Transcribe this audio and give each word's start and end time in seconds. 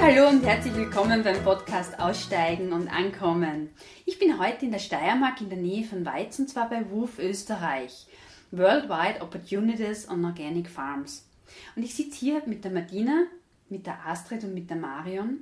Hallo 0.00 0.28
und 0.28 0.46
herzlich 0.46 0.76
willkommen 0.76 1.24
beim 1.24 1.42
Podcast 1.42 1.98
Aussteigen 1.98 2.72
und 2.72 2.86
Ankommen. 2.86 3.70
Ich 4.06 4.20
bin 4.20 4.38
heute 4.38 4.64
in 4.64 4.70
der 4.70 4.78
Steiermark 4.78 5.40
in 5.40 5.48
der 5.48 5.58
Nähe 5.58 5.82
von 5.82 6.06
Weiz 6.06 6.38
und 6.38 6.48
zwar 6.48 6.70
bei 6.70 6.88
WUF 6.88 7.18
Österreich. 7.18 8.06
Worldwide 8.52 9.20
Opportunities 9.20 10.08
on 10.08 10.24
Organic 10.24 10.70
Farms. 10.70 11.28
Und 11.74 11.82
ich 11.82 11.96
sitze 11.96 12.16
hier 12.16 12.42
mit 12.46 12.62
der 12.62 12.70
Martina, 12.70 13.24
mit 13.68 13.86
der 13.86 14.06
Astrid 14.06 14.44
und 14.44 14.54
mit 14.54 14.70
der 14.70 14.76
Marion. 14.76 15.40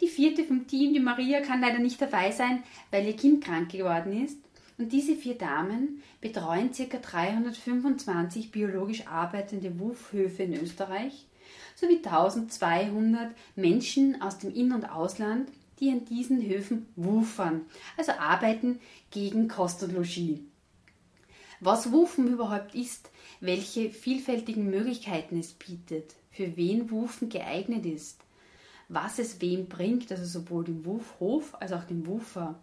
Die 0.00 0.08
vierte 0.08 0.42
vom 0.42 0.66
Team, 0.66 0.92
die 0.92 1.00
Maria, 1.00 1.40
kann 1.40 1.60
leider 1.60 1.78
nicht 1.78 2.02
dabei 2.02 2.32
sein, 2.32 2.64
weil 2.90 3.06
ihr 3.06 3.16
Kind 3.16 3.44
krank 3.44 3.70
geworden 3.70 4.24
ist. 4.24 4.38
Und 4.76 4.92
diese 4.92 5.14
vier 5.14 5.38
Damen 5.38 6.02
betreuen 6.20 6.72
ca. 6.72 6.98
325 6.98 8.50
biologisch 8.50 9.06
arbeitende 9.06 9.78
Wufhöfe 9.78 10.42
in 10.42 10.60
Österreich 10.60 11.27
sowie 11.78 12.00
1200 12.02 13.34
Menschen 13.54 14.20
aus 14.20 14.38
dem 14.38 14.52
In- 14.52 14.72
und 14.72 14.84
Ausland, 14.84 15.48
die 15.78 15.90
an 15.90 16.04
diesen 16.04 16.44
Höfen 16.44 16.86
wufern, 16.96 17.62
also 17.96 18.12
arbeiten 18.12 18.80
gegen 19.10 19.46
Kost 19.46 19.82
und 19.84 19.92
Logis. 19.92 20.40
Was 21.60 21.92
Wufen 21.92 22.26
überhaupt 22.28 22.74
ist, 22.74 23.10
welche 23.40 23.90
vielfältigen 23.90 24.70
Möglichkeiten 24.70 25.38
es 25.38 25.52
bietet, 25.52 26.14
für 26.32 26.56
wen 26.56 26.90
Wufen 26.90 27.28
geeignet 27.28 27.86
ist, 27.86 28.20
was 28.88 29.18
es 29.18 29.40
wem 29.40 29.66
bringt, 29.66 30.10
also 30.10 30.24
sowohl 30.24 30.64
dem 30.64 30.84
Wufhof 30.84 31.54
als 31.60 31.72
auch 31.72 31.84
dem 31.84 32.06
Wufer. 32.06 32.60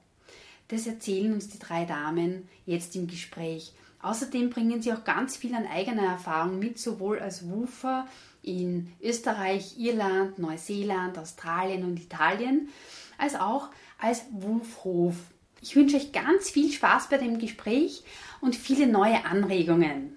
Das 0.67 0.87
erzählen 0.87 1.33
uns 1.33 1.47
die 1.49 1.59
drei 1.59 1.85
Damen 1.85 2.49
jetzt 2.65 2.95
im 2.95 3.07
Gespräch. 3.07 3.73
Außerdem 4.01 4.49
bringen 4.49 4.81
sie 4.81 4.93
auch 4.93 5.03
ganz 5.03 5.37
viel 5.37 5.55
an 5.55 5.65
eigener 5.65 6.03
Erfahrung 6.03 6.59
mit, 6.59 6.79
sowohl 6.79 7.19
als 7.19 7.49
Wufer 7.49 8.07
in 8.45 8.93
Österreich, 9.01 9.77
Irland, 9.77 10.37
Neuseeland, 10.39 11.17
Australien 11.17 11.83
und 11.83 11.99
Italien, 11.99 12.69
als 13.17 13.35
auch 13.35 13.69
als 13.97 14.23
Wufhof. 14.31 15.15
Ich 15.61 15.75
wünsche 15.75 15.97
euch 15.97 16.11
ganz 16.11 16.49
viel 16.49 16.71
Spaß 16.71 17.09
bei 17.09 17.17
dem 17.17 17.39
Gespräch 17.39 18.03
und 18.41 18.55
viele 18.55 18.87
neue 18.87 19.25
Anregungen. 19.25 20.15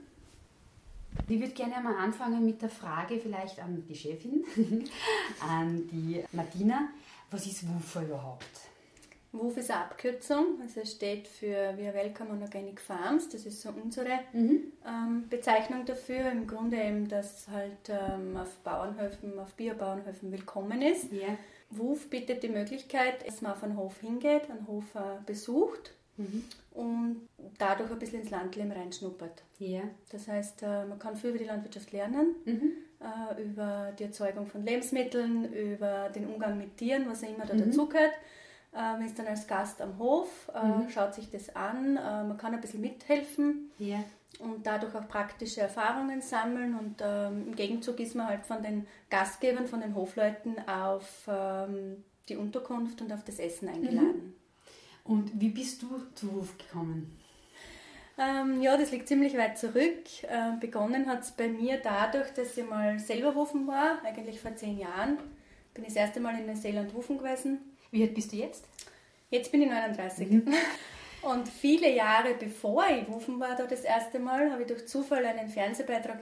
Ich 1.27 1.41
würde 1.41 1.53
gerne 1.53 1.81
mal 1.83 1.97
anfangen 1.97 2.45
mit 2.45 2.61
der 2.61 2.69
Frage 2.69 3.19
vielleicht 3.19 3.59
an 3.61 3.83
die 3.89 3.95
Chefin, 3.95 4.45
an 5.41 5.89
die 5.91 6.23
Martina. 6.33 6.89
Was 7.31 7.47
ist 7.47 7.67
Wufer 7.69 8.03
überhaupt? 8.03 8.45
WUF 9.33 9.59
ist 9.59 9.71
eine 9.71 9.81
Abkürzung, 9.81 10.59
also 10.63 10.81
es 10.81 10.93
steht 10.93 11.29
für 11.29 11.77
We 11.77 11.87
are 11.87 11.95
Welcome 11.95 12.31
on 12.31 12.43
Organic 12.43 12.81
Farms. 12.81 13.29
Das 13.29 13.45
ist 13.45 13.61
so 13.61 13.69
unsere 13.71 14.21
mhm. 14.33 14.73
ähm, 14.87 15.29
Bezeichnung 15.29 15.85
dafür. 15.85 16.31
Im 16.33 16.47
Grunde 16.47 16.79
eben, 16.79 17.09
dass 17.09 17.47
halt 17.49 17.91
ähm, 17.91 18.37
auf 18.39 18.57
Bauernhöfen, 18.65 19.39
auf 19.39 19.53
Biobauernhöfen 19.53 20.33
willkommen 20.33 20.81
ist. 20.81 21.13
Yeah. 21.13 21.37
WUF 21.71 22.09
bietet 22.09 22.43
die 22.43 22.49
Möglichkeit, 22.49 23.27
dass 23.27 23.43
man 23.43 23.53
auf 23.53 23.63
einen 23.63 23.77
Hof 23.77 24.01
hingeht, 24.01 24.51
einen 24.51 24.67
Hof 24.67 24.95
äh, 24.95 25.21
besucht 25.27 25.93
mhm. 26.17 26.45
und 26.73 27.29
dadurch 27.59 27.91
ein 27.91 27.99
bisschen 27.99 28.23
ins 28.23 28.31
Landleben 28.31 28.73
reinschnuppert. 28.73 29.43
Yeah. 29.61 29.91
Das 30.11 30.27
heißt, 30.27 30.63
äh, 30.63 30.87
man 30.87 30.99
kann 30.99 31.17
viel 31.17 31.31
über 31.31 31.39
die 31.39 31.45
Landwirtschaft 31.45 31.93
lernen, 31.93 32.35
mhm. 32.47 32.73
äh, 33.01 33.43
über 33.43 33.93
die 33.99 34.05
Erzeugung 34.05 34.47
von 34.47 34.65
Lebensmitteln, 34.65 35.53
über 35.53 36.09
den 36.09 36.27
Umgang 36.29 36.57
mit 36.57 36.79
Tieren, 36.79 37.05
was 37.07 37.23
immer 37.23 37.45
da 37.45 37.53
mhm. 37.53 37.67
dazugehört 37.67 38.15
ähm, 38.75 39.03
ist 39.03 39.19
dann 39.19 39.27
als 39.27 39.47
Gast 39.47 39.81
am 39.81 39.99
Hof, 39.99 40.51
äh, 40.55 40.65
mhm. 40.65 40.91
schaut 40.91 41.15
sich 41.15 41.31
das 41.31 41.55
an, 41.57 41.97
äh, 41.97 42.25
man 42.25 42.37
kann 42.37 42.55
ein 42.55 42.61
bisschen 42.61 42.81
mithelfen 42.81 43.71
yeah. 43.81 44.05
und 44.41 44.67
dadurch 44.67 44.95
auch 44.95 45.09
praktische 45.09 45.63
Erfahrungen 45.63 46.21
sammeln 46.21 46.75
und 46.75 46.97
ähm, 47.01 47.49
im 47.49 47.57
Gegenzug 47.57 47.99
ist 48.01 48.15
man 48.15 48.29
halt 48.29 48.45
von 48.45 48.63
den 48.63 48.87
Gastgebern, 49.11 49.67
von 49.67 49.81
den 49.81 49.95
Hofleuten 49.95 50.57
auf 50.69 51.29
ähm, 51.29 52.05
die 52.29 52.37
Unterkunft 52.37 53.01
und 53.01 53.13
auf 53.13 53.25
das 53.25 53.39
Essen 53.39 53.69
eingeladen. 53.69 54.35
Mhm. 55.07 55.13
Und 55.13 55.41
wie 55.41 55.49
bist 55.49 55.83
du 55.83 55.89
zu 56.15 56.31
Hof 56.33 56.59
gekommen? 56.59 57.19
Ähm, 58.19 58.61
ja, 58.61 58.77
das 58.77 58.91
liegt 58.91 59.09
ziemlich 59.09 59.39
weit 59.39 59.57
zurück. 59.57 60.05
Äh, 60.25 60.59
begonnen 60.61 61.07
hat 61.07 61.23
es 61.23 61.31
bei 61.31 61.49
mir 61.49 61.79
dadurch, 61.79 62.31
dass 62.35 62.59
ich 62.59 62.69
mal 62.69 62.99
selber 62.99 63.35
Wufen 63.35 63.67
war, 63.67 64.05
eigentlich 64.05 64.41
vor 64.41 64.55
zehn 64.57 64.77
Jahren. 64.77 65.17
Bin 65.73 65.85
ich 65.85 65.95
das 65.95 65.97
erste 65.97 66.21
Mal 66.21 66.39
in 66.39 66.47
Neuseeland 66.47 66.93
Wufen 66.95 67.17
gewesen 67.17 67.61
wie 67.91 68.03
alt 68.03 68.15
bist 68.15 68.33
du 68.33 68.37
jetzt? 68.37 68.65
Jetzt 69.31 69.53
bin 69.53 69.63
ich 69.63 69.69
39. 69.69 70.31
Mhm. 70.31 70.55
Und 71.23 71.49
viele 71.49 71.93
Jahre 71.93 72.35
bevor 72.39 72.85
ich 72.89 73.09
Wufen 73.09 73.41
war, 73.41 73.57
da 73.57 73.67
das 73.67 73.81
erste 73.81 74.21
Mal, 74.21 74.53
habe 74.53 74.63
ich 74.63 74.69
durch 74.69 74.87
Zufall 74.87 75.27
einen 75.27 75.49
Fernsehbeitrag 75.49 76.19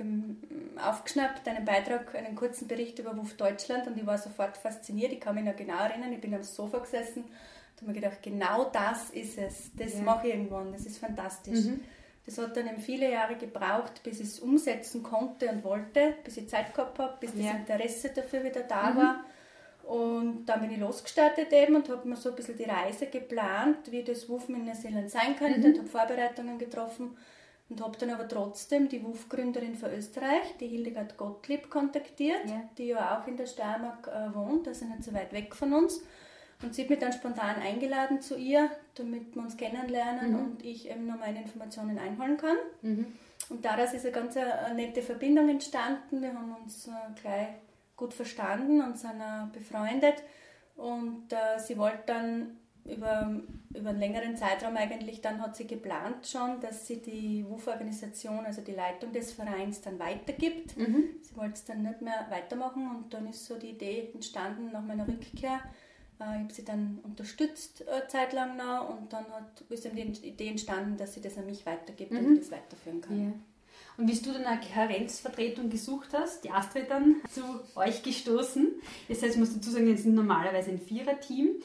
aufgeschnappt, 0.82 1.46
einen 1.46 1.66
Beitrag, 1.66 2.14
einen 2.14 2.34
kurzen 2.34 2.66
Bericht 2.66 2.98
über 2.98 3.14
Wuf 3.16 3.34
Deutschland 3.34 3.86
und 3.86 3.98
ich 3.98 4.06
war 4.06 4.16
sofort 4.16 4.56
fasziniert. 4.56 5.12
Ich 5.12 5.20
kann 5.20 5.34
mich 5.34 5.44
noch 5.44 5.54
genau 5.54 5.78
erinnern, 5.78 6.12
ich 6.12 6.20
bin 6.20 6.34
am 6.34 6.42
Sofa 6.42 6.78
gesessen 6.78 7.24
und 7.24 7.82
habe 7.82 7.88
mir 7.88 8.00
gedacht, 8.00 8.22
genau 8.22 8.70
das 8.72 9.10
ist 9.10 9.36
es, 9.36 9.70
das 9.76 9.94
ja. 9.94 10.02
mache 10.02 10.28
ich 10.28 10.34
irgendwann, 10.34 10.72
das 10.72 10.86
ist 10.86 10.96
fantastisch. 10.96 11.66
Mhm. 11.66 11.80
Das 12.24 12.38
hat 12.38 12.56
dann 12.56 12.66
eben 12.66 12.80
viele 12.80 13.10
Jahre 13.10 13.36
gebraucht, 13.36 14.02
bis 14.02 14.18
ich 14.18 14.26
es 14.26 14.40
umsetzen 14.40 15.02
konnte 15.02 15.48
und 15.48 15.62
wollte, 15.62 16.14
bis 16.24 16.38
ich 16.38 16.48
Zeit 16.48 16.74
gehabt 16.74 16.98
habe, 16.98 17.16
bis 17.20 17.30
ja. 17.34 17.52
das 17.52 17.60
Interesse 17.60 18.10
dafür 18.10 18.42
wieder 18.42 18.62
da 18.62 18.90
mhm. 18.90 18.96
war. 18.96 19.24
Und 19.86 20.46
dann 20.46 20.62
bin 20.62 20.72
ich 20.72 20.78
losgestartet 20.78 21.52
eben 21.52 21.76
und 21.76 21.88
habe 21.88 22.08
mir 22.08 22.16
so 22.16 22.30
ein 22.30 22.34
bisschen 22.34 22.56
die 22.56 22.64
Reise 22.64 23.06
geplant, 23.06 23.92
wie 23.92 24.02
das 24.02 24.28
Wufen 24.28 24.56
in 24.56 24.64
Neuseeland 24.64 25.08
sein 25.08 25.36
könnte 25.36 25.60
mhm. 25.60 25.64
und 25.66 25.78
habe 25.78 25.88
Vorbereitungen 25.88 26.58
getroffen 26.58 27.16
und 27.68 27.80
habe 27.80 27.96
dann 27.96 28.10
aber 28.10 28.26
trotzdem 28.26 28.88
die 28.88 29.04
WUF-Gründerin 29.04 29.76
für 29.76 29.88
Österreich, 29.88 30.56
die 30.58 30.66
Hildegard 30.66 31.16
Gottlieb, 31.16 31.70
kontaktiert, 31.70 32.48
ja. 32.48 32.68
die 32.76 32.86
ja 32.88 33.16
auch 33.16 33.28
in 33.28 33.36
der 33.36 33.46
Steiermark 33.46 34.08
äh, 34.08 34.34
wohnt, 34.34 34.66
also 34.66 34.86
nicht 34.86 35.04
so 35.04 35.12
weit 35.14 35.32
weg 35.32 35.54
von 35.54 35.72
uns. 35.72 36.02
Und 36.62 36.74
sie 36.74 36.82
hat 36.82 36.90
mich 36.90 36.98
dann 36.98 37.12
spontan 37.12 37.56
eingeladen 37.56 38.20
zu 38.20 38.36
ihr, 38.36 38.70
damit 38.94 39.36
wir 39.36 39.42
uns 39.42 39.56
kennenlernen 39.56 40.32
mhm. 40.32 40.38
und 40.38 40.64
ich 40.64 40.90
eben 40.90 41.06
noch 41.06 41.18
meine 41.18 41.42
Informationen 41.42 41.98
einholen 41.98 42.38
kann. 42.38 42.56
Mhm. 42.82 43.06
Und 43.50 43.64
daraus 43.64 43.92
ist 43.92 44.04
eine 44.04 44.14
ganz 44.14 44.36
eine 44.36 44.52
äh, 44.52 44.74
nette 44.74 45.02
Verbindung 45.02 45.48
entstanden. 45.48 46.22
Wir 46.22 46.34
haben 46.34 46.56
uns 46.62 46.88
äh, 46.88 46.90
gleich 47.20 47.48
gut 47.96 48.14
verstanden 48.14 48.82
und 48.82 48.98
sind 48.98 49.22
befreundet. 49.52 50.22
Und 50.76 51.32
äh, 51.32 51.58
sie 51.58 51.78
wollte 51.78 52.02
dann 52.06 52.56
über, 52.84 53.42
über 53.74 53.90
einen 53.90 53.98
längeren 53.98 54.36
Zeitraum 54.36 54.76
eigentlich, 54.76 55.20
dann 55.20 55.40
hat 55.40 55.56
sie 55.56 55.66
geplant 55.66 56.26
schon, 56.26 56.60
dass 56.60 56.86
sie 56.86 57.00
die 57.00 57.44
WUF-Organisation, 57.48 58.44
also 58.44 58.62
die 58.62 58.72
Leitung 58.72 59.12
des 59.12 59.32
Vereins, 59.32 59.80
dann 59.80 59.98
weitergibt. 59.98 60.76
Mhm. 60.76 61.16
Sie 61.22 61.36
wollte 61.36 61.54
es 61.54 61.64
dann 61.64 61.82
nicht 61.82 62.02
mehr 62.02 62.26
weitermachen 62.30 62.88
und 62.88 63.12
dann 63.12 63.26
ist 63.26 63.46
so 63.46 63.58
die 63.58 63.70
Idee 63.70 64.10
entstanden 64.12 64.70
nach 64.72 64.82
meiner 64.82 65.06
Rückkehr. 65.08 65.60
Äh, 66.20 66.36
ich 66.36 66.42
habe 66.42 66.52
sie 66.52 66.64
dann 66.64 67.00
unterstützt 67.02 67.82
äh, 67.82 68.06
zeitlang 68.08 68.56
noch 68.56 68.90
und 68.90 69.12
dann 69.12 69.26
hat, 69.32 69.62
ist 69.68 69.86
eben 69.86 70.12
die 70.12 70.28
Idee 70.28 70.48
entstanden, 70.48 70.96
dass 70.96 71.14
sie 71.14 71.20
das 71.20 71.36
an 71.38 71.46
mich 71.46 71.66
weitergibt 71.66 72.12
mhm. 72.12 72.18
und 72.18 72.32
ich 72.34 72.40
das 72.40 72.50
weiterführen 72.50 73.00
kann. 73.00 73.18
Yeah. 73.18 73.32
Und 73.98 74.08
wie 74.08 74.20
du 74.20 74.32
dann 74.32 74.44
eine 74.44 74.60
Karenzvertretung 74.60 75.70
gesucht 75.70 76.10
hast, 76.12 76.44
die 76.44 76.50
Astrid 76.50 76.90
dann 76.90 77.16
zu 77.30 77.42
euch 77.74 78.02
gestoßen. 78.02 78.72
Das 79.08 79.22
heißt, 79.22 79.34
ich 79.34 79.40
muss 79.40 79.54
dazu 79.54 79.70
sagen, 79.70 79.86
wir 79.86 79.96
sind 79.96 80.14
normalerweise 80.14 80.70
ein 80.70 80.80
Viererteam. 80.80 81.56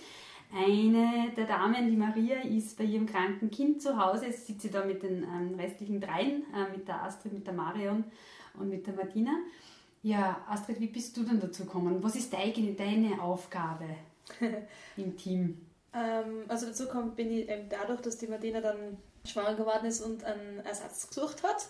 Eine 0.53 1.31
der 1.35 1.45
Damen, 1.45 1.89
die 1.89 1.97
Maria, 1.97 2.41
ist 2.41 2.77
bei 2.77 2.85
ihrem 2.85 3.05
kranken 3.05 3.51
Kind 3.51 3.81
zu 3.81 3.97
Hause. 3.97 4.27
Jetzt 4.27 4.47
sitzt 4.47 4.61
sie 4.61 4.71
da 4.71 4.85
mit 4.85 5.03
den 5.03 5.23
ähm, 5.23 5.55
restlichen 5.57 5.99
dreien, 5.99 6.43
äh, 6.53 6.71
mit 6.75 6.87
der 6.87 7.03
Astrid, 7.03 7.33
mit 7.33 7.47
der 7.47 7.53
Marion 7.53 8.05
und 8.57 8.69
mit 8.69 8.87
der 8.87 8.93
Martina. 8.93 9.31
Ja, 10.03 10.41
Astrid, 10.49 10.79
wie 10.79 10.87
bist 10.87 11.15
du 11.15 11.23
dann 11.23 11.39
dazu 11.39 11.65
gekommen? 11.65 12.01
Was 12.01 12.15
ist 12.15 12.33
deine, 12.33 12.73
deine 12.73 13.21
Aufgabe 13.21 13.85
im 14.97 15.17
Team? 15.17 15.65
Ähm, 15.93 16.45
also 16.47 16.67
dazu 16.67 16.87
kommt, 16.87 17.15
bin 17.15 17.31
ich 17.31 17.49
eben 17.49 17.69
dadurch, 17.69 18.01
dass 18.01 18.17
die 18.17 18.27
Martina 18.27 18.61
dann 18.61 18.97
schwanger 19.25 19.55
geworden 19.55 19.85
ist 19.85 20.01
und 20.01 20.23
einen 20.23 20.59
Ersatz 20.65 21.07
gesucht 21.09 21.43
hat 21.43 21.67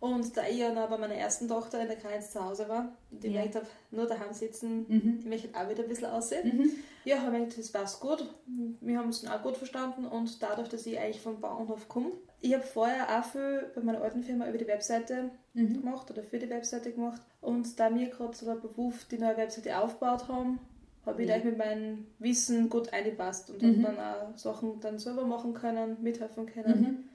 und 0.00 0.36
da 0.36 0.46
ich 0.46 0.58
ja 0.58 0.72
noch 0.72 0.88
bei 0.88 0.96
meiner 0.96 1.14
ersten 1.14 1.48
Tochter 1.48 1.80
in 1.80 1.88
der 1.88 1.96
Kreis 1.96 2.30
zu 2.30 2.44
Hause 2.44 2.68
war 2.68 2.92
und 3.10 3.24
ich 3.24 3.32
ja. 3.32 3.38
gemerkt 3.38 3.56
habe, 3.56 3.66
nur 3.90 4.06
daheim 4.06 4.32
sitzen, 4.32 4.86
mhm. 4.88 5.16
ich 5.20 5.26
möchte 5.26 5.48
auch 5.58 5.68
wieder 5.68 5.82
ein 5.82 5.88
bisschen 5.88 6.06
aussehen. 6.06 6.56
Mhm. 6.56 6.70
Ja, 7.04 7.22
habe 7.22 7.36
ich 7.36 7.42
gedacht, 7.44 7.58
das 7.58 7.72
passt 7.72 8.00
gut. 8.00 8.24
Wir 8.80 8.98
haben 8.98 9.06
uns 9.06 9.22
dann 9.22 9.32
auch 9.32 9.42
gut 9.42 9.56
verstanden 9.56 10.04
und 10.04 10.40
dadurch, 10.40 10.68
dass 10.68 10.86
ich 10.86 10.98
eigentlich 10.98 11.20
vom 11.20 11.40
Bauernhof 11.40 11.88
komme. 11.88 12.12
Ich 12.40 12.54
habe 12.54 12.62
vorher 12.62 13.18
auch 13.18 13.24
viel 13.24 13.70
bei 13.74 13.80
meiner 13.80 14.00
alten 14.00 14.22
Firma 14.22 14.48
über 14.48 14.58
die 14.58 14.68
Webseite 14.68 15.30
mhm. 15.54 15.80
gemacht 15.80 16.08
oder 16.10 16.22
für 16.22 16.38
die 16.38 16.50
Webseite 16.50 16.92
gemacht. 16.92 17.20
Und 17.40 17.80
da 17.80 17.92
wir 17.92 18.08
gerade 18.08 18.36
so 18.36 18.48
ein 18.48 18.60
Beruf 18.60 19.04
die 19.06 19.18
neue 19.18 19.36
Webseite 19.36 19.78
aufgebaut 19.78 20.28
haben, 20.28 20.60
habe 21.06 21.22
ich 21.22 21.28
ja. 21.28 21.38
mit 21.38 21.58
meinem 21.58 22.06
Wissen 22.18 22.68
gut 22.68 22.92
eingepasst 22.92 23.50
und 23.50 23.62
mhm. 23.62 23.84
habe 23.84 23.96
dann 23.96 23.98
auch 23.98 24.38
Sachen 24.38 24.78
dann 24.80 24.98
selber 24.98 25.24
machen 25.24 25.54
können, 25.54 25.96
mithelfen 26.02 26.46
können. 26.46 27.08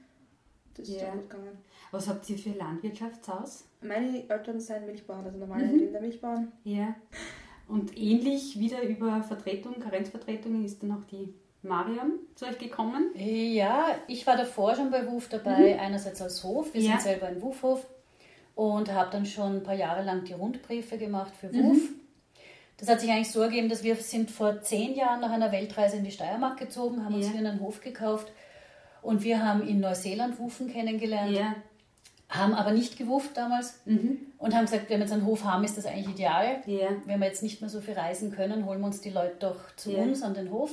Mhm. 0.78 0.82
Das 0.82 0.88
ist 0.88 1.00
ja. 1.00 1.10
gut 1.10 1.30
gegangen. 1.30 1.58
Was 1.90 2.08
habt 2.08 2.28
ihr 2.28 2.38
für 2.38 2.50
Landwirtschaftshaus? 2.50 3.64
Meine 3.80 4.28
Eltern 4.28 4.60
sind 4.60 4.86
Milchbauern, 4.86 5.24
also 5.24 5.38
normale 5.38 5.66
mhm. 5.66 5.78
Rindermilchbauern. 5.80 6.52
Ja. 6.64 6.94
Und 7.68 7.96
ähnlich 7.96 8.58
wieder 8.58 8.82
über 8.82 9.22
Vertretung, 9.22 9.78
Karenzvertretungen 9.80 10.64
ist 10.64 10.82
dann 10.82 10.92
auch 10.92 11.04
die 11.10 11.32
Marion 11.62 12.18
zu 12.34 12.46
euch 12.46 12.58
gekommen? 12.58 13.10
Ja, 13.14 13.86
ich 14.06 14.26
war 14.26 14.36
davor 14.36 14.74
schon 14.74 14.90
bei 14.90 15.06
WUF 15.06 15.28
dabei, 15.28 15.74
mhm. 15.74 15.80
einerseits 15.80 16.20
als 16.20 16.44
Hof, 16.44 16.74
wir 16.74 16.82
ja. 16.82 16.92
sind 16.92 17.02
selber 17.02 17.26
ein 17.26 17.40
WUF-Hof 17.40 17.86
und 18.54 18.92
habe 18.92 19.10
dann 19.10 19.24
schon 19.24 19.56
ein 19.56 19.62
paar 19.62 19.74
Jahre 19.74 20.04
lang 20.04 20.24
die 20.24 20.34
Rundbriefe 20.34 20.98
gemacht 20.98 21.32
für 21.34 21.52
WUF. 21.52 21.76
Mhm. 21.76 22.00
Das 22.76 22.88
hat 22.88 23.00
sich 23.00 23.10
eigentlich 23.10 23.30
so 23.30 23.40
ergeben, 23.40 23.68
dass 23.68 23.82
wir 23.82 23.94
sind 23.96 24.30
vor 24.30 24.60
zehn 24.60 24.94
Jahren 24.94 25.20
nach 25.20 25.30
einer 25.30 25.52
Weltreise 25.52 25.96
in 25.96 26.04
die 26.04 26.10
Steiermark 26.10 26.58
gezogen, 26.58 27.04
haben 27.04 27.14
uns 27.14 27.26
Ja. 27.26 27.32
hier 27.32 27.48
einen 27.48 27.60
Hof 27.60 27.80
gekauft 27.80 28.32
und 29.04 29.22
wir 29.22 29.44
haben 29.44 29.66
in 29.66 29.80
Neuseeland 29.80 30.38
Wufen 30.38 30.72
kennengelernt, 30.72 31.36
Ja. 31.36 31.54
haben 32.28 32.54
aber 32.54 32.72
nicht 32.72 32.96
gewuft 32.98 33.36
damals 33.36 33.80
und 34.38 34.54
haben 34.54 34.64
gesagt, 34.64 34.88
wenn 34.90 34.98
wir 34.98 35.04
jetzt 35.04 35.12
einen 35.12 35.26
Hof 35.26 35.44
haben, 35.44 35.62
ist 35.64 35.76
das 35.78 35.86
eigentlich 35.86 36.08
ideal. 36.14 36.62
Ja. 36.66 36.88
Wenn 37.04 37.20
wir 37.20 37.26
jetzt 37.28 37.42
nicht 37.42 37.60
mehr 37.60 37.70
so 37.70 37.80
viel 37.80 37.94
reisen 37.94 38.32
können, 38.32 38.66
holen 38.66 38.80
wir 38.80 38.86
uns 38.86 39.00
die 39.00 39.10
Leute 39.10 39.36
doch 39.40 39.56
zu 39.76 39.92
Ja. 39.92 40.02
uns 40.02 40.22
an 40.22 40.34
den 40.34 40.50
Hof 40.50 40.72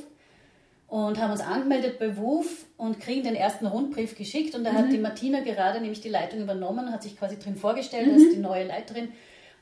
und 0.87 1.19
haben 1.21 1.31
uns 1.31 1.41
angemeldet 1.41 1.99
bei 1.99 2.17
WUF 2.17 2.65
und 2.77 2.99
kriegen 2.99 3.23
den 3.23 3.35
ersten 3.35 3.65
Rundbrief 3.67 4.15
geschickt 4.17 4.55
und 4.55 4.63
da 4.63 4.71
Mhm. 4.71 4.77
hat 4.77 4.91
die 4.91 4.97
Martina 4.97 5.41
gerade 5.41 5.79
nämlich 5.81 6.01
die 6.01 6.09
Leitung 6.09 6.41
übernommen, 6.41 6.91
hat 6.91 7.03
sich 7.03 7.17
quasi 7.17 7.37
drin 7.37 7.55
vorgestellt 7.55 8.11
als 8.11 8.23
Mhm. 8.23 8.29
die 8.31 8.37
neue 8.39 8.65
Leiterin 8.65 9.09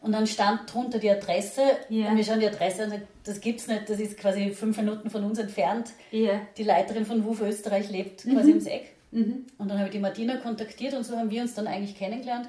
und 0.02 0.12
dann 0.14 0.28
stand 0.28 0.74
drunter 0.74 1.00
die 1.00 1.10
Adresse 1.10 1.62
Ja. 1.90 2.10
und 2.10 2.18
wir 2.18 2.24
schauen 2.24 2.40
die 2.40 2.48
Adresse 2.48 2.84
an 2.84 2.86
und 2.86 2.92
sagen, 2.92 3.08
das 3.24 3.42
gibt's 3.42 3.68
nicht, 3.68 3.90
das 3.90 4.00
ist 4.00 4.18
quasi 4.18 4.52
fünf 4.52 4.78
Minuten 4.78 5.10
von 5.10 5.24
uns 5.24 5.40
entfernt. 5.40 5.92
Ja. 6.12 6.42
Die 6.58 6.64
Leiterin 6.64 7.06
von 7.06 7.24
WUF 7.26 7.42
Österreich 7.42 7.90
lebt 7.90 8.26
Mhm. 8.26 8.34
quasi 8.34 8.50
ums 8.50 8.66
Eck. 8.66 8.96
Und 9.12 9.46
dann 9.58 9.72
habe 9.78 9.86
ich 9.86 9.92
die 9.92 10.00
Martina 10.00 10.38
kontaktiert 10.38 10.94
und 10.94 11.04
so 11.04 11.18
haben 11.18 11.32
wir 11.32 11.42
uns 11.42 11.56
dann 11.56 11.66
eigentlich 11.66 11.98
kennengelernt. 11.98 12.48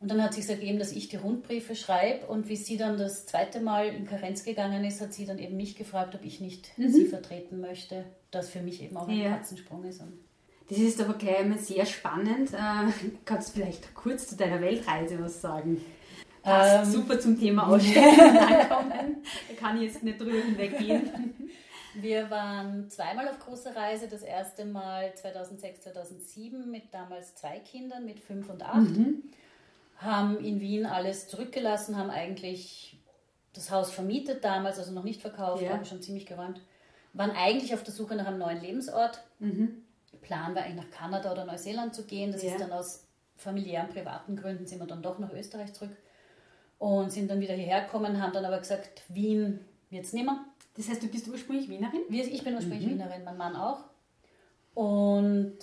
Und 0.00 0.10
dann 0.10 0.22
hat 0.22 0.34
sich 0.34 0.46
ergeben, 0.48 0.78
dass 0.78 0.92
ich 0.92 1.08
die 1.08 1.16
Rundbriefe 1.16 1.74
schreibe 1.76 2.26
und 2.26 2.48
wie 2.48 2.56
sie 2.56 2.76
dann 2.76 2.98
das 2.98 3.24
zweite 3.24 3.60
Mal 3.60 3.86
in 3.86 4.06
Karenz 4.06 4.44
gegangen 4.44 4.84
ist, 4.84 5.00
hat 5.00 5.14
sie 5.14 5.24
dann 5.26 5.38
eben 5.38 5.56
mich 5.56 5.76
gefragt, 5.76 6.14
ob 6.14 6.24
ich 6.24 6.40
nicht 6.40 6.72
sie 6.76 7.06
vertreten 7.06 7.60
möchte. 7.60 8.04
Das 8.32 8.50
für 8.50 8.60
mich 8.60 8.82
eben 8.82 8.96
auch 8.96 9.08
ein 9.08 9.16
Mhm. 9.16 9.22
Ja. 9.22 9.30
Katzensprung 9.36 9.84
ist. 9.84 10.00
Und 10.00 10.12
Das 10.68 10.78
ist 10.78 11.00
aber 11.00 11.14
gleich 11.14 11.38
einmal 11.38 11.58
sehr 11.58 11.86
spannend. 11.86 12.52
Äh, 12.52 12.56
kannst 13.24 13.50
du 13.50 13.60
vielleicht 13.60 13.94
kurz 13.94 14.26
zu 14.28 14.36
deiner 14.36 14.60
Weltreise 14.60 15.18
was 15.22 15.40
sagen? 15.40 15.80
Passt 16.42 16.86
Ähm. 16.86 16.92
super 16.92 17.18
zum 17.20 17.38
Thema 17.38 17.66
Ausstellen 17.68 18.18
und 18.20 18.36
Ankommen. 18.38 19.22
Da 19.48 19.54
kann 19.58 19.76
ich 19.76 19.92
jetzt 19.92 20.02
nicht 20.02 20.20
drüber 20.20 20.38
hinweggehen. 20.38 21.34
Wir 21.94 22.30
waren 22.30 22.88
zweimal 22.90 23.28
auf 23.28 23.38
großer 23.38 23.76
Reise. 23.76 24.08
Das 24.08 24.22
erste 24.22 24.64
Mal 24.64 25.14
2006, 25.14 25.82
2007 25.82 26.70
mit 26.70 26.92
damals 26.92 27.34
zwei 27.36 27.58
Kindern, 27.60 28.04
mit 28.04 28.18
fünf 28.18 28.48
und 28.48 28.62
acht. 28.62 28.88
Haben 29.98 30.38
in 30.44 30.60
Wien 30.60 30.86
alles 30.86 31.28
zurückgelassen, 31.28 31.96
haben 31.96 32.10
eigentlich 32.10 32.98
das 33.54 33.70
Haus 33.70 33.92
vermietet 33.92 34.42
damals, 34.42 34.78
also 34.78 34.92
noch 34.92 35.04
nicht 35.04 35.20
verkauft, 35.20 35.62
Ja. 35.62 35.72
haben 35.74 35.84
schon 35.84 36.00
ziemlich 36.02 36.24
geräumt. 36.26 36.60
Waren 37.12 37.30
eigentlich 37.32 37.74
auf 37.74 37.82
der 37.84 37.92
Suche 37.92 38.16
nach 38.16 38.26
einem 38.26 38.38
neuen 38.38 38.60
Lebensort. 38.62 39.22
Plan 40.22 40.54
war 40.54 40.62
eigentlich 40.62 40.76
nach 40.86 40.90
Kanada 40.90 41.30
oder 41.30 41.44
Neuseeland 41.44 41.94
zu 41.94 42.04
gehen. 42.04 42.32
Das 42.32 42.42
Ja. 42.42 42.52
ist 42.52 42.60
dann 42.60 42.72
aus 42.72 43.04
familiären, 43.36 43.88
privaten 43.90 44.34
Gründen 44.36 44.66
sind 44.66 44.78
wir 44.78 44.86
dann 44.86 45.02
doch 45.02 45.18
nach 45.18 45.32
Österreich 45.32 45.72
zurück 45.74 45.90
und 46.82 47.12
sind 47.12 47.30
dann 47.30 47.38
wieder 47.38 47.54
hierher 47.54 47.82
gekommen, 47.82 48.20
haben 48.20 48.32
dann 48.32 48.44
aber 48.44 48.58
gesagt, 48.58 49.02
Wien 49.06 49.60
wird 49.88 50.04
es 50.04 50.12
nimmer. 50.12 50.46
Das 50.76 50.88
heißt, 50.88 51.00
du 51.00 51.06
bist 51.06 51.28
ursprünglich 51.28 51.68
Wienerin? 51.68 52.00
Ich 52.10 52.42
bin 52.42 52.56
ursprünglich 52.56 52.88
Wienerin, 52.88 53.22
mein 53.22 53.36
Mann 53.36 53.54
auch. 53.54 53.84
Und 54.74 55.58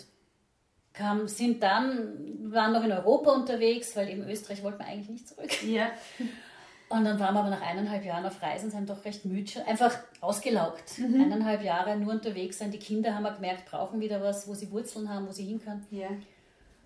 kam, 0.93 1.27
sind 1.27 1.61
dann, 1.61 2.53
waren 2.53 2.71
noch 2.71 2.85
in 2.85 2.93
Europa 2.93 3.33
unterwegs, 3.33 3.97
weil 3.97 4.07
eben 4.07 4.29
Österreich 4.29 4.63
wollten 4.63 4.79
wir 4.79 4.85
eigentlich 4.85 5.09
nicht 5.09 5.27
zurück. 5.27 5.61
Ja. 5.63 5.89
Und 6.87 7.03
dann 7.03 7.19
waren 7.19 7.33
wir 7.33 7.41
aber 7.41 7.49
nach 7.49 7.61
eineinhalb 7.61 8.05
Jahren 8.05 8.25
auf 8.25 8.41
Reisen, 8.41 8.71
sind 8.71 8.89
doch 8.89 9.03
recht 9.03 9.25
müde, 9.25 9.67
einfach 9.67 9.95
ausgelaugt. 10.21 10.85
Eineinhalb 10.99 11.63
Jahre 11.63 11.97
nur 11.97 12.13
unterwegs 12.13 12.59
sein. 12.59 12.71
Die 12.71 12.79
Kinder 12.79 13.13
haben 13.13 13.23
wir 13.23 13.33
gemerkt, 13.33 13.69
brauchen 13.69 13.99
wieder 13.99 14.23
was, 14.23 14.47
wo 14.47 14.53
sie 14.53 14.71
Wurzeln 14.71 15.09
haben, 15.09 15.27
wo 15.27 15.33
sie 15.33 15.45
hin 15.45 15.61
können. 15.61 15.85
Ja. 15.91 16.07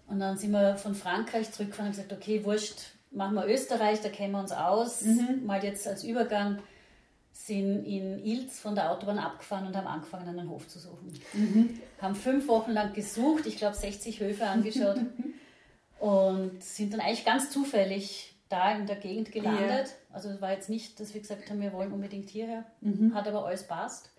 Und 0.08 0.20
dann 0.20 0.38
sind 0.38 0.52
wir 0.52 0.76
von 0.76 0.96
Frankreich 0.96 1.52
zurückgefahren 1.52 1.92
und 1.92 1.98
haben 1.98 2.08
gesagt, 2.08 2.22
okay, 2.22 2.44
wurscht, 2.44 2.94
machen 3.14 3.36
wir 3.36 3.46
Österreich, 3.48 4.02
da 4.02 4.10
kennen 4.10 4.34
wir 4.34 4.40
uns 4.40 4.52
aus. 4.52 5.02
Mal 5.46 5.64
jetzt 5.64 5.88
als 5.88 6.04
Übergang 6.04 6.60
sind 7.34 7.86
in 7.86 8.24
Ilz 8.24 8.60
von 8.60 8.76
der 8.76 8.92
Autobahn 8.92 9.18
abgefahren 9.18 9.66
und 9.66 9.76
haben 9.76 9.88
angefangen, 9.88 10.28
einen 10.28 10.50
Hof 10.50 10.68
zu 10.68 10.80
suchen. 10.80 11.20
Haben 12.00 12.16
fünf 12.16 12.48
Wochen 12.48 12.72
lang 12.72 12.94
gesucht, 12.94 13.46
ich 13.48 13.58
glaube 13.58 13.76
60 13.76 14.20
Höfe 14.20 14.46
angeschaut 14.46 15.00
und 16.00 16.64
sind 16.64 16.94
dann 16.94 17.00
eigentlich 17.00 17.26
ganz 17.26 17.50
zufällig 17.50 18.36
da 18.50 18.76
in 18.76 18.86
der 18.86 18.98
Gegend 18.98 19.32
gelandet. 19.32 19.96
Also 20.12 20.30
es 20.30 20.42
war 20.42 20.52
jetzt 20.52 20.70
nicht, 20.70 21.00
dass 21.00 21.14
wir 21.16 21.22
gesagt 21.22 21.50
haben, 21.50 21.60
wir 21.60 21.74
wollen 21.74 21.92
unbedingt 21.92 22.30
hierher, 22.30 22.66
hat 23.14 23.28
aber 23.28 23.46
alles 23.46 23.68
passt. 23.68 24.12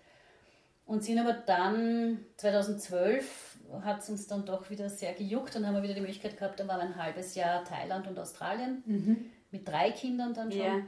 Und 0.85 1.03
sind 1.03 1.17
aber 1.17 1.33
dann 1.33 2.19
2012 2.37 3.54
hat 3.83 3.99
es 4.01 4.09
uns 4.09 4.27
dann 4.27 4.45
doch 4.45 4.69
wieder 4.69 4.89
sehr 4.89 5.13
gejuckt 5.13 5.55
und 5.55 5.65
haben 5.65 5.75
wir 5.75 5.83
wieder 5.83 5.93
die 5.95 6.01
Möglichkeit 6.01 6.37
gehabt, 6.37 6.59
dann 6.59 6.67
waren 6.67 6.79
wir 6.79 6.85
ein 6.85 6.95
halbes 6.95 7.35
Jahr 7.35 7.63
Thailand 7.63 8.07
und 8.07 8.17
Australien 8.19 9.31
mit 9.51 9.67
drei 9.67 9.91
Kindern 9.91 10.33
dann 10.33 10.51
schon. 10.51 10.61
Ja. 10.61 10.81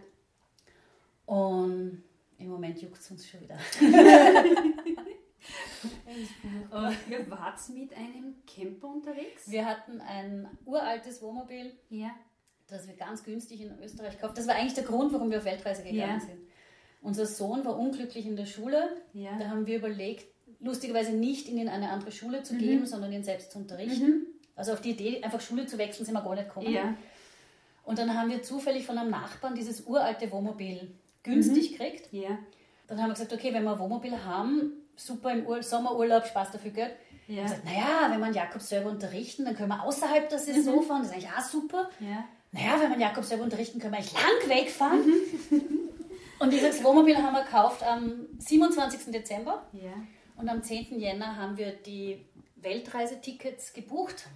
Und 1.25 2.04
im 2.38 2.48
Moment 2.50 2.81
juckt 2.81 3.00
es 3.00 3.12
uns 3.12 3.28
schon 3.28 3.42
wieder. 3.42 3.57
Und 6.72 6.98
ihr 7.10 7.30
wart 7.30 7.60
mit 7.69 7.95
einem 7.95 8.36
Camper 8.45 8.88
unterwegs? 8.88 9.50
Wir 9.50 9.66
hatten 9.66 10.01
ein 10.01 10.48
uraltes 10.66 11.22
Wohnmobil, 11.22 11.72
Ja. 11.89 12.12
das 12.68 12.88
wir 12.88 12.95
ganz 12.95 13.24
günstig 13.24 13.62
in 13.62 13.78
Österreich 13.81 14.16
gekauft 14.16 14.38
Das 14.38 14.48
war 14.48 14.56
eigentlich 14.56 14.74
der 14.74 14.84
Grund, 14.84 15.13
warum 15.13 15.30
wir 15.30 15.38
auf 15.38 15.45
Weltreise 15.45 15.84
gegangen 15.84 16.00
Ja. 16.00 16.19
sind. 16.19 16.39
Unser 17.01 17.25
Sohn 17.25 17.63
war 17.63 17.78
unglücklich 17.78 18.25
in 18.25 18.36
der 18.36 18.45
Schule. 18.45 18.98
Ja. 19.13 19.38
Da 19.38 19.50
haben 19.50 19.66
wir 19.68 19.78
überlegt, 19.78 20.25
lustigerweise 20.59 21.12
nicht 21.12 21.48
in 21.48 21.68
eine 21.69 21.89
andere 21.89 22.12
Schule 22.12 22.39
Mhm. 22.39 22.44
zu 22.45 22.56
geben, 22.56 22.86
sondern 22.86 23.12
ihn 23.12 23.24
selbst 23.24 23.51
zu 23.51 23.59
unterrichten. 23.59 24.25
Also 24.56 24.74
auf 24.74 24.81
die 24.81 24.92
Idee, 24.92 25.21
einfach 25.24 25.39
Schule 25.42 25.65
zu 25.68 25.77
wechseln, 25.77 26.06
sind 26.06 26.13
wir 26.15 26.21
gar 26.21 26.33
nicht 26.36 26.48
gekommen. 26.48 26.71
Ja. 26.71 26.94
Und 27.83 28.00
dann 28.00 28.13
haben 28.19 28.30
wir 28.30 28.42
zufällig 28.44 28.86
von 28.86 28.98
einem 28.98 29.12
Nachbarn 29.12 29.56
dieses 29.56 29.81
uralte 29.86 30.31
Wohnmobil 30.31 30.92
günstig 31.24 31.71
Mhm. 31.71 31.77
gekriegt. 31.77 32.09
Ja. 32.12 32.38
Dann 32.88 33.00
haben 33.01 33.09
wir 33.09 33.13
gesagt, 33.13 33.33
okay, 33.33 33.54
wenn 33.54 33.63
wir 33.63 33.74
ein 33.74 33.80
Wohnmobil 33.80 34.24
haben, 34.25 34.71
super 34.95 35.31
im 35.31 35.45
Ur 35.45 35.62
Sommerurlaub, 35.62 36.25
Spaß 36.25 36.51
dafür 36.51 36.71
Geld. 36.71 36.92
Ja. 37.27 37.44
gesagt, 37.44 37.65
naja, 37.65 38.07
wenn 38.10 38.19
wir 38.19 38.25
einen 38.27 38.33
Jakob 38.36 38.62
selber 38.62 38.89
unterrichten, 38.89 39.44
dann 39.44 39.53
können 39.56 39.68
wir 39.68 39.83
außerhalb 39.83 40.30
der 40.30 40.39
Saison 40.39 40.81
fahren. 40.81 41.01
Das 41.01 41.10
ist 41.10 41.13
eigentlich 41.15 41.30
auch 41.30 41.42
super. 41.42 41.89
Ja. 42.00 42.24
Naja, 42.53 42.71
wenn 42.75 42.88
wir 42.88 42.92
einen 42.94 43.01
Jakob 43.01 43.25
selber 43.25 43.44
unterrichten, 43.44 43.80
können 43.80 43.92
wir 43.94 44.00
eigentlich 44.00 44.13
lang 44.13 44.50
wegfahren. 44.50 45.03
Und 46.39 46.53
dieses 46.53 46.81
Wohnmobil 46.83 47.18
haben 47.18 47.33
wir 47.33 47.44
gekauft 47.44 47.83
am 47.83 48.27
27. 48.38 49.12
Dezember. 49.12 49.65
Ja. 49.74 49.92
Und 50.38 50.50
am 50.50 50.62
10. 50.63 51.00
Jänner 51.00 51.36
haben 51.36 51.57
wir 51.57 51.72
die 51.72 52.25
Weltreisetickets 52.57 53.74
gebucht. 53.74 54.28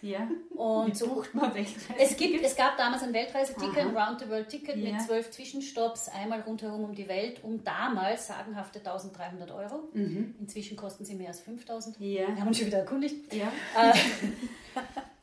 Ja. 0.00 0.28
Und 0.54 0.96
so, 0.96 1.06
Bucht 1.14 1.34
man 1.34 1.54
Weltreise. 1.54 1.94
es, 1.98 2.16
gibt, 2.18 2.44
es 2.44 2.54
gab 2.56 2.76
damals 2.76 3.02
ein 3.02 3.14
Weltreiseticket, 3.14 3.78
ein. 3.86 3.96
Round-the-World-Ticket 3.96 4.76
Ja. 4.76 4.92
mit 4.92 5.00
zwölf 5.02 5.30
Zwischenstopps, 5.30 6.08
einmal 6.10 6.40
rundherum 6.42 6.84
um 6.84 6.94
die 6.94 7.08
Welt, 7.08 7.42
um 7.42 7.64
damals 7.64 8.26
sagenhafte 8.26 8.80
1300 8.80 9.50
Euro. 9.50 9.88
Inzwischen 9.94 10.76
kosten 10.76 11.06
sie 11.06 11.14
mehr 11.14 11.28
als 11.28 11.40
5000. 11.40 11.98
Mhm. 12.00 12.06
Ja. 12.06 12.28
Wir 12.28 12.36
haben 12.40 12.48
uns 12.48 12.58
schon 12.58 12.66
wieder 12.66 12.80
erkundigt. 12.80 13.32
Ja. 13.32 13.50
Äh, 13.78 13.94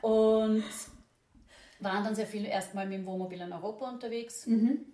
und 0.04 0.64
waren 1.78 2.04
dann 2.04 2.14
sehr 2.16 2.26
viel 2.26 2.44
erstmal 2.44 2.86
mit 2.86 2.98
dem 2.98 3.06
Wohnmobil 3.06 3.40
in 3.40 3.52
Europa 3.52 3.88
unterwegs. 3.88 4.46
Mhm. 4.46 4.84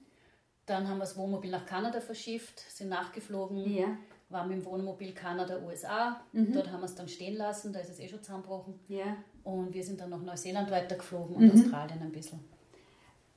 Dann 0.67 0.87
haben 0.87 0.99
wir 0.99 1.05
das 1.05 1.17
Wohnmobil 1.17 1.51
nach 1.51 1.65
Kanada 1.65 2.01
verschifft, 2.03 2.61
sind 2.61 2.89
nachgeflogen, 2.91 3.75
Ja. 3.75 3.97
Mhm. 4.29 4.35
waren 4.35 4.49
mit 4.49 4.59
dem 4.59 4.65
Wohnmobil 4.65 5.13
Kanada, 5.13 5.59
USA. 5.65 6.21
Dort 6.33 6.71
haben 6.71 6.81
wir 6.81 6.87
es 6.87 6.95
dann 6.95 7.09
stehen 7.09 7.37
lassen, 7.37 7.73
da 7.73 7.81
ist 7.81 7.91
es 7.91 7.99
eh 8.01 8.09
schon 8.09 8.23
zusammengebrochen. 8.23 8.75
Ja. 8.89 9.17
Und 9.45 9.73
wir 9.73 9.83
sind 9.83 10.01
dann 10.01 10.11
nach 10.11 10.21
Neuseeland 10.23 10.71
weitergeflogen 10.71 11.37
und 11.37 11.53
Australien 11.53 12.01
ein 12.03 12.13
bisschen. 12.13 12.41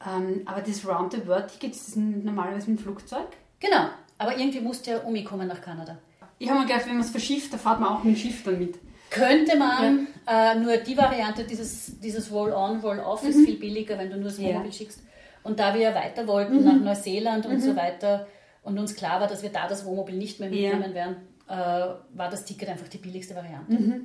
Ähm, 0.06 0.42
aber 0.46 0.62
das 0.62 0.86
Round-the-World-Ticket 0.88 1.72
ist 1.76 1.96
normalerweise 1.96 2.70
mit 2.70 2.80
dem 2.80 2.84
Flugzeug? 2.84 3.28
Genau, 3.60 3.90
aber 4.18 4.36
irgendwie 4.38 4.60
musste 4.60 4.92
ja 4.92 4.98
umkommen 5.00 5.48
nach 5.48 5.62
Kanada. 5.62 5.98
Ich 6.40 6.50
habe 6.50 6.60
mir 6.62 6.66
gedacht, 6.66 6.86
wenn 6.88 6.94
man 6.94 7.02
es 7.02 7.12
verschifft, 7.12 7.54
da 7.54 7.58
fährt 7.58 7.80
man 7.80 7.90
auch 7.90 8.04
mit 8.04 8.16
dem 8.16 8.20
Schiff 8.20 8.44
dann 8.44 8.58
mit. 8.58 8.80
Könnte 9.12 9.58
man, 9.58 10.08
äh, 10.28 10.56
nur 10.56 10.78
die 10.78 10.98
Variante, 10.98 11.44
dieses, 11.44 12.00
dieses 12.00 12.32
Roll-on, 12.32 12.80
Roll-off 12.80 13.24
ist 13.24 13.46
viel 13.46 13.58
billiger, 13.60 13.98
wenn 13.98 14.10
du 14.10 14.16
nur 14.16 14.26
das 14.26 14.40
Ja. 14.40 14.48
Wohnmobil 14.50 14.74
schickst. 14.74 15.02
Und 15.44 15.60
da 15.60 15.74
wir 15.74 15.82
ja 15.82 15.96
weiter 15.96 16.26
wollten, 16.28 16.64
nach 16.64 16.76
Neuseeland 16.76 17.46
und 17.46 17.60
so 17.62 17.76
weiter, 17.76 18.28
und 18.64 18.78
uns 18.80 18.96
klar 18.96 19.20
war, 19.22 19.28
dass 19.28 19.42
wir 19.44 19.50
da 19.52 19.68
das 19.68 19.86
Wohnmobil 19.86 20.16
nicht 20.18 20.40
mehr 20.40 20.50
Ja. 20.54 20.72
mitnehmen 20.72 20.94
werden, 20.94 21.16
äh, 21.48 21.54
war 21.54 22.30
das 22.30 22.46
Ticket 22.46 22.70
einfach 22.70 22.88
die 22.88 22.98
billigste 23.00 23.36
Variante. 23.36 24.02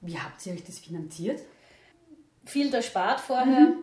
Wie 0.00 0.18
habt 0.18 0.44
ihr 0.46 0.52
euch 0.54 0.64
das 0.64 0.78
finanziert? 0.78 1.40
Viel 2.46 2.72
erspart 2.74 3.20
vorher, 3.20 3.74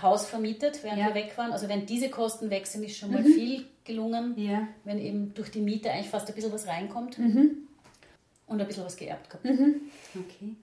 Haus 0.00 0.26
vermietet, 0.26 0.82
während 0.82 0.98
Ja. 1.00 1.08
wir 1.08 1.14
weg 1.14 1.36
waren. 1.36 1.52
Also 1.52 1.68
wenn 1.68 1.84
diese 1.86 2.08
Kosten 2.10 2.50
weg 2.50 2.66
sind, 2.66 2.84
ist 2.84 2.96
schon 2.96 3.12
mal 3.12 3.22
viel 3.24 3.66
gelungen. 3.84 4.34
Ja. 4.38 4.66
Wenn 4.84 4.98
eben 4.98 5.34
durch 5.34 5.50
die 5.50 5.60
Miete 5.60 5.90
eigentlich 5.90 6.08
fast 6.08 6.28
ein 6.28 6.34
bisschen 6.34 6.52
was 6.52 6.66
reinkommt. 6.66 7.18
Und 7.18 8.60
ein 8.60 8.66
bisschen 8.66 8.84
was 8.84 8.96
geerbt 8.96 9.28
gehabt. 9.28 9.44
Okay. 9.46 10.54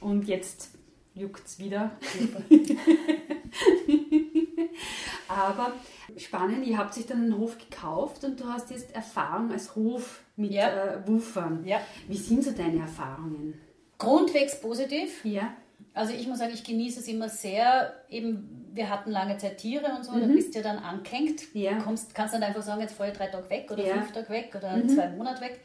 Und 0.00 0.26
jetzt 0.26 0.70
juckt 1.14 1.46
es 1.46 1.58
wieder. 1.60 1.92
Aber 5.34 5.72
spannend, 6.16 6.66
ihr 6.66 6.78
habt 6.78 6.94
sich 6.94 7.06
dann 7.06 7.22
einen 7.22 7.38
Hof 7.38 7.58
gekauft 7.58 8.24
und 8.24 8.40
du 8.40 8.46
hast 8.46 8.70
jetzt 8.70 8.94
Erfahrung 8.94 9.50
als 9.52 9.74
Hof 9.74 10.22
mit 10.36 10.52
Ja. 10.52 10.68
äh, 10.68 11.06
Woofern. 11.06 11.64
Ja. 11.66 11.80
Wie 12.08 12.16
sind 12.16 12.44
so 12.44 12.52
deine 12.52 12.80
Erfahrungen? 12.80 13.60
Grundwegs 13.98 14.60
positiv. 14.60 15.24
Ja. 15.24 15.54
Also 15.92 16.12
ich 16.12 16.26
muss 16.26 16.38
sagen, 16.38 16.52
ich 16.52 16.64
genieße 16.64 17.00
es 17.00 17.08
immer 17.08 17.28
sehr. 17.28 17.92
Eben, 18.08 18.66
wir 18.72 18.90
hatten 18.90 19.10
lange 19.10 19.38
Zeit 19.38 19.58
Tiere 19.58 19.86
und 19.96 20.04
so, 20.04 20.12
mhm. 20.12 20.20
da 20.20 20.26
bist 20.26 20.54
du 20.54 20.58
ja 20.58 20.64
dann 20.64 20.78
angehängt. 20.78 21.54
Ja. 21.54 21.74
Du 21.74 21.84
kommst, 21.84 22.14
kannst 22.14 22.34
dann 22.34 22.42
einfach 22.42 22.62
sagen, 22.62 22.80
jetzt 22.80 22.94
fahre 22.94 23.10
ich 23.10 23.16
drei 23.16 23.28
Tage 23.28 23.48
weg 23.48 23.70
oder 23.70 23.86
ja. 23.86 23.94
fünf 23.94 24.12
Tage 24.12 24.28
weg 24.30 24.52
oder 24.56 24.76
mhm. 24.76 24.88
zwei 24.88 25.08
Monate 25.10 25.40
weg. 25.40 25.60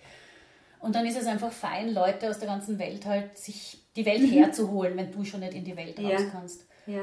Und 0.79 0.95
dann 0.95 1.05
ist 1.05 1.19
es 1.19 1.27
einfach 1.27 1.51
fein, 1.51 1.93
Leute 1.93 2.29
aus 2.29 2.39
der 2.39 2.47
ganzen 2.47 2.79
Welt 2.79 3.05
halt 3.05 3.37
sich 3.37 3.83
die 3.95 4.05
Welt 4.05 4.21
mhm. 4.21 4.29
herzuholen, 4.29 4.95
wenn 4.95 5.11
du 5.11 5.25
schon 5.25 5.41
nicht 5.41 5.53
in 5.53 5.65
die 5.65 5.75
Welt 5.75 5.99
raus 5.99 6.21
kannst. 6.31 6.65
Ja. 6.85 7.01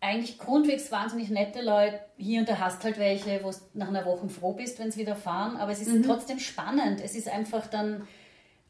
Eigentlich 0.00 0.38
grundwegs 0.38 0.92
wahnsinnig 0.92 1.28
nette 1.28 1.60
Leute. 1.60 1.98
Hier 2.16 2.40
und 2.40 2.48
da 2.48 2.58
hast 2.58 2.84
halt 2.84 2.98
welche, 2.98 3.42
wo 3.42 3.50
du 3.50 3.56
nach 3.74 3.88
einer 3.88 4.04
Woche 4.06 4.28
froh 4.28 4.52
bist, 4.52 4.78
wenn 4.78 4.92
sie 4.92 5.00
wieder 5.00 5.16
fahren. 5.16 5.56
Aber 5.56 5.72
es 5.72 5.80
ist 5.80 5.88
mhm. 5.88 6.04
trotzdem 6.04 6.38
spannend. 6.38 7.00
Es 7.02 7.16
ist 7.16 7.28
einfach 7.28 7.66
dann 7.66 8.06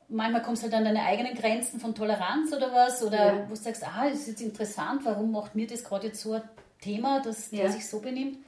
manchmal 0.08 0.42
kommst 0.42 0.62
du 0.62 0.64
halt 0.64 0.74
an 0.74 0.84
deine 0.84 1.04
eigenen 1.04 1.34
Grenzen 1.34 1.80
von 1.80 1.94
Toleranz 1.94 2.52
oder 2.52 2.72
was, 2.72 3.02
oder 3.02 3.34
ja. 3.34 3.44
wo 3.44 3.50
du 3.50 3.56
sagst, 3.56 3.86
ah, 3.86 4.08
das 4.08 4.20
ist 4.20 4.28
jetzt 4.28 4.40
interessant, 4.40 5.04
warum 5.04 5.30
macht 5.32 5.54
mir 5.54 5.66
das 5.66 5.84
gerade 5.84 6.08
jetzt 6.08 6.20
so 6.20 6.32
ein 6.32 6.42
Thema, 6.80 7.20
dass 7.20 7.50
ja. 7.50 7.62
der 7.62 7.72
sich 7.72 7.86
so 7.86 8.00
benimmt. 8.00 8.38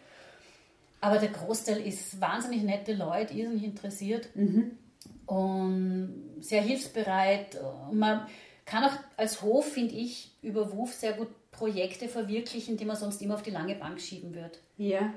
Aber 1.01 1.19
der 1.19 1.31
Großteil 1.31 1.81
ist 1.87 2.21
wahnsinnig 2.21 2.63
nette 2.63 2.93
Leute, 2.93 3.35
irrsinnig 3.35 3.65
interessiert 3.65 4.29
mhm. 4.35 4.73
und 5.27 6.37
sehr 6.41 6.63
hilfsbereit. 6.63 7.59
Man 7.91 8.27
kann 8.67 8.85
auch 8.85 8.93
als 9.17 9.41
Hof, 9.43 9.73
finde 9.73 9.95
ich, 9.95 10.33
über 10.43 10.73
WUF 10.73 10.93
sehr 10.93 11.15
gut 11.15 11.29
Projekte 11.61 12.09
verwirklichen, 12.09 12.79
die 12.79 12.87
man 12.87 12.97
sonst 12.97 13.21
immer 13.21 13.35
auf 13.35 13.43
die 13.43 13.51
lange 13.51 13.75
Bank 13.75 14.01
schieben 14.01 14.35
wird. 14.35 14.61
Ja. 14.79 15.13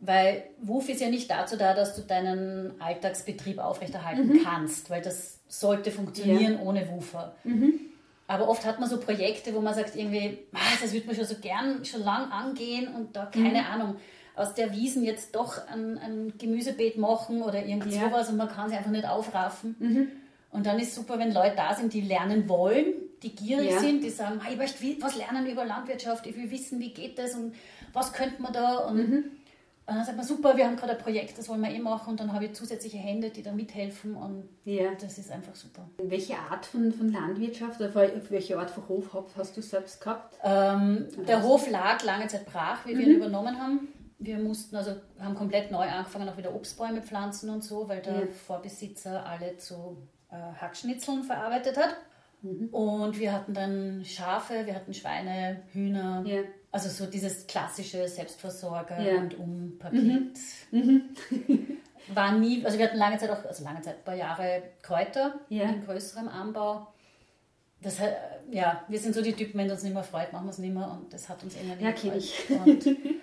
Weil 0.00 0.44
WUF 0.62 0.88
ist 0.88 1.02
ja 1.02 1.10
nicht 1.10 1.30
dazu 1.30 1.58
da, 1.58 1.74
dass 1.74 1.94
du 1.94 2.00
deinen 2.00 2.80
Alltagsbetrieb 2.80 3.58
aufrechterhalten 3.58 4.28
mhm. 4.28 4.42
kannst, 4.42 4.88
weil 4.88 5.02
das 5.02 5.40
sollte 5.48 5.90
funktionieren 5.90 6.54
ja. 6.54 6.60
ohne 6.60 6.88
Woofer. 6.90 7.36
Mhm. 7.44 7.78
Aber 8.26 8.48
oft 8.48 8.64
hat 8.64 8.80
man 8.80 8.88
so 8.88 8.98
Projekte, 8.98 9.54
wo 9.54 9.60
man 9.60 9.74
sagt, 9.74 9.94
irgendwie, 9.94 10.38
ah, 10.54 10.78
das 10.80 10.94
würde 10.94 11.06
man 11.06 11.14
schon 11.14 11.26
so 11.26 11.34
gern 11.36 11.84
schon 11.84 12.02
lang 12.02 12.32
angehen 12.32 12.88
und 12.94 13.14
da, 13.14 13.26
keine 13.26 13.60
mhm. 13.60 13.66
Ahnung, 13.70 13.96
aus 14.34 14.54
der 14.54 14.72
Wiesen 14.72 15.04
jetzt 15.04 15.36
doch 15.36 15.68
ein, 15.68 15.98
ein 15.98 16.32
Gemüsebeet 16.38 16.96
machen 16.96 17.42
oder 17.42 17.62
irgend 17.62 17.92
ja. 17.92 18.08
sowas 18.08 18.30
und 18.30 18.38
man 18.38 18.48
kann 18.48 18.70
sie 18.70 18.76
einfach 18.76 18.90
nicht 18.90 19.06
aufraffen. 19.06 19.76
Mhm. 19.78 20.08
Und 20.50 20.64
dann 20.64 20.78
ist 20.78 20.94
super, 20.94 21.18
wenn 21.18 21.34
Leute 21.34 21.56
da 21.56 21.74
sind, 21.74 21.92
die 21.92 22.00
lernen 22.00 22.48
wollen, 22.48 22.94
die 23.22 23.34
gierig 23.34 23.70
ja. 23.70 23.78
sind, 23.80 24.02
die 24.02 24.10
sagen, 24.10 24.40
ich 24.50 24.56
möchte 24.56 24.84
was 25.00 25.16
lernen 25.16 25.46
über 25.46 25.64
Landwirtschaft, 25.64 26.26
ich 26.26 26.36
will 26.36 26.50
wissen, 26.50 26.80
wie 26.80 26.92
geht 26.92 27.18
das 27.18 27.34
und 27.34 27.54
was 27.92 28.12
könnte 28.12 28.40
man 28.42 28.52
da 28.52 28.78
und 28.78 28.96
mhm. 28.96 29.24
Dann 29.84 30.04
sagt 30.04 30.16
man, 30.16 30.24
super, 30.24 30.56
wir 30.56 30.64
haben 30.64 30.76
gerade 30.76 30.92
ein 30.92 30.98
Projekt, 30.98 31.36
das 31.36 31.48
wollen 31.48 31.60
wir 31.60 31.70
eh 31.70 31.80
machen 31.80 32.10
und 32.10 32.20
dann 32.20 32.32
habe 32.32 32.44
ich 32.44 32.54
zusätzliche 32.54 32.98
Hände, 32.98 33.30
die 33.30 33.42
da 33.42 33.52
mithelfen 33.52 34.14
und 34.14 34.48
ja. 34.64 34.92
das 35.00 35.18
ist 35.18 35.30
einfach 35.30 35.56
super. 35.56 35.88
Welche 35.98 36.38
Art 36.38 36.64
von, 36.64 36.92
von 36.92 37.10
Landwirtschaft 37.10 37.80
oder 37.80 37.92
welche 38.28 38.58
Art 38.58 38.70
von 38.70 38.88
Hof 38.88 39.10
hast 39.36 39.56
du 39.56 39.60
selbst 39.60 40.00
gehabt? 40.00 40.36
Ähm, 40.44 41.08
der 41.26 41.42
Hof 41.42 41.68
lag 41.68 42.02
lange 42.04 42.28
Zeit 42.28 42.46
brach, 42.46 42.86
wie 42.86 42.94
mhm. 42.94 42.98
wir 42.98 43.06
ihn 43.08 43.16
übernommen 43.16 43.58
haben. 43.58 43.88
Wir 44.20 44.38
mussten 44.38 44.76
also, 44.76 44.92
haben 45.18 45.34
komplett 45.34 45.72
neu 45.72 45.84
angefangen, 45.84 46.28
auch 46.28 46.36
wieder 46.38 46.54
Obstbäume 46.54 47.02
pflanzen 47.02 47.50
und 47.50 47.64
so, 47.64 47.88
weil 47.88 48.02
der 48.02 48.20
ja. 48.20 48.26
Vorbesitzer 48.46 49.26
alle 49.26 49.56
zu 49.56 49.96
äh, 50.30 50.36
Hackschnitzeln 50.60 51.24
verarbeitet 51.24 51.76
hat. 51.76 51.96
Mhm. 52.42 52.68
Und 52.68 53.18
wir 53.18 53.32
hatten 53.32 53.54
dann 53.54 54.04
Schafe, 54.04 54.66
wir 54.66 54.74
hatten 54.74 54.92
Schweine, 54.92 55.62
Hühner. 55.72 56.24
Ja. 56.26 56.40
Also 56.70 56.88
so 56.88 57.10
dieses 57.10 57.46
klassische 57.46 58.08
Selbstversorger 58.08 59.00
ja. 59.00 59.18
und 59.18 59.38
Umpaket. 59.38 60.38
Mhm. 60.70 61.14
Mhm. 61.30 61.76
War 62.14 62.36
nie, 62.36 62.64
also 62.64 62.78
wir 62.78 62.86
hatten 62.86 62.98
lange 62.98 63.18
Zeit 63.18 63.30
auch, 63.30 63.44
also 63.44 63.62
lange 63.62 63.80
Zeit, 63.80 63.98
ein 63.98 64.04
paar 64.04 64.16
Jahre 64.16 64.62
Kräuter 64.82 65.34
ja. 65.48 65.68
in 65.68 65.84
größerem 65.84 66.28
Anbau. 66.28 66.88
Das, 67.80 67.98
ja, 68.50 68.84
wir 68.88 68.98
sind 68.98 69.14
so 69.14 69.22
die 69.22 69.32
Typen, 69.32 69.58
wenn 69.58 69.70
uns 69.70 69.82
nicht 69.82 69.94
mehr 69.94 70.02
freut, 70.02 70.32
machen 70.32 70.46
wir 70.46 70.50
es 70.50 70.58
nicht 70.58 70.74
mehr 70.74 70.90
und 70.90 71.12
das 71.12 71.28
hat 71.28 71.42
uns 71.42 71.56
immer 71.56 71.74
nicht 71.74 71.82
Ja, 71.82 71.92
kenne 71.92 72.16
ich. 72.16 72.34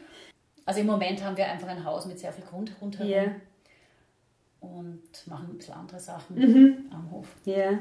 also 0.65 0.79
im 0.79 0.85
Moment 0.85 1.23
haben 1.23 1.35
wir 1.35 1.45
einfach 1.45 1.67
ein 1.67 1.83
Haus 1.83 2.05
mit 2.05 2.19
sehr 2.19 2.31
viel 2.33 2.45
Grund 2.45 2.71
rundherum 2.81 3.09
yeah. 3.09 3.35
und 4.59 5.27
machen 5.27 5.49
ein 5.51 5.57
bisschen 5.57 5.75
andere 5.75 5.99
Sachen 5.99 6.37
mhm. 6.37 6.89
am 6.91 7.11
Hof. 7.11 7.27
Ja. 7.45 7.79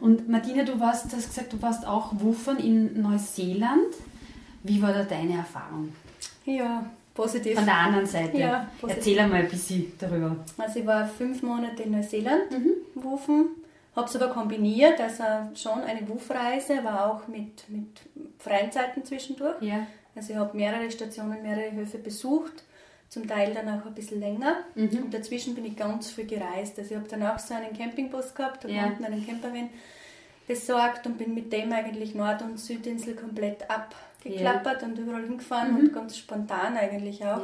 Und 0.00 0.28
Martina, 0.28 0.64
du 0.64 0.78
warst, 0.78 1.04
hast 1.14 1.28
gesagt, 1.28 1.52
du 1.52 1.62
warst 1.62 1.86
auch 1.86 2.12
Wuffern 2.20 2.58
in 2.58 3.00
Neuseeland. 3.00 3.94
Wie 4.62 4.80
war 4.82 4.92
da 4.92 5.04
deine 5.04 5.38
Erfahrung? 5.38 5.92
Ja, 6.44 6.84
positiv. 7.14 7.54
Von 7.54 7.64
der 7.64 7.76
anderen 7.76 8.06
Seite. 8.06 8.36
Ja, 8.36 8.68
Erzähl 8.86 9.18
einmal 9.18 9.40
ein 9.40 9.48
bisschen 9.48 9.92
darüber. 9.98 10.36
Also 10.58 10.80
ich 10.80 10.86
war 10.86 11.06
fünf 11.06 11.42
Monate 11.42 11.84
in 11.84 11.92
Neuseeland 11.92 12.50
mhm. 12.50 12.72
wufen, 12.94 13.46
habe 13.94 14.06
es 14.06 14.16
aber 14.16 14.28
kombiniert, 14.28 15.00
also 15.00 15.24
schon 15.54 15.80
eine 15.82 16.06
Wufreise, 16.08 16.84
war 16.84 17.10
auch 17.10 17.26
mit, 17.28 17.68
mit 17.68 17.88
freien 18.38 18.70
Zeiten 18.70 19.04
zwischendurch. 19.04 19.60
Ja. 19.62 19.86
Also 20.14 20.32
ich 20.32 20.38
habe 20.38 20.56
mehrere 20.56 20.90
Stationen, 20.90 21.42
mehrere 21.42 21.72
Höfe 21.72 21.98
besucht, 21.98 22.64
zum 23.08 23.26
Teil 23.28 23.54
dann 23.54 23.68
auch 23.68 23.86
ein 23.86 23.94
bisschen 23.94 24.20
länger. 24.20 24.56
Mhm. 24.74 25.04
Und 25.04 25.14
dazwischen 25.14 25.54
bin 25.54 25.64
ich 25.64 25.76
ganz 25.76 26.10
viel 26.10 26.26
gereist. 26.26 26.78
Also 26.78 26.90
ich 26.90 26.96
habe 26.96 27.08
dann 27.08 27.22
auch 27.22 27.38
so 27.38 27.54
einen 27.54 27.76
Campingbus 27.76 28.34
gehabt, 28.34 28.64
habe 28.64 28.74
ja. 28.74 28.86
unten 28.86 29.04
einen 29.04 29.24
Campervan 29.24 29.70
besorgt 30.46 31.06
und 31.06 31.18
bin 31.18 31.34
mit 31.34 31.52
dem 31.52 31.72
eigentlich 31.72 32.14
Nord- 32.14 32.42
und 32.42 32.58
Südinsel 32.58 33.14
komplett 33.14 33.68
ab 33.70 33.94
geklappert 34.22 34.82
ja. 34.82 34.88
und 34.88 34.98
überall 34.98 35.22
hingefahren 35.22 35.72
mhm. 35.72 35.78
und 35.78 35.92
ganz 35.92 36.16
spontan 36.16 36.76
eigentlich 36.76 37.24
auch. 37.24 37.42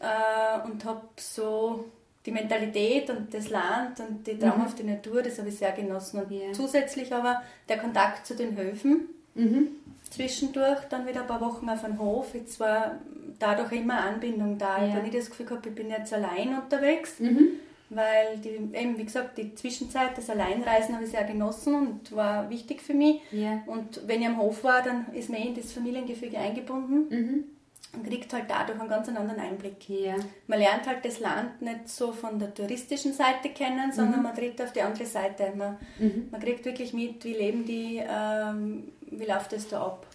Ja. 0.00 0.58
Äh, 0.58 0.68
und 0.68 0.84
habe 0.84 1.02
so 1.16 1.86
die 2.26 2.32
Mentalität 2.32 3.08
und 3.10 3.32
das 3.32 3.50
Land 3.50 4.00
und 4.00 4.26
die 4.26 4.38
traumhafte 4.38 4.82
mhm. 4.82 4.90
Natur, 4.90 5.22
das 5.22 5.38
habe 5.38 5.48
ich 5.48 5.56
sehr 5.56 5.72
genossen. 5.72 6.22
Und 6.22 6.30
ja. 6.30 6.52
zusätzlich 6.52 7.12
aber 7.12 7.42
der 7.68 7.78
Kontakt 7.78 8.26
zu 8.26 8.34
den 8.34 8.56
Höfen. 8.56 9.08
Mhm. 9.34 9.68
Zwischendurch 10.10 10.80
dann 10.90 11.06
wieder 11.06 11.22
ein 11.22 11.26
paar 11.26 11.40
Wochen 11.40 11.68
auf 11.68 11.82
dem 11.82 11.98
Hof. 11.98 12.34
Jetzt 12.34 12.60
war 12.60 12.96
dadurch 13.38 13.72
immer 13.72 14.00
Anbindung 14.00 14.58
da. 14.58 14.78
Ja. 14.78 14.88
Ich 14.88 14.94
habe 14.94 15.02
nicht 15.04 15.16
das 15.16 15.30
Gefühl 15.30 15.46
gehabt, 15.46 15.66
ich 15.66 15.74
bin 15.74 15.90
jetzt 15.90 16.12
allein 16.12 16.54
unterwegs. 16.60 17.20
Mhm 17.20 17.60
weil 17.90 18.38
die, 18.38 18.50
eben 18.50 18.96
wie 18.96 19.04
gesagt, 19.04 19.36
die 19.36 19.54
Zwischenzeit, 19.54 20.16
das 20.16 20.30
Alleinreisen 20.30 20.94
habe 20.94 21.04
ich 21.04 21.10
sehr 21.10 21.24
genossen 21.24 21.74
und 21.74 22.14
war 22.14 22.48
wichtig 22.48 22.80
für 22.80 22.94
mich. 22.94 23.20
Ja. 23.32 23.62
Und 23.66 24.06
wenn 24.06 24.22
ich 24.22 24.28
am 24.28 24.38
Hof 24.38 24.64
war, 24.64 24.82
dann 24.82 25.12
ist 25.12 25.28
man 25.28 25.40
eh 25.40 25.48
in 25.48 25.56
das 25.56 25.72
Familiengefüge 25.72 26.38
eingebunden 26.38 27.08
mhm. 27.10 27.44
Und 27.92 28.06
kriegt 28.06 28.32
halt 28.32 28.44
dadurch 28.48 28.78
einen 28.78 28.88
ganz 28.88 29.08
anderen 29.08 29.40
Einblick. 29.40 29.88
Ja. 29.88 30.14
Man 30.46 30.58
lernt 30.58 30.86
halt 30.86 31.04
das 31.04 31.20
Land 31.20 31.60
nicht 31.60 31.88
so 31.88 32.12
von 32.12 32.38
der 32.38 32.54
touristischen 32.54 33.12
Seite 33.12 33.48
kennen, 33.50 33.92
sondern 33.92 34.18
mhm. 34.18 34.24
man 34.24 34.34
tritt 34.34 34.60
auf 34.62 34.72
die 34.72 34.82
andere 34.82 35.06
Seite. 35.06 35.52
Man, 35.56 35.76
mhm. 35.98 36.28
man 36.30 36.40
kriegt 36.40 36.64
wirklich 36.64 36.92
mit, 36.92 37.24
wie 37.24 37.34
leben 37.34 37.64
die, 37.64 38.00
ähm, 38.06 38.92
wie 39.10 39.26
läuft 39.26 39.52
es 39.52 39.68
da 39.68 39.82
ab. 39.82 40.06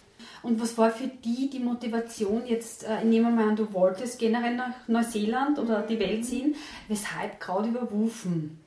Und 0.42 0.60
was 0.60 0.78
war 0.78 0.90
für 0.90 1.08
die 1.08 1.50
die 1.50 1.58
Motivation 1.58 2.46
jetzt, 2.46 2.84
äh, 2.84 3.04
nehmen 3.04 3.34
wir 3.34 3.42
mal 3.42 3.48
an, 3.50 3.56
du 3.56 3.72
wolltest 3.72 4.18
generell 4.18 4.54
nach 4.54 4.86
Neuseeland 4.86 5.58
oder 5.58 5.82
die 5.82 5.98
Welt 5.98 6.24
sehen, 6.24 6.54
weshalb 6.88 7.40
gerade 7.40 7.68
über 7.68 7.90
Wufen? 7.90 8.60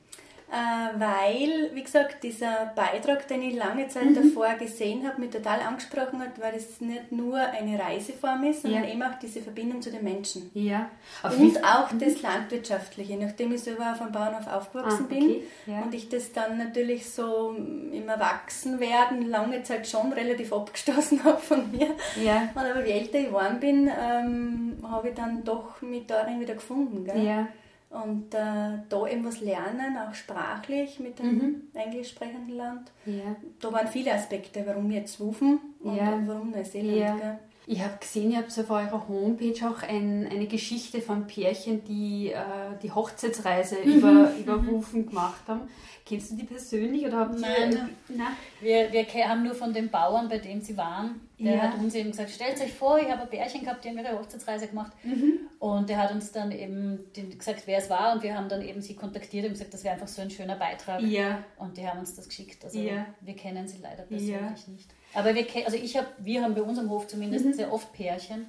Äh, 0.52 0.98
weil, 0.98 1.70
wie 1.74 1.82
gesagt, 1.84 2.24
dieser 2.24 2.72
Beitrag, 2.74 3.28
den 3.28 3.40
ich 3.42 3.54
lange 3.54 3.86
Zeit 3.86 4.06
mhm. 4.06 4.14
davor 4.14 4.54
gesehen 4.54 5.06
habe, 5.06 5.20
mich 5.20 5.30
total 5.30 5.60
angesprochen 5.60 6.20
hat, 6.20 6.40
weil 6.40 6.56
es 6.56 6.80
nicht 6.80 7.12
nur 7.12 7.38
eine 7.38 7.78
Reiseform 7.78 8.42
ist, 8.44 8.62
sondern 8.62 8.82
ja. 8.82 8.90
eben 8.90 9.02
auch 9.04 9.16
diese 9.22 9.42
Verbindung 9.42 9.80
zu 9.80 9.92
den 9.92 10.02
Menschen. 10.02 10.50
Ja. 10.54 10.90
Auf 11.22 11.38
und 11.38 11.64
auch 11.64 11.92
mhm. 11.92 12.00
das 12.00 12.20
Landwirtschaftliche, 12.22 13.16
nachdem 13.16 13.52
ich 13.52 13.62
selber 13.62 13.92
auf 13.92 14.00
einem 14.00 14.10
Bauernhof 14.10 14.48
aufgewachsen 14.48 15.06
ah, 15.08 15.12
okay. 15.12 15.20
bin 15.20 15.72
ja. 15.72 15.82
und 15.82 15.94
ich 15.94 16.08
das 16.08 16.32
dann 16.32 16.58
natürlich 16.58 17.08
so 17.08 17.54
im 17.56 18.08
Erwachsenwerden 18.08 19.28
lange 19.28 19.62
Zeit 19.62 19.86
schon 19.86 20.12
relativ 20.12 20.52
abgestoßen 20.52 21.22
habe 21.24 21.38
von 21.38 21.70
mir. 21.70 21.94
Ja. 22.20 22.48
Und 22.52 22.60
aber 22.60 22.84
wie 22.84 22.90
älter 22.90 23.20
ich 23.20 23.26
geworden 23.26 23.60
bin, 23.60 23.88
ähm, 23.88 24.78
habe 24.82 25.10
ich 25.10 25.14
dann 25.14 25.44
doch 25.44 25.80
mich 25.80 26.06
darin 26.08 26.40
wieder 26.40 26.54
gefunden. 26.54 27.04
Gell? 27.04 27.24
Ja. 27.24 27.46
Und 27.90 28.32
äh, 28.34 28.78
da 28.88 29.06
eben 29.08 29.24
was 29.24 29.40
lernen, 29.40 29.98
auch 29.98 30.14
sprachlich 30.14 31.00
mit 31.00 31.18
dem 31.18 31.34
mhm. 31.34 31.62
englisch 31.74 32.10
sprechenden 32.10 32.56
Land. 32.56 32.92
Ja. 33.04 33.34
Da 33.58 33.72
waren 33.72 33.88
viele 33.88 34.14
Aspekte, 34.14 34.62
warum 34.64 34.92
jetzt 34.92 35.18
Wufen 35.18 35.58
und, 35.80 35.96
ja. 35.96 36.12
und 36.12 36.28
warum 36.28 36.50
Neuseeland. 36.52 37.20
Ja. 37.20 37.40
Ich 37.66 37.82
habe 37.82 37.98
gesehen, 38.00 38.30
ihr 38.30 38.38
habt 38.38 38.56
auf 38.58 38.70
eurer 38.70 39.08
Homepage 39.08 39.68
auch 39.68 39.82
ein, 39.82 40.26
eine 40.30 40.46
Geschichte 40.46 41.00
von 41.00 41.26
Pärchen, 41.26 41.84
die 41.84 42.30
äh, 42.30 42.38
die 42.80 42.92
Hochzeitsreise 42.92 43.76
mhm. 43.84 43.92
über, 43.92 44.32
über 44.38 44.66
Wufen 44.66 45.06
gemacht 45.06 45.42
haben. 45.48 45.62
Kennst 46.06 46.30
du 46.30 46.36
die 46.36 46.44
persönlich 46.44 47.06
oder 47.06 47.18
habt 47.18 47.38
Nein, 47.38 47.72
ihr, 47.72 48.16
nein. 48.16 48.26
Wir, 48.60 48.92
wir 48.92 49.28
haben 49.28 49.42
nur 49.44 49.54
von 49.54 49.72
dem 49.72 49.88
Bauern, 49.88 50.28
bei 50.28 50.38
dem 50.38 50.60
sie 50.60 50.76
waren, 50.76 51.20
der 51.40 51.54
ja. 51.54 51.62
hat 51.62 51.78
uns 51.78 51.94
eben 51.94 52.10
gesagt, 52.10 52.30
stellt 52.30 52.60
euch 52.60 52.72
vor, 52.72 52.98
ich 52.98 53.08
habe 53.10 53.22
ein 53.22 53.30
Pärchen 53.30 53.62
gehabt, 53.62 53.82
die 53.82 53.88
haben 53.88 53.98
ihre 53.98 54.18
Hochzeitsreise 54.18 54.68
gemacht. 54.68 54.92
Mhm. 55.02 55.38
Und 55.58 55.88
der 55.88 55.96
hat 55.96 56.12
uns 56.12 56.32
dann 56.32 56.52
eben 56.52 56.98
gesagt, 57.14 57.62
wer 57.64 57.78
es 57.78 57.88
war 57.88 58.14
und 58.14 58.22
wir 58.22 58.36
haben 58.36 58.48
dann 58.50 58.60
eben 58.60 58.82
sie 58.82 58.94
kontaktiert 58.94 59.46
und 59.46 59.52
gesagt, 59.52 59.72
das 59.72 59.82
wäre 59.82 59.94
einfach 59.94 60.08
so 60.08 60.20
ein 60.20 60.30
schöner 60.30 60.56
Beitrag. 60.56 61.00
Ja. 61.02 61.42
Und 61.58 61.78
die 61.78 61.86
haben 61.86 61.98
uns 61.98 62.14
das 62.14 62.28
geschickt. 62.28 62.62
Also 62.64 62.78
ja. 62.78 63.06
wir 63.22 63.34
kennen 63.34 63.66
sie 63.66 63.78
leider 63.82 64.02
persönlich 64.02 64.68
nicht. 64.68 64.90
Aber 65.14 65.34
wir, 65.34 65.46
also 65.64 65.76
ich 65.76 65.96
hab, 65.96 66.06
wir 66.18 66.42
haben 66.42 66.54
bei 66.54 66.62
unserem 66.62 66.90
Hof 66.90 67.06
zumindest 67.06 67.46
mhm. 67.46 67.52
sehr 67.54 67.72
oft 67.72 67.92
Pärchen. 67.94 68.46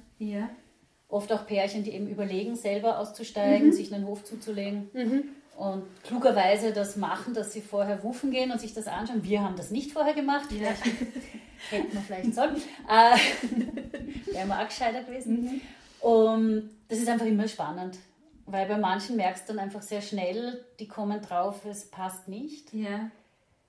Oft 1.08 1.32
auch 1.32 1.46
Pärchen, 1.46 1.84
die 1.84 1.92
eben 1.92 2.08
überlegen, 2.08 2.56
selber 2.56 2.98
auszusteigen, 2.98 3.68
mhm. 3.68 3.72
sich 3.72 3.92
einen 3.92 4.06
Hof 4.06 4.24
zuzulegen. 4.24 4.90
Und 5.56 5.84
klugerweise 6.02 6.72
das 6.72 6.96
machen, 6.96 7.34
dass 7.34 7.52
sie 7.52 7.60
vorher 7.60 8.02
wufen 8.02 8.30
gehen 8.30 8.50
und 8.50 8.60
sich 8.60 8.74
das 8.74 8.86
anschauen. 8.86 9.22
Wir 9.22 9.42
haben 9.42 9.56
das 9.56 9.70
nicht 9.70 9.92
vorher 9.92 10.14
gemacht. 10.14 10.50
Ja. 10.50 10.70
Hätten 11.70 11.92
wir 11.92 12.00
vielleicht 12.00 12.34
sollen. 12.34 12.56
Äh, 12.88 13.16
Wären 14.32 14.48
wir 14.48 14.58
auch 14.58 14.68
gescheiter 14.68 15.02
gewesen. 15.04 15.42
Mhm. 15.42 15.60
Und 16.00 16.70
das 16.88 16.98
ist 16.98 17.08
einfach 17.08 17.26
immer 17.26 17.46
spannend. 17.46 17.98
Weil 18.46 18.66
bei 18.66 18.76
manchen 18.76 19.16
merkst 19.16 19.48
du 19.48 19.52
dann 19.52 19.62
einfach 19.62 19.82
sehr 19.82 20.02
schnell, 20.02 20.64
die 20.80 20.88
kommen 20.88 21.20
drauf, 21.22 21.64
es 21.64 21.90
passt 21.90 22.26
nicht. 22.26 22.72
Ja. 22.72 23.10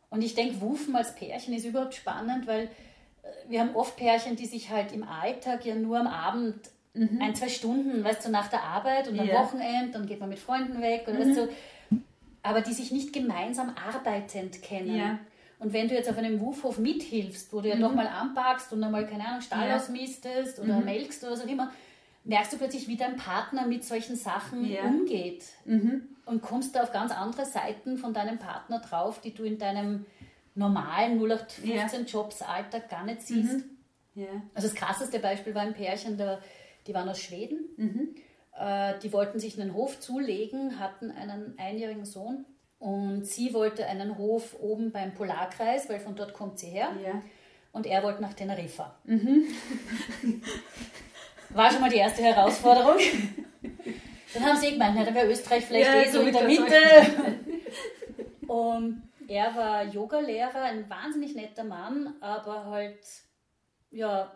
Und 0.09 0.23
ich 0.23 0.35
denke, 0.35 0.61
Wufen 0.61 0.95
als 0.95 1.15
Pärchen 1.15 1.53
ist 1.53 1.65
überhaupt 1.65 1.93
spannend, 1.93 2.47
weil 2.47 2.63
äh, 2.63 2.69
wir 3.49 3.59
haben 3.59 3.75
oft 3.75 3.97
Pärchen, 3.97 4.35
die 4.35 4.45
sich 4.45 4.69
halt 4.69 4.91
im 4.91 5.03
Alltag 5.03 5.65
ja 5.65 5.75
nur 5.75 5.99
am 5.99 6.07
Abend 6.07 6.55
mhm. 6.93 7.19
ein, 7.21 7.35
zwei 7.35 7.49
Stunden, 7.49 8.03
weißt 8.03 8.25
du, 8.25 8.29
nach 8.29 8.47
der 8.47 8.63
Arbeit 8.63 9.07
und 9.07 9.19
am 9.19 9.27
ja. 9.27 9.35
Wochenende, 9.41 9.91
dann 9.91 10.07
geht 10.07 10.19
man 10.19 10.29
mit 10.29 10.39
Freunden 10.39 10.81
weg 10.81 11.07
und 11.07 11.15
mhm. 11.15 11.19
weißt 11.19 11.37
du, 11.37 11.49
aber 12.43 12.61
die 12.61 12.73
sich 12.73 12.91
nicht 12.91 13.13
gemeinsam 13.13 13.73
arbeitend 13.75 14.61
kennen. 14.61 14.95
Ja. 14.95 15.19
Und 15.59 15.71
wenn 15.71 15.87
du 15.87 15.95
jetzt 15.95 16.09
auf 16.09 16.17
einem 16.17 16.41
Wufhof 16.41 16.77
mithilfst, 16.77 17.53
wo 17.53 17.61
du 17.61 17.69
ja 17.69 17.75
mhm. 17.75 17.81
doch 17.81 17.95
mal 17.95 18.07
anpackst 18.07 18.73
und 18.73 18.83
einmal, 18.83 19.07
keine 19.07 19.25
Ahnung, 19.25 19.41
Stall 19.41 19.69
ja. 19.69 19.77
ausmistest 19.77 20.59
oder 20.59 20.79
mhm. 20.79 20.85
melkst 20.85 21.23
oder 21.23 21.37
so 21.37 21.47
immer, 21.47 21.71
merkst 22.25 22.53
du 22.53 22.57
plötzlich, 22.57 22.87
wie 22.89 22.97
dein 22.97 23.15
Partner 23.15 23.65
mit 23.65 23.85
solchen 23.85 24.17
Sachen 24.17 24.69
ja. 24.69 24.83
umgeht. 24.83 25.45
Mhm. 25.63 26.09
Und 26.25 26.41
kommst 26.41 26.75
da 26.75 26.83
auf 26.83 26.91
ganz 26.91 27.11
andere 27.11 27.45
Seiten 27.45 27.97
von 27.97 28.13
deinem 28.13 28.39
Partner 28.39 28.79
drauf, 28.79 29.21
die 29.21 29.33
du 29.33 29.43
in 29.43 29.57
deinem 29.57 30.05
normalen 30.55 31.17
0815 31.19 32.05
Jobs 32.05 32.41
Alltag 32.41 32.89
gar 32.89 33.05
nicht 33.05 33.21
siehst. 33.21 33.53
Mhm. 33.53 33.63
Ja. 34.15 34.27
Also 34.53 34.67
das 34.67 34.75
krasseste 34.75 35.19
Beispiel 35.19 35.55
war 35.55 35.63
ein 35.63 35.73
Pärchen, 35.73 36.17
der, 36.17 36.39
die 36.87 36.93
waren 36.93 37.07
aus 37.09 37.19
Schweden. 37.19 37.69
Äh, 38.57 38.99
die 38.99 39.11
wollten 39.13 39.39
sich 39.39 39.59
einen 39.59 39.73
Hof 39.73 39.99
zulegen, 39.99 40.79
hatten 40.79 41.11
einen 41.11 41.57
einjährigen 41.57 42.05
Sohn 42.05 42.45
und 42.79 43.25
sie 43.25 43.53
wollte 43.53 43.85
einen 43.87 44.17
Hof 44.17 44.55
oben 44.59 44.91
beim 44.91 45.13
Polarkreis, 45.13 45.89
weil 45.89 45.99
von 45.99 46.15
dort 46.15 46.33
kommt 46.33 46.59
sie 46.59 46.67
her. 46.67 46.89
Ja. 47.03 47.21
Und 47.71 47.87
er 47.87 48.03
wollte 48.03 48.21
nach 48.21 48.33
Teneriffa. 48.33 48.95
Mhm. 49.05 49.45
War 51.49 51.71
schon 51.71 51.81
mal 51.81 51.89
die 51.89 51.97
erste 51.97 52.21
Herausforderung. 52.23 52.97
Dann 54.33 54.45
haben 54.45 54.57
sie 54.57 54.71
gemeint, 54.71 54.97
da 55.07 55.13
wäre 55.13 55.27
Österreich 55.27 55.65
vielleicht 55.65 55.87
ja, 55.87 56.01
eh 56.01 56.11
so 56.11 56.21
in 56.21 56.33
der 56.33 56.43
Mitte. 56.43 56.75
Und 58.47 59.03
er 59.27 59.55
war 59.55 59.83
Yogalehrer, 59.85 60.63
ein 60.63 60.89
wahnsinnig 60.89 61.35
netter 61.35 61.63
Mann, 61.63 62.15
aber 62.19 62.65
halt 62.65 62.99
ja 63.91 64.31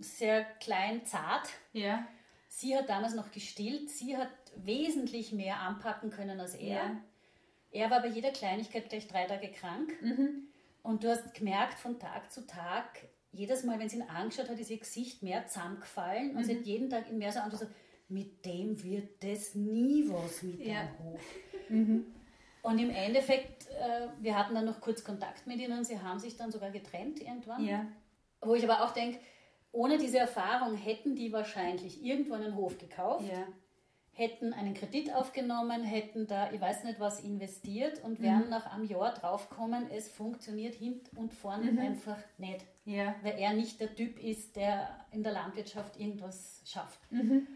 sehr 0.00 0.44
klein, 0.60 1.04
zart. 1.04 1.48
Ja. 1.72 2.06
Sie 2.54 2.76
hat 2.76 2.90
damals 2.90 3.14
noch 3.14 3.32
gestillt, 3.32 3.88
sie 3.88 4.14
hat 4.14 4.28
wesentlich 4.56 5.32
mehr 5.32 5.60
anpacken 5.60 6.10
können 6.10 6.38
als 6.38 6.54
er. 6.54 6.76
Ja. 6.76 7.00
Er 7.70 7.90
war 7.90 8.02
bei 8.02 8.08
jeder 8.08 8.30
Kleinigkeit 8.30 8.90
gleich 8.90 9.08
drei 9.08 9.24
Tage 9.24 9.50
krank. 9.50 9.90
Mhm. 10.02 10.48
Und 10.82 11.02
du 11.02 11.08
hast 11.08 11.32
gemerkt, 11.32 11.78
von 11.78 11.98
Tag 11.98 12.30
zu 12.30 12.46
Tag, 12.46 13.08
jedes 13.32 13.64
Mal, 13.64 13.78
wenn 13.78 13.88
sie 13.88 13.96
ihn 13.96 14.02
angeschaut 14.02 14.50
hat, 14.50 14.58
ist 14.58 14.70
ihr 14.70 14.78
Gesicht 14.78 15.22
mehr 15.22 15.46
zusammengefallen. 15.46 16.36
Und 16.36 16.44
sie 16.44 16.52
hat 16.52 16.60
mhm. 16.60 16.66
jeden 16.66 16.90
Tag 16.90 17.10
mehr 17.10 17.32
so 17.32 17.40
angeschaut, 17.40 17.68
so, 17.68 17.74
mit 18.10 18.44
dem 18.44 18.80
wird 18.82 19.24
das 19.24 19.54
nie 19.54 20.04
was 20.10 20.42
mit 20.42 20.60
ja. 20.60 20.84
dem 20.84 20.98
Hof. 20.98 21.20
Mhm. 21.70 22.04
Und 22.60 22.78
im 22.78 22.90
Endeffekt, 22.90 23.68
äh, 23.70 24.08
wir 24.20 24.36
hatten 24.36 24.54
dann 24.54 24.66
noch 24.66 24.82
kurz 24.82 25.02
Kontakt 25.02 25.46
mit 25.46 25.58
ihnen, 25.58 25.84
sie 25.84 25.98
haben 25.98 26.18
sich 26.18 26.36
dann 26.36 26.52
sogar 26.52 26.70
getrennt 26.70 27.18
irgendwann. 27.18 27.64
Ja. 27.64 27.86
Wo 28.42 28.54
ich 28.54 28.68
aber 28.68 28.84
auch 28.84 28.92
denke, 28.92 29.20
ohne 29.72 29.98
diese 29.98 30.18
Erfahrung 30.18 30.76
hätten 30.76 31.16
die 31.16 31.32
wahrscheinlich 31.32 32.04
irgendwo 32.04 32.34
einen 32.34 32.54
Hof 32.56 32.78
gekauft. 32.78 33.26
Ja 33.30 33.46
hätten 34.14 34.52
einen 34.52 34.74
Kredit 34.74 35.12
aufgenommen, 35.14 35.84
hätten 35.84 36.26
da, 36.26 36.52
ich 36.52 36.60
weiß 36.60 36.84
nicht 36.84 37.00
was, 37.00 37.20
investiert 37.20 38.02
und 38.04 38.20
mhm. 38.20 38.24
wären 38.24 38.50
nach 38.50 38.66
einem 38.66 38.84
Jahr 38.84 39.14
draufgekommen, 39.14 39.90
es 39.90 40.10
funktioniert 40.10 40.74
hinten 40.74 41.16
und 41.16 41.32
vorne 41.32 41.72
mhm. 41.72 41.78
einfach 41.78 42.18
nicht. 42.38 42.64
Ja. 42.84 43.14
Weil 43.22 43.38
er 43.38 43.54
nicht 43.54 43.80
der 43.80 43.94
Typ 43.94 44.22
ist, 44.22 44.56
der 44.56 45.06
in 45.12 45.22
der 45.22 45.32
Landwirtschaft 45.32 45.98
irgendwas 45.98 46.60
schafft. 46.66 47.00
Mhm. 47.10 47.46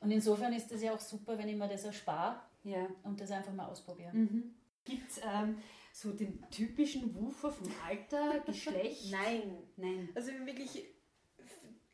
Und 0.00 0.10
insofern 0.10 0.52
ist 0.52 0.72
es 0.72 0.82
ja 0.82 0.92
auch 0.92 1.00
super, 1.00 1.38
wenn 1.38 1.48
ich 1.48 1.56
mir 1.56 1.68
das 1.68 1.84
erspare 1.84 2.40
ja. 2.64 2.86
und 3.04 3.20
das 3.20 3.30
einfach 3.30 3.52
mal 3.52 3.66
ausprobiere. 3.66 4.10
Mhm. 4.12 4.54
Gibt 4.84 5.10
es 5.10 5.18
ähm, 5.18 5.58
so 5.92 6.12
den 6.12 6.44
typischen 6.50 7.14
Woofer 7.14 7.50
vom 7.50 7.68
Alter, 7.86 8.40
Geschlecht? 8.46 9.10
Nein. 9.10 9.56
Nein. 9.76 10.08
Also 10.14 10.32
wirklich 10.44 10.84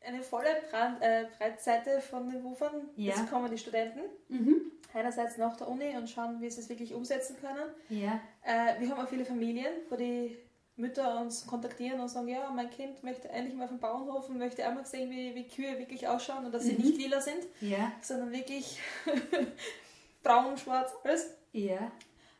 eine 0.05 0.21
volle 0.21 0.49
Brand, 0.69 1.01
äh, 1.01 1.25
Breitseite 1.37 2.01
von 2.01 2.29
den 2.29 2.43
Wufern. 2.43 2.89
Ja. 2.95 3.15
Jetzt 3.15 3.29
kommen 3.29 3.49
die 3.49 3.57
Studenten. 3.57 4.01
Mhm. 4.29 4.71
Einerseits 4.93 5.37
nach 5.37 5.57
der 5.57 5.67
Uni 5.67 5.95
und 5.95 6.09
schauen, 6.09 6.39
wie 6.39 6.49
sie 6.49 6.61
es 6.61 6.69
wirklich 6.69 6.93
umsetzen 6.93 7.37
können. 7.39 7.71
Ja. 7.89 8.19
Äh, 8.43 8.79
wir 8.79 8.89
haben 8.89 8.99
auch 8.99 9.09
viele 9.09 9.25
Familien, 9.25 9.71
wo 9.89 9.95
die 9.95 10.37
Mütter 10.75 11.19
uns 11.21 11.45
kontaktieren 11.45 11.99
und 11.99 12.09
sagen, 12.09 12.27
ja, 12.27 12.49
mein 12.49 12.69
Kind 12.69 13.03
möchte 13.03 13.29
endlich 13.29 13.55
mal 13.55 13.65
auf 13.65 13.69
den 13.69 13.79
Bauernhof 13.79 14.29
und 14.29 14.37
möchte 14.37 14.65
einmal 14.65 14.85
sehen, 14.85 15.11
wie, 15.11 15.35
wie 15.35 15.47
Kühe 15.47 15.77
wirklich 15.77 16.07
ausschauen 16.07 16.45
und 16.45 16.51
dass 16.53 16.63
sie 16.63 16.73
mhm. 16.73 16.83
nicht 16.83 16.97
lila 16.97 17.21
sind, 17.21 17.43
ja. 17.61 17.91
sondern 18.01 18.31
wirklich 18.31 18.79
braun, 20.23 20.57
schwarz, 20.57 20.91
alles. 21.03 21.37
Ja. 21.51 21.91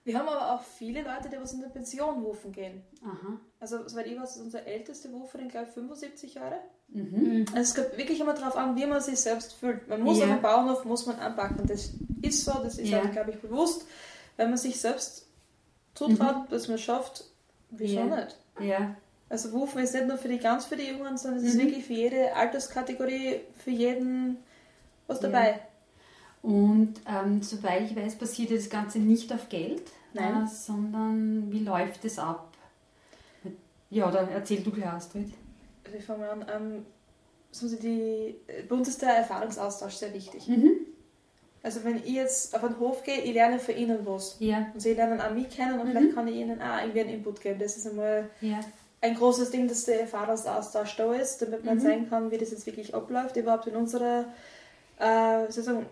Wir 0.05 0.19
haben 0.19 0.27
aber 0.27 0.53
auch 0.53 0.63
viele 0.63 1.01
Leute, 1.01 1.29
die 1.29 1.39
was 1.39 1.53
in 1.53 1.61
der 1.61 1.69
Pension 1.69 2.23
wufen 2.23 2.51
gehen. 2.51 2.83
Aha. 3.03 3.39
Also, 3.59 3.87
soweit 3.87 4.07
ich 4.07 4.19
weiß, 4.19 4.35
ist 4.35 4.41
unsere 4.41 4.65
älteste 4.65 5.11
Wuferin, 5.13 5.47
glaube 5.47 5.67
ich, 5.67 5.73
75 5.73 6.33
Jahre. 6.33 6.59
Mhm. 6.89 7.45
Also 7.53 7.61
es 7.61 7.75
kommt 7.75 7.97
wirklich 7.97 8.19
immer 8.19 8.33
darauf 8.33 8.57
an, 8.57 8.75
wie 8.75 8.85
man 8.85 9.01
sich 9.01 9.19
selbst 9.19 9.53
fühlt. 9.53 9.87
Man 9.87 10.01
muss 10.01 10.19
ja. 10.19 10.25
auf 10.25 10.31
dem 10.31 10.41
Bauernhof 10.41 10.83
muss 10.83 11.05
man 11.05 11.17
anpacken. 11.19 11.65
Das 11.65 11.91
ist 12.21 12.43
so, 12.43 12.51
das 12.61 12.77
ist 12.77 12.89
ja. 12.89 13.01
auch, 13.01 13.11
glaube 13.11 13.31
ich, 13.31 13.39
bewusst. 13.39 13.85
Wenn 14.35 14.49
man 14.49 14.57
sich 14.57 14.79
selbst 14.79 15.27
zutraut, 15.95 16.45
mhm. 16.45 16.49
dass 16.49 16.67
man 16.67 16.75
es 16.75 16.81
schafft, 16.81 17.23
wieso 17.69 17.99
ja. 17.99 18.05
nicht? 18.05 18.37
Ja. 18.59 18.95
Also 19.29 19.51
Wufen 19.53 19.81
ist 19.81 19.93
nicht 19.93 20.07
nur 20.07 20.17
für 20.17 20.27
die 20.27 20.37
ganz 20.37 20.65
für 20.65 20.75
die 20.75 20.87
Jungen, 20.87 21.17
sondern 21.17 21.43
es 21.43 21.53
mhm. 21.53 21.59
ist 21.59 21.65
wirklich 21.65 21.85
für 21.85 21.93
jede 21.93 22.35
Alterskategorie, 22.35 23.41
für 23.57 23.71
jeden 23.71 24.37
was 25.07 25.19
dabei. 25.19 25.61
Und 26.43 26.93
ähm, 27.07 27.41
soweit 27.41 27.89
ich 27.89 27.95
weiß, 27.95 28.17
passiert 28.17 28.51
das 28.51 28.69
Ganze 28.69 28.99
nicht 28.99 29.33
auf 29.33 29.49
Geld. 29.49 29.83
Äh, 30.13 30.45
sondern 30.45 31.51
wie 31.51 31.63
läuft 31.63 32.05
es 32.05 32.19
ab? 32.19 32.49
Ja, 33.89 34.11
dann 34.11 34.29
erzähl 34.29 34.61
du 34.61 34.69
gleich, 34.69 34.91
Astrid 34.91 35.33
wir 35.93 36.01
fangen 36.01 36.23
an. 36.23 36.45
Ähm, 36.53 36.85
also 37.51 37.75
die, 37.75 38.35
bei 38.67 38.75
uns 38.75 38.87
ist 38.87 39.01
der 39.01 39.17
Erfahrungsaustausch 39.17 39.93
sehr 39.93 40.13
wichtig. 40.13 40.47
Mhm. 40.47 40.71
Also 41.61 41.83
wenn 41.83 41.97
ich 41.97 42.09
jetzt 42.09 42.53
auf 42.55 42.63
einen 42.63 42.79
Hof 42.79 43.03
gehe, 43.03 43.21
ich 43.21 43.33
lerne 43.33 43.59
für 43.59 43.71
ihnen 43.71 44.05
was. 44.05 44.35
Ja. 44.39 44.67
Und 44.73 44.81
sie 44.81 44.93
lernen 44.93 45.21
auch 45.21 45.31
mich 45.31 45.49
kennen 45.49 45.79
und 45.79 45.87
mhm. 45.87 45.91
vielleicht 45.91 46.15
kann 46.15 46.27
ich 46.27 46.35
ihnen 46.35 46.61
auch 46.61 46.79
irgendwie 46.79 47.01
einen 47.01 47.09
Input 47.09 47.39
geben. 47.39 47.59
Das 47.59 47.77
ist 47.77 47.87
einmal 47.87 48.29
ja. 48.41 48.59
ein 49.01 49.15
großes 49.15 49.51
Ding, 49.51 49.67
dass 49.67 49.85
der 49.85 50.01
Erfahrungsaustausch 50.01 50.97
da 50.97 51.13
ist, 51.13 51.41
damit 51.41 51.63
man 51.63 51.75
mhm. 51.75 51.81
sehen 51.81 52.09
kann, 52.09 52.31
wie 52.31 52.37
das 52.37 52.51
jetzt 52.51 52.65
wirklich 52.65 52.93
abläuft. 52.93 53.37
Überhaupt 53.37 53.67
in 53.67 53.75
unserer, 53.75 54.25
äh, 54.99 55.45
sozusagen, 55.45 55.85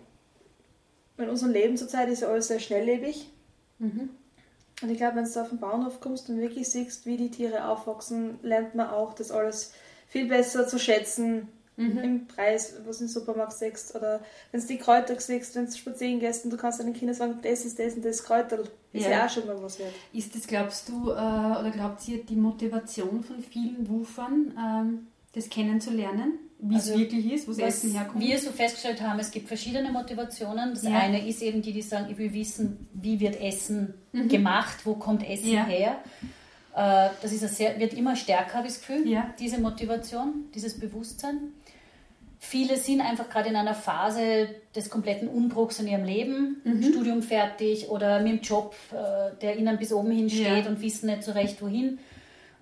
in 1.18 1.28
unserem 1.28 1.52
Leben 1.52 1.76
zurzeit 1.76 2.08
ist 2.08 2.22
ja 2.22 2.28
alles 2.28 2.48
sehr 2.48 2.60
schnelllebig. 2.60 3.28
Mhm. 3.78 4.10
Und 4.82 4.90
ich 4.90 4.98
glaube, 4.98 5.16
wenn 5.16 5.24
du 5.24 5.40
auf 5.40 5.48
den 5.48 5.60
Bauernhof 5.60 6.00
kommst 6.00 6.28
und 6.28 6.38
wirklich 6.38 6.68
siehst, 6.68 7.06
wie 7.06 7.16
die 7.16 7.30
Tiere 7.30 7.68
aufwachsen, 7.68 8.38
lernt 8.42 8.74
man 8.74 8.90
auch 8.90 9.14
das 9.14 9.30
alles 9.30 9.72
viel 10.08 10.26
besser 10.26 10.66
zu 10.66 10.78
schätzen 10.78 11.48
mhm. 11.76 11.98
im 11.98 12.26
Preis, 12.26 12.74
was 12.84 12.98
du 12.98 13.04
im 13.04 13.08
Supermarkt 13.08 13.52
siehst. 13.52 13.94
Oder 13.94 14.20
wenn 14.50 14.60
du 14.60 14.66
die 14.66 14.78
Kräuter 14.78 15.18
siehst, 15.18 15.54
wenn 15.54 15.66
du 15.66 15.72
spazieren 15.72 16.20
gehst 16.20 16.44
und 16.44 16.50
du 16.50 16.56
kannst 16.56 16.80
deinen 16.80 16.94
Kindern 16.94 17.14
sagen, 17.14 17.38
das 17.42 17.64
ist 17.64 17.78
das 17.78 17.94
und 17.94 18.04
das 18.04 18.22
Kräuter, 18.24 18.60
ist 18.92 19.04
ja, 19.04 19.10
ja 19.10 19.26
auch 19.26 19.30
schon 19.30 19.46
mal 19.46 19.62
was 19.62 19.78
wert. 19.78 19.92
Ist 20.12 20.34
das, 20.34 20.46
glaubst 20.46 20.88
du, 20.88 21.10
äh, 21.10 21.14
oder 21.14 21.70
glaubt 21.72 22.06
ihr, 22.08 22.24
die 22.24 22.36
Motivation 22.36 23.22
von 23.22 23.40
vielen 23.42 23.88
Wufern, 23.88 24.52
ähm, 24.58 25.06
das 25.32 25.48
kennenzulernen? 25.48 26.38
Wie 26.64 26.76
also, 26.76 26.92
es 26.92 26.98
wirklich 26.98 27.32
ist, 27.32 27.48
wo 27.48 27.52
das 27.52 27.60
Essen 27.60 27.92
herkommt? 27.92 28.24
Wir 28.24 28.38
so 28.38 28.50
festgestellt 28.50 29.00
haben, 29.02 29.18
es 29.18 29.32
gibt 29.32 29.48
verschiedene 29.48 29.90
Motivationen. 29.90 30.70
Das 30.70 30.84
ja. 30.84 30.96
eine 30.96 31.26
ist 31.26 31.42
eben 31.42 31.60
die, 31.60 31.72
die 31.72 31.82
sagen, 31.82 32.06
ich 32.08 32.16
will 32.18 32.32
wissen, 32.32 32.86
wie 32.94 33.18
wird 33.18 33.40
Essen 33.40 33.94
mhm. 34.12 34.28
gemacht, 34.28 34.78
wo 34.84 34.94
kommt 34.94 35.28
Essen 35.28 35.50
ja. 35.50 35.64
her. 35.64 35.96
Äh, 36.76 37.10
das 37.20 37.32
ist 37.32 37.56
sehr, 37.56 37.80
wird 37.80 37.94
immer 37.94 38.14
stärker, 38.14 38.58
habe 38.58 38.68
ich 38.68 38.74
das 38.74 38.86
Gefühl, 38.86 39.08
ja. 39.08 39.34
diese 39.40 39.58
Motivation, 39.58 40.44
dieses 40.54 40.78
Bewusstsein. 40.78 41.52
Viele 42.38 42.76
sind 42.76 43.00
einfach 43.00 43.28
gerade 43.28 43.48
in 43.48 43.56
einer 43.56 43.74
Phase 43.74 44.48
des 44.74 44.88
kompletten 44.88 45.28
Umbruchs 45.28 45.80
in 45.80 45.88
ihrem 45.88 46.04
Leben, 46.04 46.60
mhm. 46.62 46.82
Studium 46.82 47.22
fertig 47.22 47.88
oder 47.88 48.20
mit 48.20 48.32
dem 48.32 48.40
Job, 48.40 48.76
äh, 48.92 49.36
der 49.40 49.58
ihnen 49.58 49.78
bis 49.78 49.92
oben 49.92 50.12
hin 50.12 50.30
steht 50.30 50.68
und 50.68 50.80
wissen 50.80 51.06
nicht 51.06 51.24
so 51.24 51.32
recht 51.32 51.60
wohin 51.60 51.98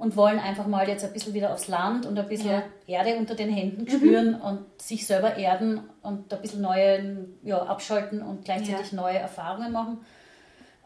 und 0.01 0.17
wollen 0.17 0.39
einfach 0.39 0.67
mal 0.67 0.89
jetzt 0.89 1.05
ein 1.05 1.13
bisschen 1.13 1.35
wieder 1.35 1.53
aufs 1.53 1.69
Land 1.69 2.07
und 2.07 2.19
ein 2.19 2.27
bisschen 2.27 2.51
ja. 2.53 2.63
Erde 2.87 3.17
unter 3.19 3.35
den 3.35 3.51
Händen 3.51 3.87
spüren 3.87 4.39
mhm. 4.39 4.41
und 4.41 4.83
sich 4.83 5.07
selber 5.07 5.37
erden 5.37 5.83
und 6.01 6.33
ein 6.33 6.41
bisschen 6.41 6.63
neue 6.63 7.27
ja, 7.43 7.63
abschalten 7.63 8.23
und 8.23 8.47
gleichzeitig 8.47 8.93
neue 8.93 9.19
Erfahrungen 9.19 9.73
machen. 9.73 9.99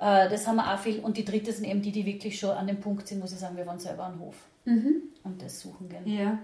Äh, 0.01 0.29
das 0.29 0.49
haben 0.49 0.57
wir 0.57 0.75
auch 0.75 0.81
viel. 0.81 0.99
Und 0.99 1.17
die 1.17 1.25
dritte 1.25 1.53
sind 1.53 1.65
eben 1.65 1.81
die, 1.81 1.93
die 1.93 2.05
wirklich 2.05 2.41
schon 2.41 2.51
an 2.51 2.67
dem 2.67 2.81
Punkt 2.81 3.07
sind, 3.07 3.23
wo 3.23 3.27
sie 3.29 3.37
sagen, 3.37 3.57
wir 3.57 3.65
wollen 3.67 3.79
selber 3.79 4.07
einen 4.07 4.19
Hof. 4.19 4.35
Mhm. 4.65 5.03
Und 5.23 5.41
das 5.41 5.61
suchen 5.61 5.89
gerne. 5.89 6.09
Ja. 6.09 6.39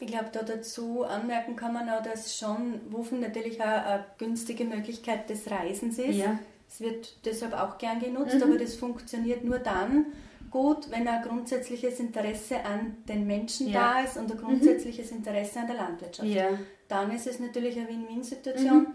Ich 0.00 0.08
glaube, 0.08 0.30
da 0.32 0.42
dazu 0.42 1.04
anmerken 1.04 1.54
kann 1.54 1.72
man 1.72 1.88
auch, 1.88 2.02
dass 2.02 2.36
schon 2.36 2.80
Wufen 2.90 3.20
natürlich 3.20 3.60
auch 3.60 3.64
eine 3.64 4.04
günstige 4.18 4.64
Möglichkeit 4.64 5.30
des 5.30 5.48
Reisens 5.48 5.98
ist. 6.00 6.16
Ja. 6.16 6.36
Es 6.68 6.80
wird 6.80 7.24
deshalb 7.24 7.54
auch 7.54 7.78
gern 7.78 8.00
genutzt, 8.00 8.34
mhm. 8.34 8.42
aber 8.42 8.58
das 8.58 8.74
funktioniert 8.74 9.44
nur 9.44 9.60
dann, 9.60 10.06
gut, 10.50 10.90
wenn 10.90 11.06
ein 11.08 11.22
grundsätzliches 11.22 12.00
Interesse 12.00 12.64
an 12.64 12.96
den 13.08 13.26
Menschen 13.26 13.68
Ja. 13.68 13.94
da 13.94 14.00
ist 14.00 14.16
und 14.16 14.30
ein 14.30 14.38
grundsätzliches 14.38 15.10
Interesse 15.10 15.60
an 15.60 15.66
der 15.66 15.76
Landwirtschaft. 15.76 16.28
Ja. 16.28 16.48
Dann 16.88 17.10
ist 17.14 17.26
es 17.26 17.38
natürlich 17.38 17.76
eine 17.78 17.88
Win-Win-Situation. 17.88 18.88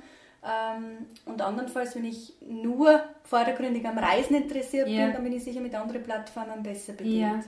Ähm, 0.45 1.05
und 1.25 1.41
andernfalls, 1.41 1.95
wenn 1.95 2.03
ich 2.05 2.33
nur 2.45 3.01
vordergründig 3.23 3.85
am 3.87 3.97
Reisen 3.97 4.35
interessiert 4.35 4.89
Ja. 4.89 5.05
bin, 5.05 5.13
dann 5.13 5.23
bin 5.23 5.33
ich 5.33 5.43
sicher 5.43 5.61
mit 5.61 5.73
anderen 5.73 6.03
Plattformen 6.03 6.61
besser 6.63 6.93
bedient. 6.93 7.45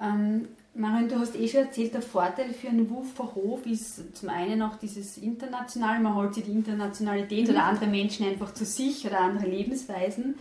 Ähm, 0.00 0.48
Marion, 0.74 1.08
du 1.08 1.18
hast 1.18 1.34
eh 1.36 1.48
schon 1.48 1.60
erzählt, 1.60 1.94
der 1.94 2.02
Vorteil 2.02 2.52
für 2.52 2.68
einen 2.68 2.90
Wuffer 2.90 3.34
Hof 3.34 3.64
ist 3.64 4.14
zum 4.14 4.28
einen 4.28 4.60
auch 4.60 4.76
dieses 4.76 5.16
Internationale, 5.16 6.00
man 6.00 6.14
holt 6.14 6.34
sich 6.34 6.44
die 6.44 6.50
Internationalität 6.52 7.48
oder 7.48 7.64
andere 7.64 7.86
Menschen 7.86 8.26
einfach 8.26 8.52
zu 8.52 8.66
sich 8.66 9.06
oder 9.06 9.20
andere 9.20 9.46
Lebensweisen. 9.48 10.34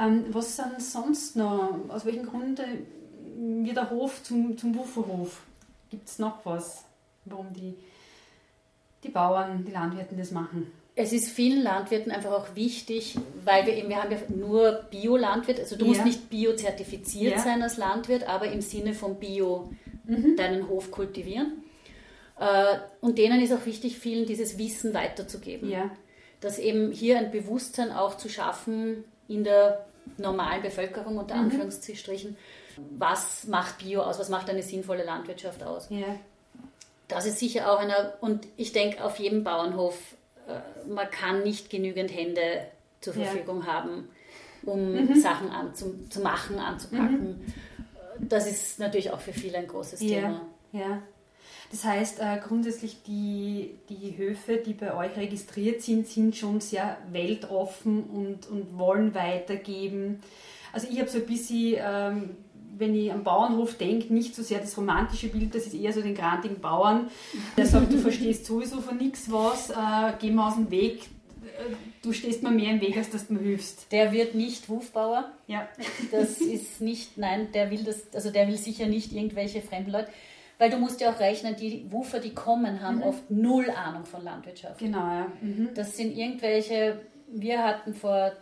Ähm, 0.00 0.24
was 0.30 0.56
sind 0.56 0.80
sonst 0.80 1.36
noch, 1.36 1.74
aus 1.88 2.04
welchen 2.04 2.26
Gründen 2.26 2.86
wird 3.64 3.76
der 3.76 3.90
Hof 3.90 4.22
zum, 4.22 4.56
zum 4.56 4.74
Wufferhof? 4.76 5.42
Gibt 5.90 6.08
es 6.08 6.18
noch 6.18 6.44
was, 6.44 6.84
warum 7.24 7.52
die, 7.52 7.74
die 9.04 9.08
Bauern, 9.08 9.64
die 9.66 9.72
Landwirte 9.72 10.14
das 10.16 10.30
machen? 10.30 10.72
Es 10.96 11.12
ist 11.12 11.28
vielen 11.30 11.62
Landwirten 11.62 12.12
einfach 12.12 12.32
auch 12.32 12.54
wichtig, 12.54 13.16
weil 13.44 13.66
wir 13.66 13.74
eben, 13.74 13.88
wir 13.88 14.02
haben 14.02 14.10
ja 14.12 14.18
nur 14.28 14.84
Bio-Landwirt, 14.90 15.58
also 15.60 15.76
du 15.76 15.84
Ja. 15.84 15.90
musst 15.90 16.04
nicht 16.04 16.30
bio-zertifiziert 16.30 17.32
Ja. 17.36 17.38
sein 17.38 17.62
als 17.62 17.76
Landwirt, 17.76 18.28
aber 18.28 18.50
im 18.50 18.60
Sinne 18.60 18.94
von 18.94 19.16
Bio 19.16 19.70
deinen 20.36 20.68
Hof 20.68 20.90
kultivieren. 20.90 21.62
Äh, 22.38 22.78
Und 23.00 23.18
denen 23.18 23.40
ist 23.40 23.52
auch 23.52 23.64
wichtig, 23.66 23.98
vielen 23.98 24.26
dieses 24.26 24.58
Wissen 24.58 24.92
weiterzugeben. 24.94 25.70
Ja. 25.70 25.90
Dass 26.40 26.58
eben 26.58 26.90
hier 26.90 27.18
ein 27.18 27.30
Bewusstsein 27.30 27.92
auch 27.92 28.16
zu 28.16 28.28
schaffen 28.28 29.04
in 29.28 29.44
der 29.44 29.86
normalen 30.18 30.62
Bevölkerung, 30.62 31.18
unter 31.18 31.34
Mhm. 31.36 31.40
Anführungsstrichen, 31.42 32.36
was 32.98 33.46
macht 33.46 33.78
Bio 33.78 34.02
aus, 34.02 34.18
was 34.18 34.28
macht 34.28 34.48
eine 34.50 34.62
sinnvolle 34.62 35.04
Landwirtschaft 35.04 35.62
aus. 35.62 35.88
Ja. 35.90 36.06
Das 37.08 37.26
ist 37.26 37.38
sicher 37.38 37.72
auch 37.72 37.78
einer, 37.80 38.14
und 38.20 38.46
ich 38.56 38.72
denke 38.72 39.02
auf 39.04 39.18
jedem 39.18 39.42
Bauernhof, 39.44 39.96
äh, 40.46 40.88
man 40.88 41.10
kann 41.10 41.42
nicht 41.42 41.68
genügend 41.70 42.14
Hände 42.14 42.66
zur 43.00 43.14
Ja. 43.16 43.24
Verfügung 43.24 43.66
haben, 43.66 44.08
um 44.64 45.14
Sachen 45.16 45.50
anzu, 45.50 45.94
zu 46.10 46.20
machen, 46.20 46.58
anzupacken. 46.58 47.52
Das 48.18 48.46
ist 48.46 48.78
natürlich 48.78 49.10
auch 49.10 49.20
für 49.20 49.32
viele 49.32 49.58
ein 49.58 49.66
großes 49.66 50.00
Ja. 50.02 50.08
Thema. 50.20 50.40
Ja. 50.72 51.02
Das 51.70 51.84
heißt, 51.84 52.18
äh, 52.18 52.38
grundsätzlich 52.46 53.02
die, 53.06 53.74
die 53.88 54.16
Höfe, 54.16 54.56
die 54.56 54.72
bei 54.72 54.92
euch 54.94 55.16
registriert 55.16 55.82
sind, 55.82 56.06
sind 56.06 56.36
schon 56.36 56.60
sehr 56.60 56.96
weltoffen 57.12 58.02
und, 58.04 58.48
und 58.48 58.76
wollen 58.76 59.14
weitergeben. 59.14 60.20
Also 60.72 60.88
ich 60.90 60.98
habe 60.98 61.08
so 61.08 61.18
ein 61.18 61.26
bisschen, 61.26 61.76
ähm, 61.78 62.30
wenn 62.76 62.94
ich 62.94 63.12
am 63.12 63.22
Bauernhof 63.22 63.76
denke, 63.76 64.12
nicht 64.12 64.34
so 64.34 64.42
sehr 64.42 64.58
das 64.58 64.76
romantische 64.76 65.28
Bild, 65.28 65.54
das 65.54 65.66
ist 65.66 65.74
eher 65.74 65.92
so 65.92 66.02
den 66.02 66.14
grantigen 66.14 66.60
Bauern, 66.60 67.08
der 67.56 67.66
sagt, 67.66 67.92
du 67.92 67.98
verstehst 67.98 68.46
sowieso 68.46 68.80
von 68.80 68.96
nichts 68.96 69.30
was, 69.30 69.70
äh, 69.70 70.12
geh 70.20 70.30
mal 70.30 70.48
aus 70.48 70.56
dem 70.56 70.70
Weg, 70.70 71.08
Äh, 71.42 71.74
du 72.02 72.12
stehst 72.12 72.42
mir 72.42 72.50
mehr 72.50 72.72
im 72.72 72.80
Weg, 72.80 72.96
als 72.96 73.10
dass 73.10 73.26
du 73.26 73.34
mir 73.34 73.40
hilfst. 73.40 73.90
Der 73.92 74.12
wird 74.12 74.34
nicht 74.34 74.68
Wufbauer. 74.68 75.30
Ja. 75.46 75.68
Das 76.10 76.40
ist 76.40 76.80
nicht, 76.80 77.18
nein, 77.18 77.48
der 77.52 77.70
will 77.70 77.84
das, 77.84 78.12
also 78.14 78.30
der 78.30 78.48
will 78.48 78.56
sicher 78.56 78.86
nicht 78.86 79.12
irgendwelche 79.12 79.60
fremden 79.60 79.90
Leute. 79.90 80.08
Weil 80.60 80.68
du 80.70 80.76
musst 80.76 81.00
ja 81.00 81.10
auch 81.10 81.18
rechnen, 81.18 81.56
die 81.56 81.90
Wufer, 81.90 82.20
die 82.20 82.34
kommen, 82.34 82.82
haben 82.82 83.02
oft 83.02 83.30
null 83.30 83.70
Ahnung 83.70 84.04
von 84.04 84.22
Landwirtschaft. 84.22 84.78
Genau, 84.78 84.98
ja. 84.98 85.26
Mhm. 85.40 85.70
Das 85.74 85.96
sind 85.96 86.14
irgendwelche, 86.16 87.00
wir 87.28 87.64
hatten 87.64 87.94
vor 87.94 88.32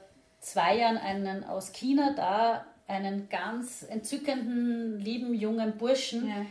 zwei 0.40 0.78
Jahren 0.78 0.96
einen 0.98 1.44
aus 1.44 1.72
China 1.72 2.14
da, 2.16 2.64
einen 2.88 3.28
ganz 3.28 3.86
entzückenden, 3.88 4.98
lieben, 4.98 5.32
jungen 5.32 5.76
Burschen, 5.78 6.26
ja. 6.28 6.46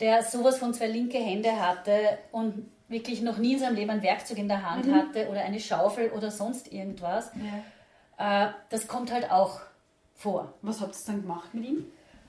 der 0.00 0.22
sowas 0.22 0.58
von 0.58 0.74
zwei 0.74 0.88
linke 0.88 1.16
Hände 1.18 1.58
hatte 1.58 2.18
und 2.30 2.70
wirklich 2.88 3.22
noch 3.22 3.38
nie 3.38 3.54
in 3.54 3.60
seinem 3.60 3.76
Leben 3.76 3.88
ein 3.90 4.02
Werkzeug 4.02 4.36
in 4.36 4.48
der 4.48 4.68
Hand 4.70 4.84
Mhm. 4.84 4.94
hatte 4.96 5.28
oder 5.30 5.40
eine 5.40 5.60
Schaufel 5.60 6.10
oder 6.10 6.30
sonst 6.30 6.70
irgendwas. 6.72 7.32
ja. 7.36 8.48
Äh, 8.48 8.52
das 8.68 8.86
kommt 8.86 9.10
halt 9.12 9.30
auch 9.30 9.60
vor. 10.14 10.52
Was 10.62 10.80
habt 10.82 10.94
ihr 10.94 11.00
dann 11.06 11.22
gemacht 11.22 11.54
mit 11.54 11.64
ihm? 11.64 11.86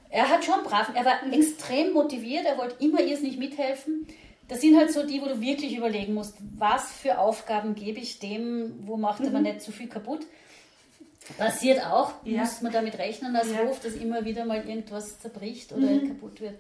Er 0.10 0.30
hat 0.30 0.46
schon 0.46 0.64
brav, 0.64 0.92
er 0.94 1.02
Mhm. 1.02 1.06
war 1.06 1.34
extrem 1.34 1.94
motiviert, 1.94 2.46
er 2.46 2.58
wollte 2.58 2.84
immer 2.84 3.02
irrsinnig 3.02 3.38
mithelfen. 3.38 4.08
Das 4.48 4.62
sind 4.62 4.78
halt 4.78 4.92
so 4.92 5.06
die, 5.06 5.22
wo 5.22 5.26
du 5.26 5.42
wirklich 5.42 5.76
überlegen 5.76 6.14
musst, 6.14 6.36
was 6.58 6.92
für 6.92 7.18
Aufgaben 7.18 7.74
gebe 7.76 8.00
ich 8.00 8.20
dem, 8.20 8.80
wo 8.88 8.96
macht 8.96 9.22
er 9.24 9.32
mir 9.32 9.42
nicht 9.42 9.62
zu 9.62 9.72
viel 9.72 9.88
kaputt. 9.90 10.22
Passiert 11.40 11.84
auch, 11.84 12.14
Mhm. 12.24 12.32
Ja. 12.36 12.42
muss 12.42 12.62
man 12.62 12.72
damit 12.72 12.98
rechnen 13.00 13.36
als 13.36 13.52
Ja. 13.52 13.64
Mhm. 13.64 13.68
Hof, 13.70 13.80
dass 13.80 13.94
immer 13.94 14.24
wieder 14.26 14.46
mal 14.46 14.68
irgendwas 14.68 15.20
zerbricht 15.20 15.74
oder 15.74 15.88
kaputt 16.08 16.40
wird. 16.42 16.60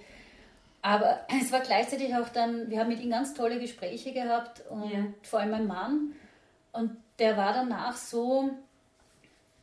Aber 0.82 1.20
es 1.42 1.52
war 1.52 1.60
gleichzeitig 1.62 2.16
auch 2.16 2.30
dann, 2.30 2.70
wir 2.70 2.80
haben 2.80 2.90
mit 2.90 3.00
ihm 3.02 3.12
ganz 3.12 3.34
tolle 3.36 3.60
Gespräche 3.60 4.12
gehabt 4.12 4.62
und 4.70 4.90
Ja. 4.92 5.06
vor 5.22 5.40
allem 5.40 5.52
mein 5.52 5.68
Mann. 5.68 6.14
Und 6.74 6.98
der 7.20 7.38
war 7.38 7.54
danach 7.54 7.96
so, 7.96 8.50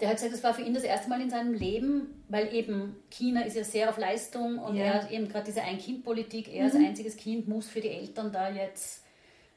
der 0.03 0.09
hat 0.11 0.17
gesagt, 0.17 0.35
das 0.35 0.43
war 0.43 0.53
für 0.53 0.63
ihn 0.63 0.75
das 0.75 0.83
erste 0.83 1.09
Mal 1.09 1.21
in 1.23 1.31
seinem 1.31 1.55
Leben, 1.55 2.23
weil 2.29 2.53
eben 2.53 2.97
China 3.09 3.43
ist 3.43 3.55
ja 3.57 3.63
sehr 3.65 3.89
auf 3.89 3.97
Leistung 3.99 4.59
und 4.59 4.75
Ja. 4.77 4.85
er 4.85 4.95
hat 4.95 5.11
eben 5.13 5.29
gerade 5.29 5.45
diese 5.47 5.63
Ein-Kind-Politik, 5.63 6.53
er 6.53 6.65
als 6.65 6.75
einziges 6.75 7.17
Kind 7.17 7.47
muss 7.49 7.69
für 7.69 7.81
die 7.81 7.89
Eltern 7.91 8.33
da 8.33 8.51
jetzt 8.51 9.05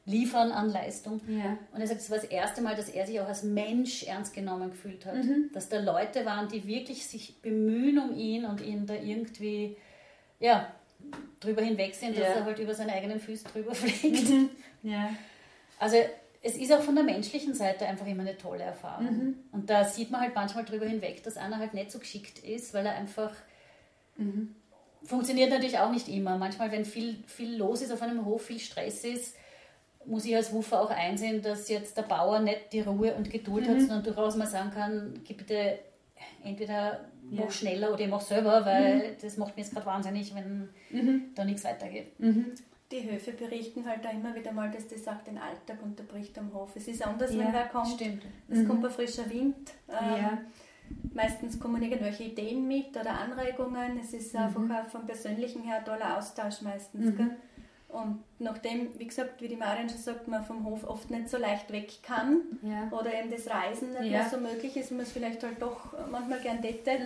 liefern 0.04 0.52
an 0.52 0.70
Leistung. 0.70 1.20
Ja. 1.28 1.58
Und 1.74 1.80
er 1.80 1.86
sagt, 1.88 2.00
das 2.00 2.10
war 2.10 2.18
das 2.18 2.26
erste 2.26 2.62
Mal, 2.62 2.76
dass 2.76 2.88
er 2.88 3.04
sich 3.06 3.18
auch 3.20 3.26
als 3.26 3.42
Mensch 3.42 4.04
ernst 4.04 4.32
genommen 4.34 4.70
gefühlt 4.70 5.04
hat. 5.04 5.16
Dass 5.52 5.68
da 5.68 5.80
Leute 5.80 6.24
waren, 6.24 6.48
die 6.48 6.64
wirklich 6.64 7.04
sich 7.06 7.42
bemühen 7.42 7.98
um 7.98 8.16
ihn 8.16 8.44
und 8.44 8.60
ihn 8.60 8.86
da 8.86 8.94
irgendwie, 8.94 9.76
ja, 10.38 10.72
drüber 11.40 11.62
hinweg 11.62 11.94
sind, 11.96 12.16
dass 12.16 12.22
Ja. 12.28 12.34
er 12.34 12.44
halt 12.44 12.58
über 12.60 12.72
seine 12.72 12.92
eigenen 12.92 13.18
Füße 13.18 13.46
drüber 13.52 13.74
fliegt. 13.74 14.28
Ja. 14.84 15.10
Also 15.80 15.96
es 16.46 16.56
ist 16.56 16.72
auch 16.72 16.80
von 16.80 16.94
der 16.94 17.04
menschlichen 17.04 17.54
Seite 17.54 17.86
einfach 17.86 18.06
immer 18.06 18.22
eine 18.22 18.38
tolle 18.38 18.62
Erfahrung. 18.64 19.06
Und 19.52 19.68
da 19.68 19.84
sieht 19.84 20.10
man 20.10 20.20
halt 20.20 20.34
manchmal 20.34 20.64
drüber 20.64 20.86
hinweg, 20.86 21.22
dass 21.24 21.36
einer 21.36 21.58
halt 21.58 21.74
nicht 21.74 21.90
so 21.90 21.98
geschickt 21.98 22.38
ist, 22.40 22.72
weil 22.72 22.86
er 22.86 22.94
einfach 22.94 23.32
funktioniert 25.04 25.50
natürlich 25.50 25.78
auch 25.78 25.90
nicht 25.90 26.08
immer. 26.08 26.38
Manchmal, 26.38 26.70
wenn 26.72 26.84
viel, 26.84 27.22
viel 27.26 27.56
los 27.56 27.82
ist 27.82 27.92
auf 27.92 28.02
einem 28.02 28.24
Hof, 28.24 28.42
viel 28.46 28.58
Stress 28.58 29.04
ist, 29.04 29.36
muss 30.04 30.24
ich 30.24 30.34
als 30.36 30.52
Wuffer 30.52 30.80
auch 30.80 30.90
einsehen, 30.90 31.42
dass 31.42 31.68
jetzt 31.68 31.96
der 31.96 32.02
Bauer 32.02 32.38
nicht 32.40 32.72
die 32.72 32.80
Ruhe 32.80 33.14
und 33.14 33.28
Geduld 33.30 33.68
hat, 33.68 33.80
sondern 33.80 34.04
durchaus 34.04 34.36
mal 34.36 34.46
sagen 34.46 34.70
kann, 34.70 35.20
gib 35.24 35.38
bitte 35.38 35.78
entweder 36.44 37.00
Ja. 37.30 37.44
mach 37.44 37.50
schneller 37.50 37.92
oder 37.92 38.00
ich 38.04 38.08
mach 38.08 38.20
selber, 38.20 38.64
weil 38.64 39.16
das 39.20 39.36
macht 39.36 39.56
mir 39.56 39.62
jetzt 39.64 39.72
gerade 39.74 39.86
wahnsinnig, 39.86 40.32
wenn 40.34 40.68
da 41.34 41.44
nichts 41.44 41.64
weitergeht. 41.64 42.12
Die 42.92 43.10
Höfe 43.10 43.32
berichten 43.32 43.84
halt 43.84 44.04
da 44.04 44.10
immer 44.10 44.34
wieder 44.34 44.52
mal, 44.52 44.70
dass 44.70 44.86
das 44.86 45.08
auch 45.08 45.20
den 45.24 45.38
Alltag 45.38 45.82
unterbricht 45.82 46.38
am 46.38 46.54
Hof. 46.54 46.70
Es 46.76 46.86
ist 46.86 47.04
anders, 47.04 47.32
Ja, 47.32 47.40
wenn 47.46 47.52
wer 47.52 47.66
kommt. 47.66 47.88
Stimmt. 47.88 48.22
Es 48.48 48.66
kommt 48.66 48.84
ein 48.84 48.90
frischer 48.90 49.28
Wind. 49.28 49.72
Ähm, 49.88 50.16
Ja. 50.22 50.38
Meistens 51.12 51.58
kommen 51.58 51.82
irgendwelche 51.82 52.24
Ideen 52.24 52.68
mit 52.68 52.90
oder 52.96 53.18
Anregungen. 53.18 53.98
Es 53.98 54.12
ist 54.12 54.36
einfach 54.36 54.60
auch 54.60 54.86
vom 54.86 55.04
Persönlichen 55.04 55.62
her 55.62 55.78
ein 55.78 55.84
toller 55.84 56.16
Austausch 56.16 56.62
meistens. 56.62 57.16
Gell? 57.16 57.36
Und 57.88 58.22
nachdem, 58.40 58.98
wie 58.98 59.06
gesagt, 59.06 59.40
wie 59.40 59.48
die 59.48 59.56
Marion 59.56 59.88
schon 59.88 59.98
sagt, 59.98 60.26
man 60.28 60.44
vom 60.44 60.64
Hof 60.64 60.84
oft 60.84 61.08
nicht 61.10 61.28
so 61.30 61.36
leicht 61.38 61.70
weg 61.72 62.02
kann 62.02 62.40
Ja. 62.62 62.88
oder 62.90 63.14
eben 63.14 63.30
das 63.30 63.48
Reisen 63.48 63.92
nicht 63.92 64.04
Ja. 64.10 64.22
mehr 64.22 64.28
so 64.28 64.38
möglich 64.38 64.76
ist, 64.76 64.90
man 64.90 65.00
es 65.00 65.12
vielleicht 65.12 65.42
halt 65.44 65.62
doch 65.62 65.94
manchmal 66.10 66.40
gern 66.40 66.60
täte, 66.60 66.98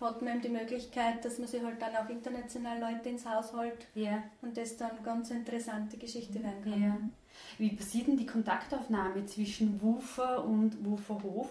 hat 0.00 0.22
man 0.22 0.32
eben 0.34 0.42
die 0.42 0.48
Möglichkeit, 0.48 1.24
dass 1.24 1.38
man 1.38 1.46
sich 1.48 1.62
halt 1.62 1.80
dann 1.82 1.94
auch 1.96 2.08
international 2.08 2.80
Leute 2.80 3.10
ins 3.10 3.26
Haus 3.26 3.52
holt 3.52 3.86
Ja. 3.94 4.22
und 4.40 4.56
das 4.56 4.76
dann 4.78 4.90
ganz 5.04 5.30
interessante 5.30 5.96
Geschichte 5.98 6.42
werden 6.42 6.64
kann. 6.64 7.12
Wie 7.58 7.70
passiert 7.70 8.06
denn 8.08 8.16
die 8.16 8.26
Kontaktaufnahme 8.26 9.26
zwischen 9.26 9.80
Wufer 9.82 10.44
und 10.44 10.84
Wuferhof? 10.84 11.48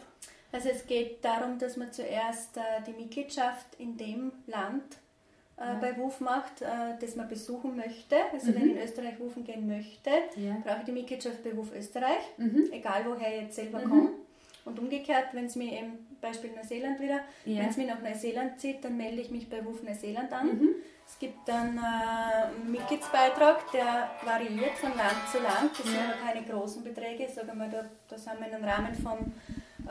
Also 0.51 0.69
es 0.69 0.85
geht 0.85 1.23
darum, 1.23 1.57
dass 1.59 1.77
man 1.77 1.93
zuerst 1.93 2.57
äh, 2.57 2.61
die 2.85 2.91
Mitgliedschaft 2.93 3.75
in 3.77 3.95
dem 3.95 4.31
Land 4.47 4.83
äh, 5.61 5.75
bei 5.79 5.95
WUF 5.97 6.19
macht, 6.19 6.61
äh, 6.61 6.65
das 6.99 7.15
man 7.15 7.27
besuchen 7.29 7.75
möchte. 7.75 8.15
Also 8.33 8.47
wenn 8.55 8.69
ich 8.71 8.75
in 8.77 8.81
Österreich 8.83 9.19
WUFen 9.19 9.43
gehen 9.43 9.67
möchte, 9.67 10.09
Ja. 10.35 10.57
brauche 10.63 10.79
ich 10.79 10.85
die 10.85 10.91
Mitgliedschaft 10.91 11.43
bei 11.43 11.55
WUF 11.55 11.71
Österreich, 11.75 12.23
Mhm. 12.37 12.69
egal 12.71 13.03
woher 13.05 13.35
ich 13.35 13.41
jetzt 13.43 13.55
selber 13.55 13.79
komme. 13.81 14.09
Und 14.65 14.77
umgekehrt, 14.79 15.27
wenn 15.33 15.45
es 15.45 15.55
mir 15.55 15.71
eben, 15.73 16.07
Beispiel 16.21 16.51
Neuseeland 16.55 16.99
wieder, 16.99 17.21
Ja. 17.45 17.61
wenn 17.61 17.69
es 17.69 17.77
mich 17.77 17.87
nach 17.87 18.01
Neuseeland 18.01 18.59
zieht, 18.59 18.83
dann 18.85 18.95
melde 18.97 19.21
ich 19.21 19.31
mich 19.31 19.49
bei 19.49 19.63
WUF 19.65 19.81
Neuseeland 19.83 20.31
an. 20.31 20.47
Mhm. 20.47 20.69
Es 21.07 21.17
gibt 21.19 21.47
dann 21.47 21.77
äh, 21.77 21.81
einen 22.61 22.71
Mitgliedsbeitrag, 22.71 23.69
der 23.71 24.11
variiert 24.23 24.77
von 24.77 24.95
Land 24.95 25.17
zu 25.31 25.39
Land. 25.39 25.71
Das 25.77 25.85
sind 25.85 25.97
aber 25.97 26.13
keine 26.31 26.45
großen 26.45 26.83
Beträge, 26.83 27.27
sagen 27.27 27.57
wir, 27.57 27.67
da, 27.67 27.85
da 28.07 28.17
sind 28.17 28.39
wir 28.39 28.47
in 28.47 28.53
einem 28.55 28.63
Rahmen 28.63 28.93
von 28.95 29.17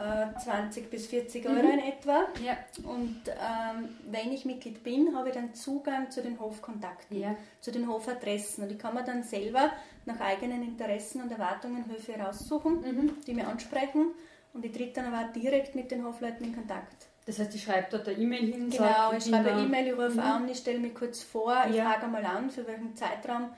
äh, 0.00 0.38
20 0.40 0.90
bis 0.90 1.06
40 1.08 1.46
Euro 1.46 1.58
in 1.68 1.80
etwa. 1.80 2.24
Ja. 2.44 2.56
Und 2.84 3.20
ähm, 3.28 3.88
wenn 4.10 4.32
ich 4.32 4.44
Mitglied 4.44 4.82
bin, 4.82 5.14
habe 5.14 5.28
ich 5.28 5.34
dann 5.34 5.54
Zugang 5.54 6.10
zu 6.10 6.22
den 6.22 6.40
Hofkontakten, 6.40 7.18
Ja. 7.20 7.36
zu 7.60 7.70
den 7.70 7.86
Hofadressen. 7.88 8.64
Und 8.64 8.72
ich 8.72 8.78
kann 8.78 8.94
mir 8.94 9.04
dann 9.04 9.22
selber 9.22 9.70
nach 10.06 10.20
eigenen 10.20 10.62
Interessen 10.62 11.20
und 11.22 11.30
Erwartungen 11.30 11.84
Höfe 11.90 12.14
raussuchen, 12.18 13.16
die 13.26 13.34
mir 13.34 13.46
ansprechen. 13.46 14.06
Und 14.52 14.64
ich 14.64 14.72
tritt 14.72 14.96
dann 14.96 15.12
aber 15.12 15.28
auch 15.28 15.32
direkt 15.32 15.74
mit 15.74 15.90
den 15.90 16.04
Hofleuten 16.04 16.44
in 16.46 16.54
Kontakt. 16.54 17.06
Das 17.26 17.38
heißt, 17.38 17.54
ich 17.54 17.62
schreibe 17.62 17.86
dort 17.90 18.08
eine 18.08 18.18
E-Mail 18.18 18.46
hin? 18.52 18.70
Genau, 18.70 19.12
ich 19.16 19.24
schreibe 19.24 19.52
eine 19.52 19.62
E-Mail, 19.62 19.86
ich 19.88 19.92
rufe 19.92 20.12
Mhm. 20.12 20.18
an, 20.20 20.48
ich 20.48 20.58
stelle 20.58 20.78
mich 20.80 20.94
kurz 20.94 21.22
vor, 21.22 21.54
ich 21.68 21.76
Ja. 21.76 21.84
frage 21.90 22.08
mal 22.08 22.24
an, 22.24 22.50
für 22.50 22.66
welchen 22.66 22.96
Zeitraum. 22.96 23.50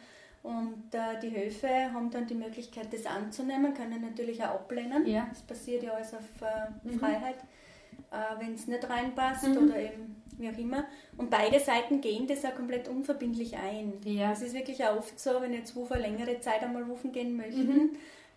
Und 0.43 0.93
äh, 0.93 1.21
die 1.23 1.31
Höfe 1.37 1.69
haben 1.93 2.11
dann 2.11 2.27
die 2.27 2.35
Möglichkeit, 2.35 2.93
das 2.93 3.07
anzunehmen, 3.07 3.75
können 3.75 4.01
natürlich 4.01 4.43
auch 4.43 4.51
ablehnen. 4.57 5.07
Ja. 5.07 5.27
Das 5.29 5.43
passiert 5.43 5.83
ja 5.85 5.93
alles 5.93 6.13
auf 6.15 6.21
äh, 6.41 6.89
Mhm. 6.89 6.99
Freiheit, 6.99 7.37
äh, 8.11 8.41
wenn 8.41 8.55
es 8.55 8.67
nicht 8.67 8.89
reinpasst 8.89 9.47
Mhm. 9.47 9.57
oder 9.59 9.79
eben 9.79 10.17
wie 10.39 10.49
auch 10.49 10.59
immer. 10.59 10.85
Und 11.17 11.31
beide 11.31 11.61
Seiten 11.61 12.01
gehen 12.01 12.27
das 12.27 12.45
auch 12.45 12.57
komplett 12.57 12.89
unverbindlich 12.89 13.57
ein. 13.57 13.93
Ja. 14.05 14.33
Es 14.33 14.43
ist 14.43 14.55
wirklich 14.55 14.85
auch 14.85 14.97
oft 14.97 15.21
so, 15.21 15.41
wenn 15.41 15.53
jetzt 15.53 15.77
Wufer 15.77 15.97
längere 15.99 16.41
Zeit 16.41 16.63
einmal 16.63 16.83
rufen 16.83 17.13
gehen 17.13 17.37
möchten, 17.37 17.69
Mhm. 17.69 17.91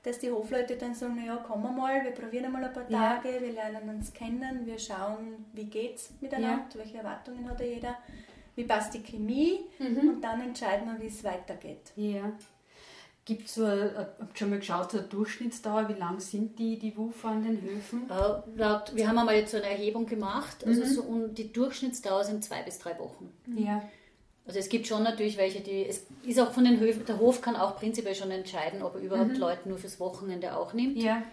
dass 0.04 0.20
die 0.20 0.30
Hofleute 0.30 0.76
dann 0.76 0.94
sagen, 0.94 1.16
naja, 1.16 1.38
kommen 1.38 1.64
wir 1.64 1.72
mal, 1.72 2.04
wir 2.04 2.12
probieren 2.12 2.46
einmal 2.46 2.66
ein 2.66 2.74
paar 2.74 2.88
Ja. 2.88 3.16
Tage, 3.16 3.42
wir 3.42 3.52
lernen 3.54 3.90
uns 3.90 4.14
kennen, 4.14 4.66
wir 4.66 4.78
schauen, 4.78 5.46
wie 5.54 5.66
geht's 5.66 6.12
miteinander, 6.22 6.66
welche 6.76 6.98
Erwartungen 7.00 7.50
hat 7.50 7.60
da 7.60 7.64
jeder, 7.64 7.98
wie 8.56 8.64
passt 8.64 8.94
die 8.94 9.04
Chemie 9.04 9.60
Mhm. 9.80 10.10
und 10.10 10.22
dann 10.22 10.42
entscheiden 10.42 10.88
wir, 10.88 11.02
wie 11.02 11.08
es 11.08 11.24
weitergeht. 11.24 11.92
Ja. 11.96 12.32
Gibt 13.26 13.48
es 13.48 13.56
so, 13.56 13.66
ihr 13.66 14.16
schon 14.36 14.52
mal 14.52 14.60
geschaut, 14.60 14.92
so 14.92 15.00
eine 15.00 15.08
Durchschnittsdauer, 15.08 15.90
wie 15.90 15.94
lang 16.00 16.20
sind 16.20 16.60
die, 16.60 16.78
die 16.78 16.96
Woofer 16.96 17.30
an 17.30 17.44
den 17.44 17.60
Höfen? 17.60 18.04
Äh, 18.08 18.58
laut, 18.60 18.96
wir 18.96 19.08
haben 19.08 19.18
einmal 19.18 19.36
jetzt 19.36 19.50
so 19.52 19.58
eine 19.58 19.66
Erhebung 19.68 20.06
gemacht, 20.06 20.58
also 20.66 20.82
Mhm. 20.82 20.86
so, 20.86 21.02
und 21.02 21.36
die 21.36 21.52
Durchschnittsdauer 21.52 22.24
sind 22.24 22.44
zwei 22.44 22.62
bis 22.62 22.78
drei 22.78 22.98
Wochen. 23.00 23.34
Ja. 23.58 23.82
Also 24.46 24.60
es 24.60 24.70
gibt 24.70 24.86
schon 24.86 25.02
natürlich 25.02 25.38
welche, 25.38 25.62
die, 25.62 25.88
es 25.88 26.06
ist 26.24 26.40
auch 26.40 26.52
von 26.52 26.66
den 26.66 26.80
Höfen, 26.80 27.04
der 27.08 27.18
Hof 27.18 27.42
kann 27.42 27.56
auch 27.56 27.76
prinzipiell 27.78 28.14
schon 28.14 28.30
entscheiden, 28.30 28.84
ob 28.84 28.94
er 28.94 29.02
überhaupt 29.02 29.38
Leute 29.38 29.68
nur 29.68 29.80
fürs 29.80 30.00
Wochenende 30.00 30.56
auch 30.56 30.74
nimmt. 30.74 30.98
Mhm. 30.98 31.02
Ja. 31.02 31.24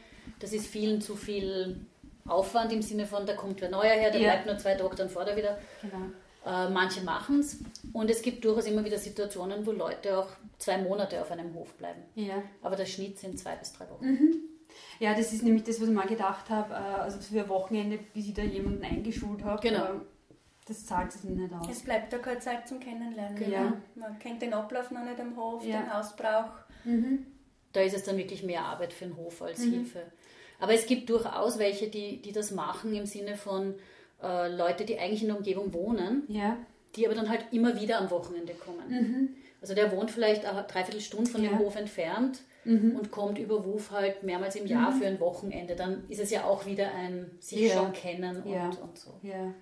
Das 0.40 0.54
ist 0.54 0.66
vielen 0.66 1.02
zu 1.02 1.14
viel 1.14 1.84
Aufwand 2.26 2.72
im 2.72 2.80
Sinne 2.80 3.04
von, 3.04 3.26
da 3.26 3.34
kommt 3.34 3.60
wer 3.60 3.68
neuer 3.68 3.90
her, 3.92 4.10
der 4.10 4.20
Ja. 4.22 4.30
bleibt 4.30 4.46
nur 4.46 4.56
zwei 4.56 4.76
Tage, 4.76 4.96
dann 4.96 5.10
fährt 5.10 5.28
er 5.28 5.36
wieder. 5.36 5.58
Genau. 5.82 6.06
Äh, 6.44 6.68
manche 6.70 7.02
machen 7.04 7.38
es 7.40 7.58
und 7.92 8.10
es 8.10 8.20
gibt 8.22 8.44
durchaus 8.44 8.66
immer 8.66 8.84
wieder 8.84 8.98
Situationen, 8.98 9.64
wo 9.64 9.70
Leute 9.70 10.18
auch 10.18 10.28
zwei 10.58 10.76
Monate 10.78 11.20
auf 11.22 11.30
einem 11.30 11.54
Hof 11.54 11.72
bleiben. 11.74 12.02
Ja. 12.16 12.42
Aber 12.62 12.74
der 12.74 12.86
Schnitt 12.86 13.18
sind 13.18 13.38
zwei 13.38 13.54
bis 13.56 13.72
drei 13.72 13.84
Mhm. 13.84 13.90
Wochen. 13.90 14.28
ja, 14.98 15.14
das 15.14 15.32
ist 15.32 15.44
nämlich 15.44 15.62
das, 15.62 15.80
was 15.80 15.88
ich 15.88 15.94
mal 15.94 16.06
gedacht 16.08 16.50
habe, 16.50 16.74
äh, 16.74 16.76
also 16.76 17.20
für 17.20 17.42
ein 17.42 17.48
Wochenende, 17.48 17.98
bis 18.12 18.26
ich 18.26 18.34
da 18.34 18.42
jemanden 18.42 18.82
eingeschult 18.84 19.44
habe. 19.44 19.62
Genau. 19.62 19.84
äh, 19.84 20.00
Das 20.66 20.84
zahlt 20.86 21.12
sich 21.12 21.24
nicht 21.24 21.52
aus. 21.54 21.68
Es 21.70 21.82
bleibt 21.82 22.12
da 22.12 22.18
keine 22.18 22.38
Zeit 22.40 22.66
zum 22.68 22.78
Kennenlernen. 22.80 23.36
Genau. 23.36 23.72
Man 23.94 24.18
kennt 24.18 24.42
den 24.42 24.52
Ablauf 24.54 24.90
noch 24.92 25.04
nicht 25.04 25.20
am 25.20 25.36
Hof, 25.36 25.64
Ja. 25.64 25.80
den 25.82 25.92
Hausbrauch. 25.94 26.50
Mhm. 26.84 27.26
Da 27.72 27.80
ist 27.82 27.94
es 27.94 28.04
dann 28.04 28.16
wirklich 28.16 28.42
mehr 28.42 28.64
Arbeit 28.64 28.92
für 28.92 29.04
den 29.06 29.16
Hof 29.16 29.42
als 29.42 29.60
Mhm. 29.60 29.70
Hilfe. 29.72 30.02
Aber 30.60 30.72
es 30.74 30.86
gibt 30.86 31.08
durchaus 31.10 31.58
welche, 31.58 31.88
die, 31.88 32.20
die 32.22 32.30
das 32.32 32.50
machen 32.52 32.94
im 32.94 33.06
Sinne 33.06 33.36
von 33.36 33.74
äh, 34.22 34.48
Leute, 34.54 34.84
die 34.84 34.98
eigentlich 34.98 35.22
in 35.22 35.28
der 35.28 35.36
Umgebung 35.38 35.72
wohnen, 35.72 36.22
Ja. 36.28 36.56
die 36.96 37.06
aber 37.06 37.14
dann 37.14 37.28
halt 37.28 37.46
immer 37.52 37.80
wieder 37.80 37.98
am 37.98 38.10
Wochenende 38.10 38.54
kommen. 38.54 39.36
Also 39.60 39.74
der 39.74 39.92
wohnt 39.92 40.10
vielleicht 40.10 40.44
eine 40.44 40.64
Dreiviertelstunde 40.64 41.30
von 41.30 41.40
Mhm. 41.40 41.46
Ja. 41.46 41.52
dem 41.52 41.58
Hof 41.60 41.76
entfernt 41.76 42.40
Mhm. 42.64 42.96
und 42.96 43.10
kommt 43.10 43.38
über 43.38 43.64
Wuf 43.64 43.90
halt 43.92 44.22
mehrmals 44.22 44.56
im 44.56 44.66
Jahr 44.66 44.92
für 44.92 45.06
ein 45.06 45.18
Wochenende. 45.20 45.74
Dann 45.76 46.04
ist 46.08 46.20
es 46.20 46.30
ja 46.30 46.44
auch 46.44 46.66
wieder 46.66 46.92
ein 46.94 47.30
sich 47.40 47.60
Ja. 47.60 47.74
schon 47.74 47.92
kennen 47.92 48.42
und, 48.42 48.52
Ja. 48.52 48.66
und 48.70 48.98
so. 48.98 49.10
Ja. 49.22 49.52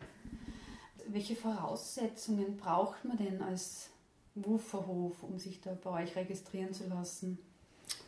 Welche 1.06 1.34
Voraussetzungen 1.36 2.56
braucht 2.56 3.04
man 3.04 3.16
denn 3.16 3.42
als 3.42 3.90
Wooferhof, 4.34 5.22
um 5.22 5.38
sich 5.38 5.60
da 5.60 5.76
bei 5.82 6.02
euch 6.04 6.14
registrieren 6.16 6.72
zu 6.72 6.84
lassen? 6.88 7.38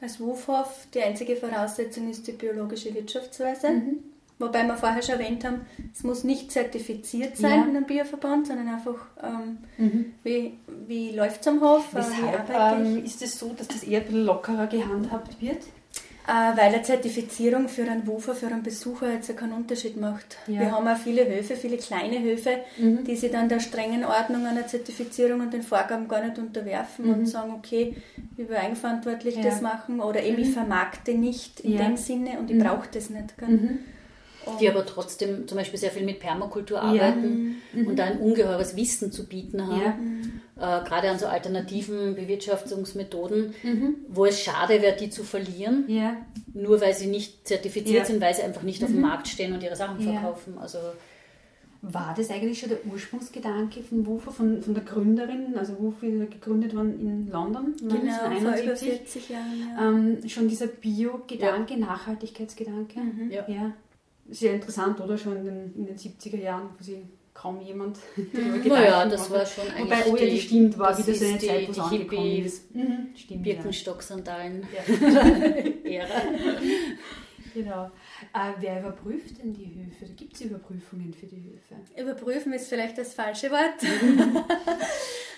Als 0.01 0.21
Wufhof, 0.21 0.87
die 0.95 1.03
einzige 1.03 1.37
Voraussetzung 1.37 2.09
ist 2.11 2.27
die 2.27 2.33
biologische 2.33 2.95
Wirtschaftsweise. 2.95 3.71
Mhm. 3.71 3.99
Wobei 4.39 4.65
wir 4.67 4.75
vorher 4.77 5.03
schon 5.03 5.21
erwähnt 5.21 5.45
haben, 5.45 5.61
es 5.95 6.03
muss 6.03 6.25
nicht 6.25 6.51
zertifiziert 6.51 7.37
sein 7.37 7.51
Ja. 7.51 7.63
in 7.65 7.77
einem 7.77 7.85
Bioverband, 7.87 8.49
sondern 8.49 8.69
einfach, 8.69 8.97
ähm, 9.23 9.59
wie, 10.25 10.59
wie 10.89 11.11
läuft 11.13 11.43
es 11.43 11.49
am 11.49 11.61
Hof, 11.61 11.93
äh, 11.93 11.97
wie 11.97 11.99
Weshalb 11.99 12.51
arbeite 12.59 12.83
ich. 12.83 12.89
ähm, 12.99 13.05
ist 13.05 13.23
es 13.23 13.39
so, 13.39 13.53
dass 13.57 13.69
das 13.69 13.85
eher 13.85 14.01
ein 14.01 14.07
bisschen 14.07 14.25
lockerer 14.25 14.67
gehandhabt 14.67 15.41
wird? 15.41 15.59
Äh, 16.27 16.57
weil 16.57 16.73
eine 16.75 16.83
Zertifizierung 16.83 17.69
für 17.69 17.83
einen 17.83 18.07
Wufer, 18.07 18.35
für 18.37 18.47
einen 18.47 18.63
Besucher 18.63 19.13
jetzt 19.13 19.37
keinen 19.37 19.53
Unterschied 19.55 19.97
macht. 20.01 20.39
Ja. 20.47 20.61
Wir 20.61 20.71
haben 20.73 20.87
auch 20.87 20.97
viele 20.97 21.27
Höfe, 21.29 21.57
viele 21.57 21.77
kleine 21.79 22.21
Höfe, 22.23 22.59
Mhm. 22.79 23.03
die 23.05 23.17
sich 23.17 23.33
dann 23.33 23.49
der 23.49 23.59
strengen 23.59 24.05
Ordnung 24.05 24.47
einer 24.47 24.67
Zertifizierung 24.69 25.41
und 25.41 25.53
den 25.53 25.63
Vorgaben 25.63 26.07
gar 26.07 26.25
nicht 26.25 26.39
unterwerfen 26.39 27.13
und 27.13 27.27
sagen, 27.27 27.53
okay, 27.57 27.97
ich 28.37 28.49
will 28.49 28.57
eigenverantwortlich 28.57 29.37
Mhm. 29.37 29.43
Ja. 29.43 29.51
das 29.51 29.61
machen 29.63 30.01
oder 30.01 30.23
eben 30.23 30.39
ich 30.41 30.51
vermarkte 30.53 31.13
nicht 31.15 31.59
in 31.61 31.73
Ja. 31.73 31.83
dem 31.89 31.97
Sinne 31.97 32.39
und 32.39 32.51
ich 32.51 32.57
Mhm. 32.57 32.63
brauche 32.65 32.89
das 32.93 33.11
nicht. 33.11 33.37
Gell? 33.39 33.79
Mhm. 34.47 34.53
Und- 34.53 34.61
Die 34.61 34.69
aber 34.69 34.85
trotzdem 34.87 35.47
zum 35.49 35.57
Beispiel 35.59 35.79
sehr 35.79 35.91
viel 35.91 36.05
mit 36.05 36.19
Permakultur 36.21 36.81
arbeiten 36.83 37.57
und 37.75 37.99
da 37.99 38.05
ein 38.05 38.19
ungeheures 38.19 38.77
Wissen 38.77 39.13
zu 39.13 39.27
bieten 39.27 39.67
haben. 39.67 40.43
Äh, 40.57 40.85
gerade 40.85 41.11
an 41.11 41.19
so 41.19 41.27
alternativen 41.27 42.15
Bewirtschaftungsmethoden, 42.15 43.55
wo 44.09 44.27
es 44.27 44.41
schade 44.41 44.81
wäre, 44.83 44.97
die 44.97 45.11
zu 45.11 45.25
verlieren, 45.25 45.85
Ja. 45.89 46.17
nur 46.55 46.81
weil 46.81 46.95
sie 46.95 47.07
nicht 47.07 47.47
zertifiziert 47.49 47.99
Ja. 48.01 48.05
sind, 48.05 48.21
weil 48.21 48.35
sie 48.35 48.43
einfach 48.43 48.63
nicht 48.63 48.83
auf 48.85 48.91
dem 48.91 49.01
Markt 49.01 49.29
stehen 49.29 49.53
und 49.53 49.63
ihre 49.63 49.77
Sachen 49.77 50.05
Ja. 50.05 50.13
verkaufen. 50.13 50.59
Also 50.59 50.79
War 51.85 52.15
das 52.17 52.31
eigentlich 52.31 52.61
schon 52.61 52.69
der 52.69 52.79
Ursprungsgedanke 52.93 53.83
von 53.83 54.07
Woofer, 54.07 54.31
von, 54.31 54.63
von 54.63 54.73
der 54.73 54.85
Gründerin? 54.85 55.57
Also 55.57 55.77
Woofer 55.81 56.07
ist 56.07 56.17
ja 56.17 56.25
gegründet 56.27 56.77
worden 56.77 57.01
in 57.01 57.29
London 57.29 57.75
Genau, 57.77 57.91
vor 57.97 58.01
über 58.01 58.53
1971. 58.53 58.89
40 58.89 59.29
Jahren. 59.31 59.69
Ja. 59.77 59.89
Ähm, 59.89 60.29
schon 60.29 60.47
dieser 60.47 60.69
Bio-Gedanke, 60.69 61.77
Nachhaltigkeitsgedanke. 61.81 63.01
Ja. 63.31 63.45
ja. 63.49 63.73
Sehr 64.31 64.55
interessant, 64.55 65.01
oder? 65.01 65.17
Schon 65.19 65.37
in 65.39 65.45
den, 65.45 65.75
in 65.77 65.87
den 65.87 65.97
70er 65.97 66.37
Jahren, 66.39 66.71
wo 66.79 66.83
sie 66.83 67.05
kaum 67.35 67.61
jemand 67.61 67.99
darüber 68.33 68.69
naja, 68.69 69.07
das 69.07 69.31
war 69.31 69.41
hat. 69.41 69.49
schon 69.49 69.65
eigentlich 69.69 70.05
Wobei, 70.07 70.11
oh 70.13 70.17
ja, 70.17 70.27
die 70.27 70.41
stimmt, 70.41 70.79
war 70.79 70.97
wieder 70.99 71.15
so 71.15 71.25
eine 71.25 71.39
die- 71.39 71.47
Zeit, 71.47 71.67
wo 71.67 71.71
es 71.71 71.77
die 71.77 71.81
angekommen 71.83 72.45
ist. 72.45 72.75
Mhm, 72.75 73.07
stimmt, 73.17 73.43
Birkenstock-Sandalen 73.43 74.67
Ja. 74.75 75.11
Ära. 75.91 76.23
Genau. 77.55 77.91
Äh, 78.35 78.53
wer 78.61 78.81
überprüft 78.81 79.39
denn 79.43 79.53
die 79.55 79.67
Höfe? 79.67 80.13
Gibt 80.15 80.35
es 80.35 80.41
Überprüfungen 80.43 81.13
für 81.13 81.27
die 81.27 81.43
Höfe? 81.43 81.75
Überprüfen 82.01 82.53
ist 82.53 82.69
vielleicht 82.69 82.99
das 82.99 83.15
falsche 83.15 83.51
Wort. 83.51 83.83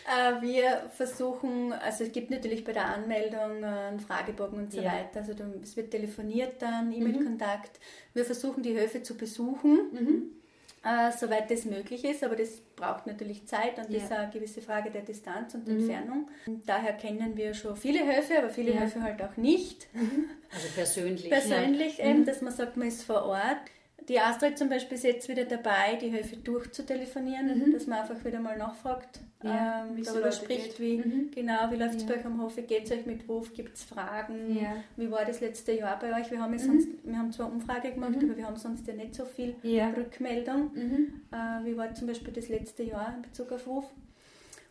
Äh, 0.07 0.43
wir 0.43 0.91
versuchen, 0.95 1.73
also 1.73 2.05
es 2.05 2.13
gibt 2.13 2.31
natürlich 2.31 2.63
bei 2.63 2.75
der 2.75 2.85
Anmeldung 2.95 3.63
äh, 3.63 3.67
einen 3.67 4.01
Fragebogen 4.01 4.59
und 4.59 4.71
so 4.71 4.83
Ja. 4.83 4.93
weiter. 4.93 5.21
Also 5.21 5.33
es 5.63 5.79
wird 5.79 5.93
telefoniert 5.93 6.61
dann, 6.61 6.93
E-Mail-Kontakt. 6.93 7.81
Wir 8.13 8.27
versuchen 8.27 8.63
die 8.63 8.79
Höfe 8.79 9.03
zu 9.03 9.17
besuchen, 9.17 9.79
äh, 10.85 11.11
soweit 11.13 11.51
das 11.51 11.65
möglich 11.65 12.05
ist, 12.05 12.23
aber 12.23 12.37
das 12.37 12.61
braucht 12.77 13.07
natürlich 13.07 13.47
Zeit 13.47 13.79
und 13.79 13.91
Ja. 13.91 13.99
ist 13.99 14.13
eine 14.13 14.31
gewisse 14.31 14.61
Frage 14.61 14.91
der 14.91 15.03
Distanz 15.03 15.55
und 15.55 15.69
Entfernung. 15.69 16.29
Und 16.47 16.69
daher 16.69 16.93
kennen 16.93 17.37
wir 17.37 17.55
schon 17.55 17.77
viele 17.77 18.05
Höfe, 18.05 18.39
aber 18.39 18.51
viele 18.51 18.73
Ja. 18.75 18.81
Höfe 18.83 19.03
halt 19.03 19.23
auch 19.23 19.37
nicht 19.37 19.87
Also 20.55 20.69
persönlich. 20.75 21.29
persönlich, 21.31 22.01
eben, 22.01 22.25
dass 22.25 22.41
man 22.43 22.53
sagt, 22.53 22.77
man 22.77 22.89
ist 22.89 23.03
vor 23.05 23.25
Ort. 23.25 23.41
Die 24.09 24.21
Astrid 24.21 24.59
zum 24.59 24.69
Beispiel 24.69 24.97
ist 24.99 25.05
jetzt 25.05 25.29
wieder 25.31 25.45
dabei, 25.47 25.97
die 26.01 26.13
Höfe 26.13 26.37
durchzutelefonieren, 26.37 27.73
dass 27.73 27.87
man 27.87 28.01
einfach 28.01 28.23
wieder 28.25 28.39
mal 28.39 28.57
nachfragt, 28.59 29.21
Ja, 29.43 29.85
ähm, 29.87 29.97
wie 29.97 30.03
darüber 30.03 30.31
spricht, 30.31 30.77
geht. 30.77 30.81
wie 30.81 31.31
genau, 31.35 31.71
wie 31.71 31.77
läuft 31.77 31.95
es 31.97 32.03
Ja. 32.03 32.09
bei 32.09 32.15
euch 32.17 32.27
am 32.27 32.43
Hof, 32.43 32.57
wie 32.59 32.63
geht 32.63 32.85
es 32.85 32.91
euch 32.93 33.07
mit 33.07 33.27
Wurf, 33.29 33.55
gibt 33.55 33.75
es 33.77 33.85
Fragen, 33.85 34.55
Ja. 34.61 34.77
wie 34.97 35.11
war 35.11 35.25
das 35.25 35.41
letzte 35.41 35.73
Jahr 35.73 35.99
bei 35.99 36.15
euch? 36.21 36.31
Wir 36.31 36.39
haben, 36.41 36.53
ja 36.53 36.59
sonst, 36.59 36.89
wir 37.03 37.17
haben 37.19 37.33
zwar 37.33 37.51
Umfrage 37.51 37.93
gemacht, 37.93 38.17
aber 38.23 38.37
wir 38.37 38.47
haben 38.47 38.57
sonst 38.57 38.87
ja 38.87 38.93
nicht 38.95 39.15
so 39.15 39.25
viel. 39.25 39.57
Rückmeldung. 39.97 40.71
Mhm. 40.75 41.23
Äh, 41.33 41.65
wie 41.65 41.77
war 41.77 41.95
zum 41.95 42.07
Beispiel 42.09 42.33
das 42.35 42.49
letzte 42.49 42.83
Jahr 42.83 43.15
in 43.17 43.23
Bezug 43.23 43.53
auf 43.53 43.67
Wurf? 43.67 43.87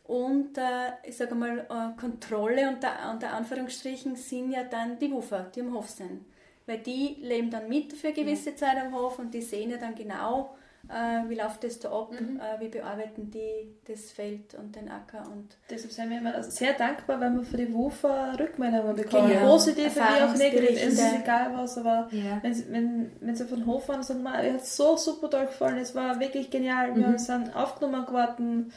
Und 0.05 0.57
äh, 0.57 0.91
ich 1.07 1.15
sage 1.17 1.33
mal, 1.33 1.59
äh, 1.59 1.99
Kontrolle 1.99 2.69
unter, 2.69 2.91
unter 3.11 3.31
Anführungsstrichen 3.33 4.15
sind 4.15 4.51
ja 4.51 4.63
dann 4.63 4.99
die 4.99 5.09
Wufer, 5.11 5.49
die 5.55 5.61
am 5.61 5.73
Hof 5.73 5.89
sind. 5.89 6.25
Weil 6.65 6.79
die 6.79 7.17
leben 7.21 7.49
dann 7.51 7.67
mit 7.67 7.93
für 7.93 8.07
eine 8.07 8.15
gewisse 8.15 8.55
Zeit 8.55 8.77
am 8.77 8.93
Hof 8.95 9.19
und 9.19 9.33
die 9.33 9.41
sehen 9.41 9.69
ja 9.69 9.77
dann 9.77 9.95
genau, 9.95 10.55
äh, 10.89 11.29
wie 11.29 11.35
läuft 11.35 11.63
das 11.63 11.79
da 11.79 11.89
ab, 11.91 12.11
äh, 12.13 12.59
wie 12.61 12.67
bearbeiten 12.69 13.29
die 13.31 13.73
das 13.87 14.11
Feld 14.11 14.53
und 14.55 14.75
den 14.75 14.89
Acker. 14.89 15.25
Und 15.31 15.57
Deshalb 15.69 15.91
sind 15.91 16.09
wir 16.09 16.17
immer 16.19 16.41
sehr 16.43 16.73
dankbar, 16.73 17.19
wenn 17.21 17.35
wir 17.37 17.43
für 17.43 17.57
die 17.57 17.73
Wufer 17.73 18.35
Rückmeldungen 18.39 18.95
bekommen. 18.95 19.29
Genau. 19.29 19.51
Positive 19.51 19.93
wie 19.95 19.99
auch 20.23 20.35
negative. 20.37 20.69
Es 20.79 20.93
ist 20.93 21.15
egal 21.21 21.51
was, 21.55 21.77
aber 21.77 22.07
Ja. 22.11 22.39
wenn, 22.41 22.53
sie, 22.53 22.65
wenn, 22.71 23.11
wenn 23.21 23.35
sie 23.35 23.45
von 23.45 23.65
Hof 23.65 23.87
waren 23.89 23.97
und 23.97 24.03
sagen, 24.03 24.23
mir 24.23 24.31
hat 24.53 24.65
so 24.65 24.95
super 24.97 25.29
toll 25.29 25.45
gefallen, 25.47 25.77
es 25.77 25.95
war 25.95 26.19
wirklich 26.19 26.49
genial, 26.49 26.95
wir 26.95 27.07
Mhm. 27.07 27.17
sind 27.17 27.55
aufgenommen 27.55 28.05
geworden, 28.05 28.71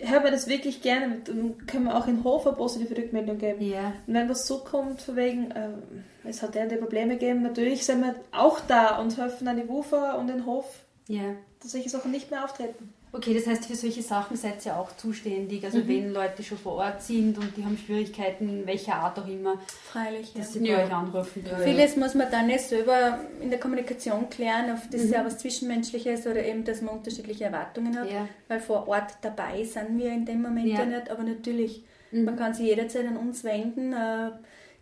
hören 0.00 0.24
wir 0.24 0.30
das 0.30 0.46
wirklich 0.48 0.82
gerne, 0.82 1.20
dann 1.24 1.66
können 1.66 1.84
wir 1.84 1.96
auch 1.96 2.06
in 2.06 2.24
Hof 2.24 2.46
eine 2.46 2.56
positive 2.56 2.96
Rückmeldung 2.96 3.38
geben. 3.38 3.62
Ja. 3.64 3.92
Und 4.06 4.14
wenn 4.14 4.28
was 4.28 4.46
so 4.46 4.58
kommt, 4.58 5.00
von 5.02 5.16
wegen, 5.16 5.52
ähm, 5.54 6.04
es 6.24 6.42
hat 6.42 6.54
der 6.54 6.66
die 6.66 6.76
Probleme 6.76 7.14
gegeben, 7.14 7.42
natürlich 7.42 7.84
sind 7.84 8.02
wir 8.02 8.14
auch 8.32 8.60
da 8.60 8.98
und 8.98 9.16
helfen 9.16 9.46
an 9.48 9.56
die 9.56 9.68
Wufer 9.68 10.18
und 10.18 10.28
den 10.28 10.46
Hof, 10.46 10.84
Ja. 11.08 11.34
dass 11.62 11.72
solche 11.72 11.88
Sachen 11.90 12.10
nicht 12.10 12.30
mehr 12.30 12.44
auftreten. 12.44 12.92
Okay, 13.16 13.32
das 13.32 13.46
heißt, 13.46 13.66
für 13.66 13.76
solche 13.76 14.02
Sachen 14.02 14.36
seid 14.36 14.66
ihr 14.66 14.76
auch 14.76 14.96
zuständig. 14.96 15.64
Also 15.64 15.78
Mhm. 15.78 15.88
wenn 15.88 16.12
Leute 16.12 16.42
schon 16.42 16.58
vor 16.58 16.72
Ort 16.74 17.00
sind 17.00 17.38
und 17.38 17.56
die 17.56 17.64
haben 17.64 17.78
Schwierigkeiten, 17.78 18.48
in 18.48 18.66
welcher 18.66 18.96
Art 18.96 19.16
auch 19.20 19.28
immer, 19.28 19.54
Freilich, 19.92 20.34
ja. 20.34 20.40
dass 20.40 20.52
sie 20.52 20.58
bei 20.58 20.66
Ja. 20.66 20.84
euch 20.84 20.92
anrufen 20.92 21.44
können. 21.44 21.62
Vieles 21.62 21.96
muss 21.96 22.14
man 22.14 22.28
dann 22.30 22.48
nicht 22.48 22.60
selber 22.64 23.20
in 23.40 23.50
der 23.50 23.60
Kommunikation 23.60 24.28
klären, 24.28 24.72
auf 24.72 24.80
das 24.90 25.04
Mhm. 25.04 25.12
ja 25.12 25.24
was 25.24 25.38
Zwischenmenschliches 25.38 26.26
oder 26.26 26.44
eben, 26.44 26.64
dass 26.64 26.82
man 26.82 26.96
unterschiedliche 26.96 27.44
Erwartungen 27.44 27.96
hat. 27.96 28.10
Ja. 28.10 28.28
Weil 28.48 28.58
vor 28.60 28.88
Ort 28.88 29.12
dabei 29.22 29.62
sind 29.62 29.96
wir 29.96 30.10
in 30.12 30.24
dem 30.26 30.42
Moment 30.42 30.66
Ja. 30.66 30.80
ja, 30.80 30.86
nicht, 30.86 31.08
aber 31.08 31.22
natürlich, 31.22 31.84
Mhm. 32.10 32.24
man 32.24 32.36
kann 32.36 32.52
sich 32.52 32.66
jederzeit 32.66 33.06
an 33.06 33.16
uns 33.16 33.44
wenden. 33.44 33.92
Äh, 33.92 34.30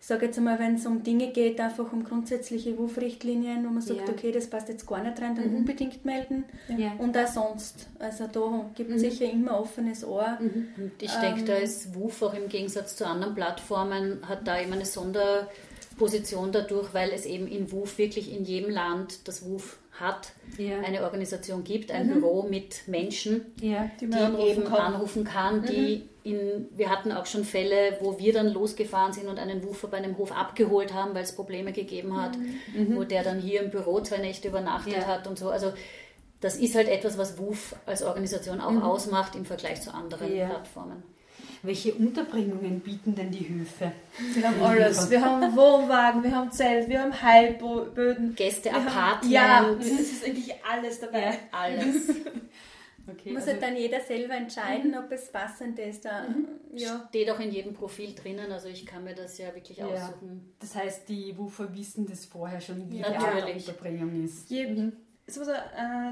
Ich 0.03 0.09
sage 0.09 0.27
jetzt 0.27 0.37
einmal, 0.37 0.59
wenn 0.59 0.75
es 0.75 0.85
um 0.85 1.05
Dinge 1.05 1.29
geht, 1.31 1.61
einfach 1.61 1.93
um 1.93 2.03
grundsätzliche 2.03 2.77
WUF-Richtlinien, 2.77 3.65
wo 3.65 3.69
man 3.69 3.81
sagt, 3.81 4.01
Ja. 4.01 4.07
Mhm. 4.07 4.11
okay, 4.11 4.33
das 4.33 4.49
passt 4.49 4.69
jetzt 4.69 4.85
gar 4.85 5.01
nicht 5.01 5.23
rein, 5.23 5.37
dann 5.37 5.55
unbedingt 5.55 6.05
melden. 6.05 6.43
Ja. 6.77 6.95
Und 6.99 7.17
auch 7.17 7.29
sonst. 7.29 7.87
Also 8.01 8.27
da 8.27 8.69
gibt 8.75 8.91
es 8.91 9.01
sicher 9.01 9.31
immer 9.31 9.61
offenes 9.61 10.05
Ohr. 10.05 10.39
Mhm. 10.41 10.69
Und 10.77 10.93
ich 11.01 11.13
denke, 11.13 11.45
da 11.45 11.55
ist 11.55 11.95
WUF 11.95 12.21
auch 12.23 12.35
im 12.35 12.49
Gegensatz 12.49 12.97
zu 12.97 13.07
anderen 13.07 13.37
Plattformen, 13.37 14.29
hat 14.29 14.45
da 14.45 14.57
immer 14.57 14.75
eine 14.75 14.87
Sonderposition 14.87 16.51
dadurch, 16.51 16.93
weil 16.93 17.11
es 17.13 17.25
eben 17.25 17.47
in 17.47 17.71
WUF 17.71 17.97
wirklich 17.97 18.35
in 18.37 18.45
jedem 18.45 18.71
Land 18.71 19.29
das 19.29 19.47
WUF 19.49 19.79
hat, 20.03 20.33
Ja. 20.59 20.81
eine 20.81 21.03
Organisation 21.05 21.65
gibt, 21.65 21.91
ein 21.91 22.09
Büro 22.13 22.43
mit 22.43 22.87
Menschen, 22.89 23.47
Ja. 23.61 23.89
Die 24.01 24.07
die, 24.07 24.07
man 24.07 24.23
anrufen 24.25 24.49
eben 24.51 24.65
kann. 24.65 24.95
anrufen 24.95 25.25
kann, 25.25 25.63
die 25.65 26.09
in, 26.25 26.67
wir 26.77 26.91
hatten 26.91 27.11
auch 27.11 27.27
schon 27.27 27.43
Fälle, 27.45 27.97
wo 28.01 28.19
wir 28.19 28.33
dann 28.33 28.49
losgefahren 28.53 29.13
sind 29.13 29.29
und 29.29 29.39
einen 29.39 29.65
Woofer 29.65 29.89
bei 29.89 29.97
einem 29.97 30.19
Hof 30.19 30.31
abgeholt 30.33 30.93
haben, 30.93 31.15
weil 31.15 31.25
es 31.25 31.35
Probleme 31.35 31.73
gegeben 31.73 32.21
hat, 32.21 32.37
wo 32.91 33.03
der 33.05 33.23
dann 33.25 33.41
hier 33.41 33.63
im 33.63 33.71
Büro 33.71 34.01
zwei 34.01 34.19
Nächte 34.19 34.49
übernachtet 34.49 34.93
Ja. 34.99 35.07
hat 35.07 35.27
und 35.27 35.39
so. 35.39 35.49
Also 35.51 35.73
das 36.41 36.57
ist 36.57 36.75
halt 36.75 36.89
etwas, 36.89 37.17
was 37.19 37.39
WUF 37.39 37.75
als 37.87 38.03
Organisation 38.03 38.61
auch 38.61 38.83
ausmacht 38.83 39.35
im 39.37 39.45
Vergleich 39.45 39.81
zu 39.81 39.93
anderen. 39.95 40.29
Plattformen. 40.29 41.03
Welche 41.65 41.95
Unterbringungen 41.95 42.81
bieten 42.81 43.15
denn 43.15 43.31
die 43.31 43.49
Höfe? 43.49 43.93
Wir 44.35 44.49
haben 44.49 44.61
alles. 44.63 45.09
Wir 45.11 45.25
haben 45.25 45.55
Wohnwagen, 45.57 46.23
wir 46.25 46.35
haben 46.35 46.51
Zelt, 46.51 46.89
wir 46.89 47.01
haben 47.03 47.23
Heilböden. 47.23 48.35
Gäste, 48.35 48.65
wir 48.71 48.73
haben- 48.75 48.89
Apartment, 48.89 49.33
Ja, 49.33 49.71
es 49.79 49.87
ist 50.13 50.25
eigentlich 50.27 50.53
alles 50.69 51.01
dabei. 51.01 51.21
Ja. 51.21 51.33
alles. 51.53 52.09
Okay, 53.11 53.31
Muss 53.33 53.41
also, 53.43 53.55
halt 53.55 53.63
dann 53.65 53.77
jeder 53.77 54.01
selber 54.01 54.35
entscheiden, 54.35 54.95
ob 54.97 55.11
es 55.11 55.33
passend 55.33 55.77
ist. 55.81 56.05
Da, 56.05 56.25
ja. 56.73 57.05
Steht 57.09 57.29
auch 57.33 57.41
in 57.41 57.51
jedem 57.51 57.75
Profil 57.75 58.15
drinnen, 58.15 58.53
also 58.53 58.69
ich 58.69 58.87
kann 58.87 59.03
mir 59.03 59.13
das 59.17 59.39
ja 59.39 59.53
wirklich 59.57 59.79
Ja. 59.79 59.87
aussuchen. 59.89 60.55
das 60.61 60.77
heißt, 60.77 61.09
die 61.09 61.37
Woofer 61.37 61.75
wissen 61.75 62.07
das 62.07 62.27
vorher 62.27 62.61
schon, 62.61 62.89
wie 62.89 63.01
Ja, 63.01 63.11
die 63.11 63.17
Art 63.17 63.27
der 63.27 63.35
natürlich. 63.41 63.67
Unterbringung 63.69 64.25
ist. 64.25 64.49
Je, 64.49 64.93
so, 65.27 65.43
äh, 65.43 65.55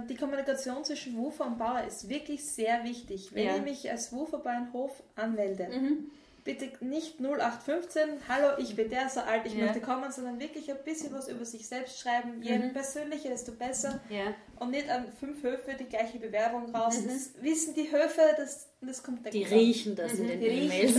die 0.09 0.14
Kommunikation 0.16 0.85
zwischen 0.85 1.16
Woofer 1.16 1.46
und 1.46 1.59
Bauer 1.59 1.83
ist 1.87 2.09
wirklich 2.09 2.44
sehr 2.44 2.85
wichtig. 2.85 3.31
Wenn 3.35 3.46
Ja. 3.46 3.57
ich 3.57 3.62
mich 3.62 3.90
als 3.90 4.12
Woofer 4.12 4.38
bei 4.38 4.51
einem 4.51 4.73
Hof 4.73 5.03
anmelde, 5.16 5.68
Mhm. 5.68 6.11
bitte 6.44 6.70
nicht 6.85 7.20
0815, 7.20 8.09
hallo, 8.29 8.57
ich 8.59 8.75
bin 8.77 8.88
der 8.88 9.09
so 9.11 9.20
alt, 9.20 9.42
ich 9.44 9.55
Ja. 9.55 9.64
möchte 9.66 9.81
kommen, 9.81 10.11
sondern 10.11 10.40
wirklich 10.40 10.70
ein 10.70 10.79
bisschen 10.85 11.12
was 11.12 11.29
über 11.29 11.44
sich 11.44 11.66
selbst 11.68 11.99
schreiben. 12.01 12.40
Je 12.42 12.57
Mhm. 12.59 12.73
persönlicher, 12.73 13.29
desto 13.29 13.53
besser. 13.53 14.01
Ja. 14.09 14.33
Und 14.59 14.70
nicht 14.70 14.88
an 14.88 15.07
fünf 15.18 15.42
Höfe 15.42 15.75
die 15.79 15.85
gleiche 15.85 16.18
Bewerbung 16.18 16.75
raus. 16.75 16.96
Das 17.05 17.31
wissen 17.42 17.75
die 17.75 17.90
Höfe, 17.92 18.20
das, 18.38 18.68
das 18.81 19.03
kommt 19.03 19.25
der 19.25 19.33
Die 19.33 19.44
riechen 19.44 19.94
das 19.96 20.14
in 20.14 20.29
den 20.29 20.40
E-Mails. 20.42 20.94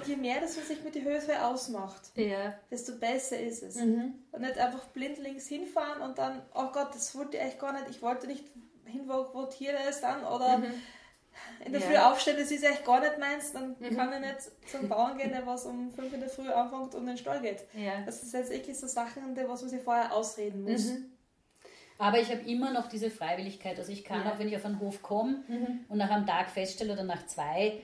Und 0.00 0.08
je 0.08 0.16
mehr 0.16 0.40
das 0.40 0.56
man 0.56 0.64
sich 0.66 0.82
mit 0.82 0.94
den 0.94 1.04
Höfen 1.04 1.34
ausmacht, 1.36 2.10
Ja. 2.14 2.54
desto 2.70 2.92
besser 2.96 3.38
ist 3.38 3.62
es. 3.62 3.76
Mhm. 3.76 4.14
Und 4.32 4.40
nicht 4.40 4.58
einfach 4.58 4.84
blindlings 4.88 5.46
hinfahren 5.48 6.02
und 6.02 6.18
dann, 6.18 6.42
oh 6.54 6.68
Gott, 6.72 6.94
das 6.94 7.14
wollte 7.16 7.36
ich 7.36 7.42
eigentlich 7.42 7.58
gar 7.58 7.72
nicht, 7.72 7.86
ich 7.90 8.02
wollte 8.02 8.26
nicht 8.26 8.44
hin, 8.86 9.02
wo, 9.06 9.26
wo 9.32 9.44
Tiere 9.46 9.78
ist 9.88 10.00
dann 10.00 10.24
oder 10.24 10.62
in 11.64 11.72
der 11.72 11.80
Ja. 11.80 11.86
Früh 11.86 11.96
aufstehen, 11.96 12.36
das 12.38 12.50
ist 12.50 12.64
echt 12.64 12.84
gar 12.84 13.00
nicht 13.00 13.18
meins, 13.18 13.52
dann 13.52 13.76
kann 13.94 14.12
ich 14.12 14.20
nicht 14.20 14.68
zum 14.70 14.88
Bauern 14.88 15.16
gehen, 15.16 15.30
der 15.30 15.46
was 15.46 15.64
um 15.66 15.92
5 15.92 16.12
in 16.14 16.20
der 16.20 16.28
Früh 16.28 16.48
anfängt 16.48 16.94
und 16.94 17.02
in 17.02 17.06
den 17.08 17.18
Stall 17.18 17.40
geht. 17.40 17.64
Ja. 17.74 18.00
Das 18.04 18.22
ist 18.22 18.32
jetzt 18.34 18.50
wirklich 18.50 18.78
so 18.78 18.86
Sachen, 18.86 19.34
die 19.34 19.46
was 19.48 19.60
man 19.60 19.70
sich 19.70 19.82
vorher 19.82 20.12
ausreden 20.14 20.62
muss. 20.64 20.86
Mhm. 20.86 21.12
Aber 21.98 22.18
ich 22.18 22.30
habe 22.30 22.40
immer 22.42 22.72
noch 22.72 22.88
diese 22.88 23.10
Freiwilligkeit. 23.10 23.78
Also 23.78 23.92
ich 23.92 24.04
kann 24.04 24.24
Ja. 24.24 24.32
auch, 24.32 24.38
wenn 24.38 24.48
ich 24.48 24.56
auf 24.56 24.64
einen 24.64 24.80
Hof 24.80 25.02
komme 25.02 25.44
Mhm. 25.48 25.84
und 25.88 25.98
nach 25.98 26.10
einem 26.10 26.26
Tag 26.26 26.50
feststelle 26.50 26.94
oder 26.94 27.04
nach 27.04 27.26
zwei, 27.26 27.80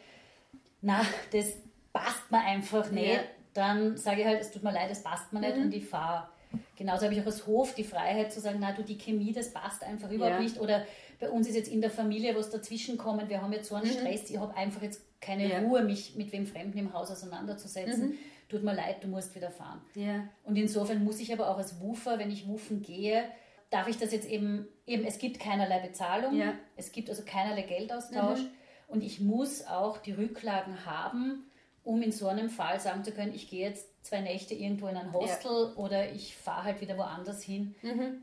na, 0.80 1.04
das 1.32 1.52
passt 1.98 2.30
mir 2.30 2.40
einfach 2.40 2.90
nicht, 2.90 3.14
Ja. 3.14 3.20
dann 3.54 3.96
sage 3.96 4.20
ich 4.22 4.26
halt, 4.26 4.40
es 4.40 4.50
tut 4.50 4.62
mir 4.62 4.72
leid, 4.72 4.90
es 4.90 5.02
passt 5.02 5.32
mir 5.32 5.38
Mhm. 5.40 5.44
nicht 5.46 5.56
und 5.58 5.74
ich 5.74 5.86
fahre. 5.86 6.28
Genauso 6.76 7.04
habe 7.04 7.14
ich 7.14 7.20
auch 7.20 7.26
als 7.26 7.46
Hof 7.46 7.74
die 7.74 7.84
Freiheit 7.84 8.32
zu 8.32 8.40
sagen, 8.40 8.58
na 8.60 8.72
du, 8.72 8.82
die 8.82 8.96
Chemie, 8.98 9.32
das 9.32 9.52
passt 9.52 9.82
einfach 9.82 10.10
überhaupt 10.10 10.36
Ja. 10.36 10.42
nicht. 10.42 10.60
Oder 10.60 10.84
bei 11.20 11.28
uns 11.30 11.48
ist 11.48 11.54
jetzt 11.56 11.68
in 11.72 11.80
der 11.80 11.90
Familie 11.90 12.36
was 12.36 12.50
dazwischen 12.50 12.96
kommen, 12.98 13.28
wir 13.28 13.42
haben 13.42 13.52
jetzt 13.52 13.68
so 13.68 13.74
einen 13.74 13.86
Stress, 13.86 14.30
ich 14.30 14.38
habe 14.38 14.54
einfach 14.56 14.82
jetzt 14.82 15.00
keine 15.20 15.44
Mhm. 15.44 15.50
Ja. 15.50 15.60
Mhm. 15.60 15.66
Ruhe, 15.66 15.82
mich 15.84 16.14
mit 16.16 16.32
wem 16.32 16.46
Fremden 16.46 16.78
im 16.78 16.92
Haus 16.92 17.10
auseinanderzusetzen. 17.10 18.14
Tut 18.48 18.62
mir 18.62 18.74
leid, 18.74 19.02
du 19.02 19.08
musst 19.08 19.34
wieder 19.34 19.50
fahren. 19.50 19.80
Ja. 19.94 20.22
Und 20.44 20.56
insofern 20.56 21.02
muss 21.02 21.18
ich 21.18 21.32
aber 21.32 21.50
auch 21.50 21.58
als 21.58 21.80
Woofer, 21.80 22.18
wenn 22.18 22.30
ich 22.30 22.46
woofen 22.46 22.80
gehe, 22.82 23.24
darf 23.70 23.88
ich 23.88 23.98
das 23.98 24.12
jetzt 24.12 24.28
eben, 24.28 24.68
eben 24.86 25.04
es 25.04 25.18
gibt 25.18 25.40
keinerlei 25.40 25.80
Bezahlung, 25.80 26.40
es 26.76 26.92
gibt 26.92 27.10
also 27.10 27.24
keinerlei 27.26 27.62
Geldaustausch 27.62 28.38
und 28.86 29.02
ich 29.02 29.20
muss 29.20 29.66
auch 29.66 29.98
die 29.98 30.12
Rücklagen 30.12 30.86
haben, 30.86 31.45
um 31.86 32.02
in 32.02 32.10
so 32.12 32.26
einem 32.26 32.50
Fall 32.50 32.80
sagen 32.80 33.04
zu 33.04 33.12
können, 33.12 33.32
ich 33.32 33.48
gehe 33.48 33.66
jetzt 33.68 33.86
zwei 34.04 34.20
Nächte 34.20 34.54
irgendwo 34.54 34.88
in 34.88 34.96
ein 34.96 35.12
Hostel 35.12 35.72
oder 35.76 36.10
ich 36.12 36.36
fahre 36.36 36.64
halt 36.64 36.80
wieder 36.80 36.96
woanders 36.98 37.42
hin, 37.42 37.74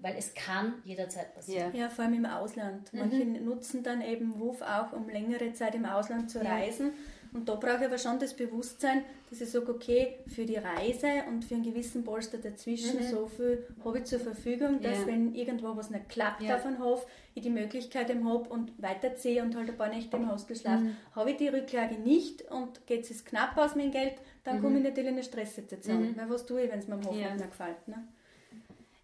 weil 0.01 0.15
es 0.17 0.33
kann 0.33 0.75
jederzeit 0.83 1.33
passieren. 1.33 1.73
Ja. 1.73 1.83
Ja, 1.83 1.89
vor 1.89 2.05
allem 2.05 2.13
im 2.15 2.25
Ausland. 2.25 2.91
Manche 2.93 3.25
nutzen 3.25 3.81
dann 3.81 4.01
eben 4.01 4.39
WUF 4.39 4.61
auch, 4.61 4.91
um 4.93 5.07
längere 5.09 5.53
Zeit 5.53 5.75
im 5.75 5.85
Ausland 5.85 6.29
zu 6.29 6.43
Ja. 6.43 6.51
reisen. 6.55 6.91
Und 7.33 7.49
da 7.49 7.55
brauche 7.55 7.77
ich 7.79 7.85
aber 7.85 7.97
schon 7.97 8.19
das 8.19 8.35
Bewusstsein, 8.35 9.03
dass 9.29 9.41
ich 9.41 9.49
sage, 9.49 9.71
okay, 9.71 10.19
für 10.27 10.45
die 10.45 10.57
Reise 10.57 11.07
und 11.27 11.43
für 11.43 11.55
einen 11.55 11.63
gewissen 11.63 12.03
Polster 12.03 12.37
dazwischen, 12.37 13.01
so 13.03 13.25
viel 13.27 13.65
habe 13.83 13.97
ich 13.99 14.03
zur 14.05 14.19
Verfügung, 14.19 14.81
dass 14.81 14.99
Ja. 14.99 15.07
wenn 15.07 15.33
irgendwo 15.33 15.75
was 15.75 15.89
nicht 15.89 16.09
klappt 16.09 16.43
Ja. 16.43 16.55
auf 16.55 16.65
einem 16.65 16.77
Hof, 16.83 17.07
ich 17.33 17.41
die 17.41 17.49
Möglichkeit 17.49 18.09
habe 18.13 18.49
und 18.49 18.71
weiterziehe 18.81 19.41
und 19.41 19.55
halt 19.55 19.69
ein 19.69 19.77
paar 19.77 19.89
Nächte 19.89 20.17
im 20.17 20.31
Hostel 20.31 20.55
schlafe. 20.55 20.85
Habe 21.15 21.31
ich 21.31 21.37
die 21.37 21.47
Rücklage 21.47 21.95
nicht 21.95 22.43
und 22.51 22.85
geht 22.85 23.09
es 23.09 23.25
knapp 23.25 23.57
aus 23.57 23.75
mit 23.75 23.85
dem 23.85 23.91
Geld, 23.91 24.13
dann 24.43 24.61
komme 24.61 24.77
ich 24.77 24.83
natürlich 24.83 25.09
in 25.09 25.15
eine 25.15 25.23
Stresssituation. 25.23 26.15
Weil 26.15 26.29
was 26.29 26.45
tue 26.45 26.63
ich, 26.63 26.71
wenn 26.71 26.79
es 26.79 26.87
mir 26.87 26.95
am 26.95 27.05
Hof 27.05 27.15
Ja. 27.15 27.29
nicht 27.29 27.39
mehr 27.39 27.47
gefällt? 27.47 27.87
Ne? 27.87 28.07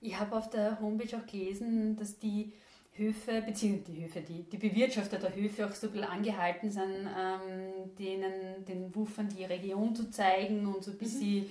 Ich 0.02 0.18
habe 0.20 0.36
auf 0.36 0.50
der 0.50 0.80
Homepage 0.80 1.18
auch 1.18 1.26
gelesen, 1.26 1.96
dass 1.98 2.20
die 2.20 2.54
Höfe, 3.00 3.42
beziehungsweise 3.42 3.92
die 3.92 4.04
Höfe, 4.04 4.22
die, 4.22 4.44
die 4.44 4.58
Bewirtschafter 4.58 5.18
der 5.18 5.36
Höfe 5.36 5.66
auch 5.66 5.72
so 5.72 5.88
ein 5.88 5.94
bisschen 5.94 6.08
angehalten 6.08 6.70
sind, 6.70 7.08
ähm, 7.18 7.96
denen, 7.98 8.66
den 8.66 8.94
Wufern 8.94 9.30
die 9.30 9.46
Region 9.46 9.96
zu 9.96 10.12
zeigen 10.12 10.68
und 10.68 10.84
so 10.84 10.92
ein 10.92 10.98
bisschen 10.98 11.50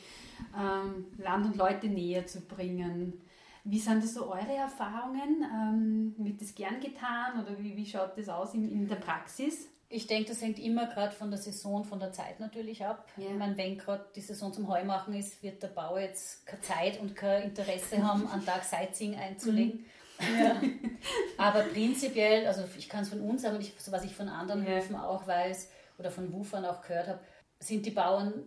ähm, 0.56 1.06
Land 1.18 1.46
und 1.46 1.56
Leute 1.56 1.88
näher 1.88 2.26
zu 2.26 2.42
bringen. 2.42 3.20
Wie 3.64 3.78
sind 3.78 4.02
das 4.02 4.14
so 4.14 4.30
eure 4.30 4.54
Erfahrungen? 4.54 5.44
Ähm, 5.52 6.14
wird 6.18 6.40
das 6.40 6.54
gern 6.54 6.80
getan 6.80 7.42
oder 7.42 7.58
wie, 7.58 7.76
wie 7.76 7.86
schaut 7.86 8.16
das 8.16 8.28
aus 8.28 8.54
in, 8.54 8.70
in 8.70 8.88
der 8.88 8.96
Praxis? 8.96 9.68
Ich 9.90 10.06
denke, 10.06 10.28
das 10.30 10.42
hängt 10.42 10.58
immer 10.58 10.86
gerade 10.86 11.14
von 11.14 11.30
der 11.30 11.38
Saison, 11.38 11.82
von 11.82 11.98
der 11.98 12.12
Zeit 12.12 12.40
natürlich 12.40 12.84
ab. 12.84 13.08
Ja. 13.16 13.30
Ich 13.30 13.36
meine, 13.36 13.56
wenn 13.56 13.78
gerade 13.78 14.04
die 14.14 14.20
Saison 14.20 14.52
zum 14.52 14.68
Heumachen 14.68 15.14
ist, 15.14 15.42
wird 15.42 15.62
der 15.62 15.68
Bauer 15.68 16.00
jetzt 16.00 16.46
keine 16.46 16.60
Zeit 16.60 17.00
und 17.00 17.16
kein 17.16 17.44
Interesse 17.44 18.02
haben, 18.06 18.28
einen 18.32 18.44
Tag 18.44 18.64
Sightseeing 18.64 19.16
einzulegen. 19.16 19.86
Aber 21.36 21.60
prinzipiell, 21.62 22.46
also 22.46 22.62
ich 22.76 22.88
kann 22.88 23.02
es 23.02 23.08
von 23.08 23.20
uns, 23.20 23.44
aber 23.44 23.58
ich, 23.60 23.72
so 23.78 23.92
was 23.92 24.04
ich 24.04 24.14
von 24.14 24.28
anderen 24.28 24.66
Ja. 24.66 24.72
Höfen 24.76 24.96
auch 24.96 25.26
weiß 25.26 25.70
oder 25.98 26.10
von 26.10 26.32
Wufern 26.32 26.64
auch 26.64 26.82
gehört 26.82 27.08
habe, 27.08 27.20
sind 27.60 27.86
die 27.86 27.90
Bauern 27.90 28.46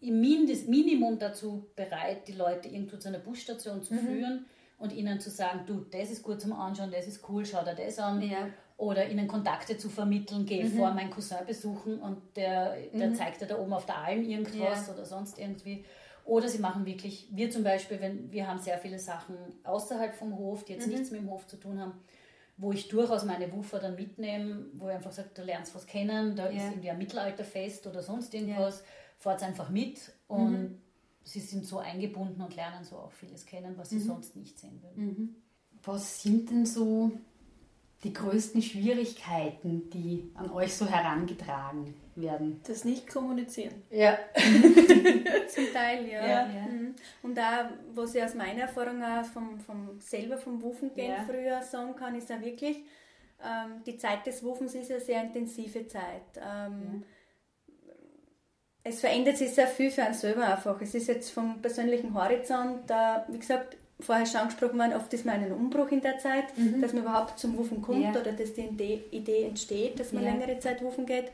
im 0.00 0.20
Mindest, 0.20 0.68
Minimum 0.68 1.18
dazu 1.18 1.70
bereit, 1.76 2.26
die 2.28 2.32
Leute 2.32 2.68
irgendwo 2.68 2.96
zu 2.96 3.08
einer 3.08 3.18
Busstation 3.18 3.78
Mhm. 3.78 3.82
zu 3.82 3.94
führen 3.94 4.46
und 4.78 4.92
ihnen 4.92 5.20
zu 5.20 5.30
sagen, 5.30 5.60
du, 5.66 5.80
das 5.90 6.10
ist 6.10 6.22
gut 6.22 6.40
zum 6.40 6.52
Anschauen, 6.52 6.90
das 6.90 7.06
ist 7.06 7.28
cool, 7.28 7.44
schau 7.44 7.62
dir 7.64 7.74
das 7.74 7.98
an 7.98 8.20
Ja. 8.22 8.48
oder 8.76 9.08
ihnen 9.08 9.28
Kontakte 9.28 9.76
zu 9.76 9.88
vermitteln, 9.88 10.46
geh 10.46 10.64
Mhm. 10.64 10.76
vor 10.76 10.92
meinen 10.92 11.10
Cousin 11.10 11.44
besuchen 11.46 12.00
und 12.00 12.36
der, 12.36 12.76
der 12.92 13.12
zeigt 13.14 13.40
dir 13.40 13.46
da 13.46 13.58
oben 13.58 13.72
auf 13.72 13.86
der 13.86 13.98
Alm 13.98 14.22
irgendwas 14.24 14.88
oder 14.88 15.04
sonst 15.04 15.38
irgendwie. 15.38 15.84
Oder 16.24 16.48
sie 16.48 16.58
machen 16.58 16.86
wirklich, 16.86 17.28
wir 17.32 17.50
zum 17.50 17.64
Beispiel, 17.64 18.00
wenn 18.00 18.30
wir 18.30 18.46
haben 18.46 18.58
sehr 18.60 18.78
viele 18.78 18.98
Sachen 18.98 19.36
außerhalb 19.64 20.14
vom 20.14 20.36
Hof, 20.38 20.64
die 20.64 20.74
jetzt 20.74 20.86
Mhm. 20.86 20.92
nichts 20.92 21.10
mit 21.10 21.20
dem 21.20 21.30
Hof 21.30 21.46
zu 21.46 21.56
tun 21.56 21.80
haben, 21.80 21.94
wo 22.56 22.70
ich 22.72 22.88
durchaus 22.88 23.24
meine 23.24 23.50
Woofer 23.52 23.80
dann 23.80 23.96
mitnehme, 23.96 24.66
wo 24.74 24.88
ich 24.88 24.94
einfach 24.94 25.10
sage, 25.12 25.30
du 25.34 25.42
lernst 25.42 25.74
was 25.74 25.86
kennen, 25.86 26.36
da 26.36 26.48
Ja. 26.50 26.56
ist 26.58 26.70
irgendwie 26.72 26.90
ein 26.90 26.98
Mittelalterfest 26.98 27.86
oder 27.86 28.02
sonst 28.02 28.34
irgendwas, 28.34 28.84
fahrt 29.18 29.42
einfach 29.42 29.68
mit 29.70 30.12
und 30.28 30.52
Mhm. 30.52 30.78
sie 31.24 31.40
sind 31.40 31.66
so 31.66 31.78
eingebunden 31.78 32.40
und 32.42 32.54
lernen 32.54 32.84
so 32.84 32.96
auch 32.98 33.12
vieles 33.12 33.44
kennen, 33.46 33.74
was 33.76 33.90
sie 33.90 33.96
Mhm. 33.96 34.00
sonst 34.06 34.36
nicht 34.36 34.58
sehen 34.58 34.80
würden. 34.82 35.42
Was 35.82 36.22
sind 36.22 36.50
denn 36.50 36.66
so 36.66 37.10
die 38.04 38.12
größten 38.12 38.62
Schwierigkeiten, 38.62 39.90
die 39.90 40.30
an 40.34 40.50
euch 40.50 40.74
so 40.74 40.86
herangetragen 40.86 41.94
werden? 42.16 42.60
Das 42.66 42.84
nicht 42.84 43.08
kommunizieren. 43.08 43.82
Ja. 43.90 44.18
Zum 45.48 45.72
Teil, 45.72 46.06
ja. 46.08 46.26
Ja, 46.26 46.46
ja. 46.50 46.66
Mhm. 46.70 46.94
Und 47.22 47.38
auch, 47.38 47.64
was 47.94 48.14
ich 48.14 48.22
aus 48.22 48.34
meiner 48.34 48.62
Erfahrung 48.62 49.02
auch 49.02 49.24
vom, 49.24 49.58
vom 49.60 50.00
selber 50.00 50.36
vom 50.38 50.60
Wufen 50.62 50.92
gehen 50.94 51.10
Ja. 51.12 51.24
früher 51.26 51.62
sagen 51.62 51.94
kann, 51.96 52.14
ist 52.14 52.30
auch 52.30 52.40
wirklich, 52.40 52.78
ähm, 53.44 53.82
die 53.86 53.96
Zeit 53.96 54.26
des 54.26 54.42
Wufens 54.44 54.74
ist 54.74 54.90
eine 54.90 55.00
sehr 55.00 55.22
intensive 55.22 55.86
Zeit. 55.88 56.22
Ähm, 56.36 57.02
es 58.84 59.00
verändert 59.00 59.36
sich 59.38 59.50
sehr 59.54 59.68
viel 59.68 59.90
für 59.90 60.02
einen 60.02 60.14
selber 60.14 60.44
einfach. 60.46 60.80
Es 60.80 60.94
ist 60.94 61.06
jetzt 61.08 61.30
vom 61.30 61.62
persönlichen 61.62 62.14
Horizont, 62.14 62.90
äh, 62.90 63.20
wie 63.28 63.38
gesagt, 63.38 63.76
vorher 64.00 64.26
schon 64.26 64.40
angesprochen 64.40 64.78
worden, 64.78 64.94
oft 64.94 65.12
ist 65.14 65.24
man 65.24 65.36
einen 65.36 65.52
Umbruch 65.52 65.88
in 65.92 66.00
der 66.00 66.18
Zeit, 66.18 66.46
dass 66.80 66.92
man 66.92 67.04
überhaupt 67.04 67.38
zum 67.38 67.56
Wufen 67.56 67.80
kommt 67.80 68.02
Ja. 68.02 68.10
oder 68.10 68.32
dass 68.32 68.52
die 68.54 68.62
Idee, 69.12 69.44
entsteht, 69.44 70.00
dass 70.00 70.12
man 70.12 70.24
Ja. 70.24 70.30
längere 70.32 70.58
Zeit 70.58 70.82
wufen 70.82 71.06
geht. 71.06 71.30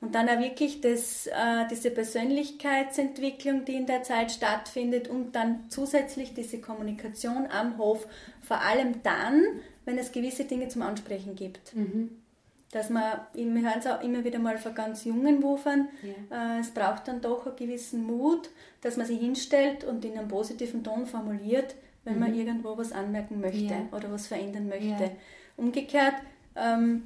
Und 0.00 0.14
dann 0.14 0.28
auch 0.28 0.38
wirklich 0.38 0.80
das, 0.82 1.26
äh, 1.26 1.66
diese 1.70 1.90
Persönlichkeitsentwicklung, 1.90 3.64
die 3.64 3.74
in 3.76 3.86
der 3.86 4.02
Zeit 4.02 4.30
stattfindet 4.30 5.08
und 5.08 5.34
dann 5.34 5.64
zusätzlich 5.70 6.34
diese 6.34 6.60
Kommunikation 6.60 7.46
am 7.50 7.78
Hof, 7.78 8.06
vor 8.42 8.60
allem 8.60 9.02
dann, 9.02 9.42
wenn 9.84 9.96
es 9.98 10.12
gewisse 10.12 10.44
Dinge 10.44 10.68
zum 10.68 10.82
Ansprechen 10.82 11.34
gibt. 11.34 11.72
Dass 12.72 12.90
man, 12.90 13.20
wir 13.32 13.44
hören 13.62 13.78
es 13.78 13.86
auch 13.86 14.02
immer 14.02 14.22
wieder 14.22 14.38
mal 14.38 14.58
von 14.58 14.74
ganz 14.74 15.04
jungen 15.04 15.42
Wufern, 15.42 15.88
äh, 16.30 16.60
es 16.60 16.70
braucht 16.72 17.08
dann 17.08 17.20
doch 17.22 17.46
einen 17.46 17.56
gewissen 17.56 18.04
Mut, 18.04 18.50
dass 18.82 18.96
man 18.98 19.06
sich 19.06 19.18
hinstellt 19.20 19.84
und 19.84 20.04
in 20.04 20.18
einem 20.18 20.28
positiven 20.28 20.84
Ton 20.84 21.06
formuliert, 21.06 21.74
wenn 22.04 22.18
man 22.18 22.34
irgendwo 22.34 22.76
was 22.76 22.92
anmerken 22.92 23.40
möchte 23.40 23.74
Ja. 23.74 23.88
oder 23.92 24.12
was 24.12 24.26
verändern 24.26 24.68
möchte. 24.68 25.04
Ja. 25.04 25.10
Umgekehrt, 25.56 26.14
ähm, 26.54 27.02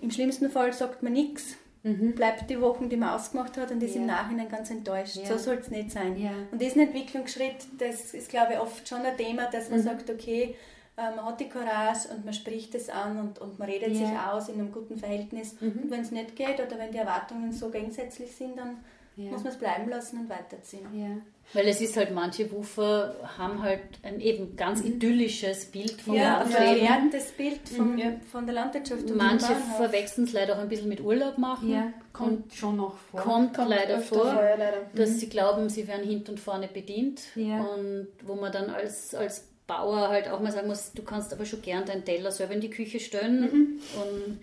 im 0.00 0.10
schlimmsten 0.10 0.50
Fall 0.50 0.72
sagt 0.72 1.02
man 1.02 1.12
nichts, 1.14 1.56
bleibt 1.82 2.48
die 2.48 2.60
Wochen, 2.60 2.88
die 2.88 2.96
man 2.96 3.10
ausgemacht 3.10 3.56
hat 3.56 3.70
und 3.72 3.82
ist 3.82 3.94
Ja. 3.96 4.00
im 4.02 4.06
Nachhinein 4.06 4.48
ganz 4.48 4.70
enttäuscht. 4.70 5.16
Ja. 5.16 5.26
So 5.26 5.36
soll 5.38 5.56
es 5.56 5.68
nicht 5.70 5.90
sein. 5.90 6.16
Ja. 6.16 6.30
Und 6.52 6.60
diesen 6.62 6.80
Entwicklungsschritt, 6.82 7.56
das 7.78 8.14
ist, 8.14 8.28
glaube 8.28 8.52
ich, 8.54 8.58
oft 8.60 8.88
schon 8.88 9.00
ein 9.02 9.16
Thema, 9.16 9.50
dass 9.50 9.64
Mhm. 9.68 9.74
man 9.76 9.82
sagt, 9.82 10.08
okay, 10.10 10.54
äh, 10.96 11.16
man 11.16 11.24
hat 11.24 11.40
die 11.40 11.48
Courage 11.48 12.08
und 12.14 12.24
man 12.24 12.34
spricht 12.34 12.74
es 12.76 12.88
an 12.88 13.18
und, 13.18 13.38
und 13.40 13.58
man 13.58 13.68
redet. 13.68 13.90
Mhm. 13.90 13.94
sich 13.96 14.08
aus 14.30 14.48
in 14.48 14.60
einem 14.60 14.70
guten 14.70 14.96
Verhältnis. 14.96 15.56
Und 15.60 15.90
wenn 15.90 16.02
es 16.02 16.10
nicht 16.12 16.36
geht 16.36 16.60
oder 16.60 16.78
wenn 16.78 16.92
die 16.92 16.98
Erwartungen 16.98 17.50
so 17.52 17.68
gegensätzlich 17.70 18.34
sind, 18.36 18.56
dann 18.58 18.76
muss 19.16 19.42
man 19.42 19.52
es 19.52 19.58
bleiben 19.58 19.88
lassen 19.90 20.20
und 20.20 20.28
weiterziehen. 20.30 21.22
Ja. 21.54 21.60
Weil 21.60 21.68
es 21.68 21.80
ist 21.80 21.96
halt, 21.96 22.12
manche 22.12 22.50
Woofer 22.50 23.14
haben 23.36 23.62
halt 23.62 23.80
ein 24.02 24.20
eben 24.20 24.56
ganz 24.56 24.80
idyllisches 24.82 25.66
Bild 25.66 26.00
vom 26.00 26.14
Ja, 26.14 26.38
Landleben. 26.40 26.64
verklärtes 26.86 27.32
Bild 27.32 27.68
vom, 27.68 27.98
Ja. 27.98 28.12
von 28.30 28.46
der 28.46 28.54
Landwirtschaft. 28.54 29.02
und 29.10 29.16
Manche 29.16 29.54
verwechseln 29.76 30.24
es 30.24 30.32
leider 30.32 30.54
auch 30.56 30.60
ein 30.60 30.68
bisschen 30.68 30.88
mit 30.88 31.00
Urlaub 31.00 31.36
machen. 31.38 31.70
ja, 31.70 31.92
kommt 32.12 32.52
schon 32.54 32.76
noch 32.76 32.96
vor. 33.10 33.20
Kommt, 33.20 33.54
Kommt 33.54 33.68
leider 33.68 34.00
vor, 34.00 34.18
vor, 34.32 34.34
ja, 34.42 34.54
leider. 34.56 34.78
dass 34.94 35.18
sie 35.20 35.28
glauben, 35.28 35.68
sie 35.68 35.86
werden 35.88 36.06
hinten 36.08 36.32
und 36.32 36.40
vorne 36.40 36.68
bedient. 36.68 37.20
Ja. 37.34 37.60
Und 37.62 38.08
wo 38.24 38.34
man 38.34 38.50
dann 38.52 38.70
als, 38.70 39.14
als 39.14 39.46
Bauer 39.66 40.08
halt 40.08 40.28
auch 40.28 40.40
mal 40.40 40.52
sagen 40.52 40.68
muss, 40.68 40.92
du 40.92 41.02
kannst 41.02 41.32
aber 41.32 41.44
schon 41.46 41.62
gern 41.62 41.84
deinen 41.84 42.04
Teller 42.04 42.30
selber 42.32 42.54
in 42.54 42.60
die 42.60 42.70
Küche 42.70 42.98
stellen. 42.98 43.78
Und 43.94 44.40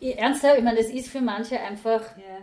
ich- 0.00 0.16
ernsthaft, 0.18 0.58
ich 0.58 0.64
meine, 0.64 0.78
das 0.78 0.88
ist 0.88 1.08
für 1.08 1.20
manche 1.20 1.58
einfach, 1.60 2.00
Ja. 2.16 2.38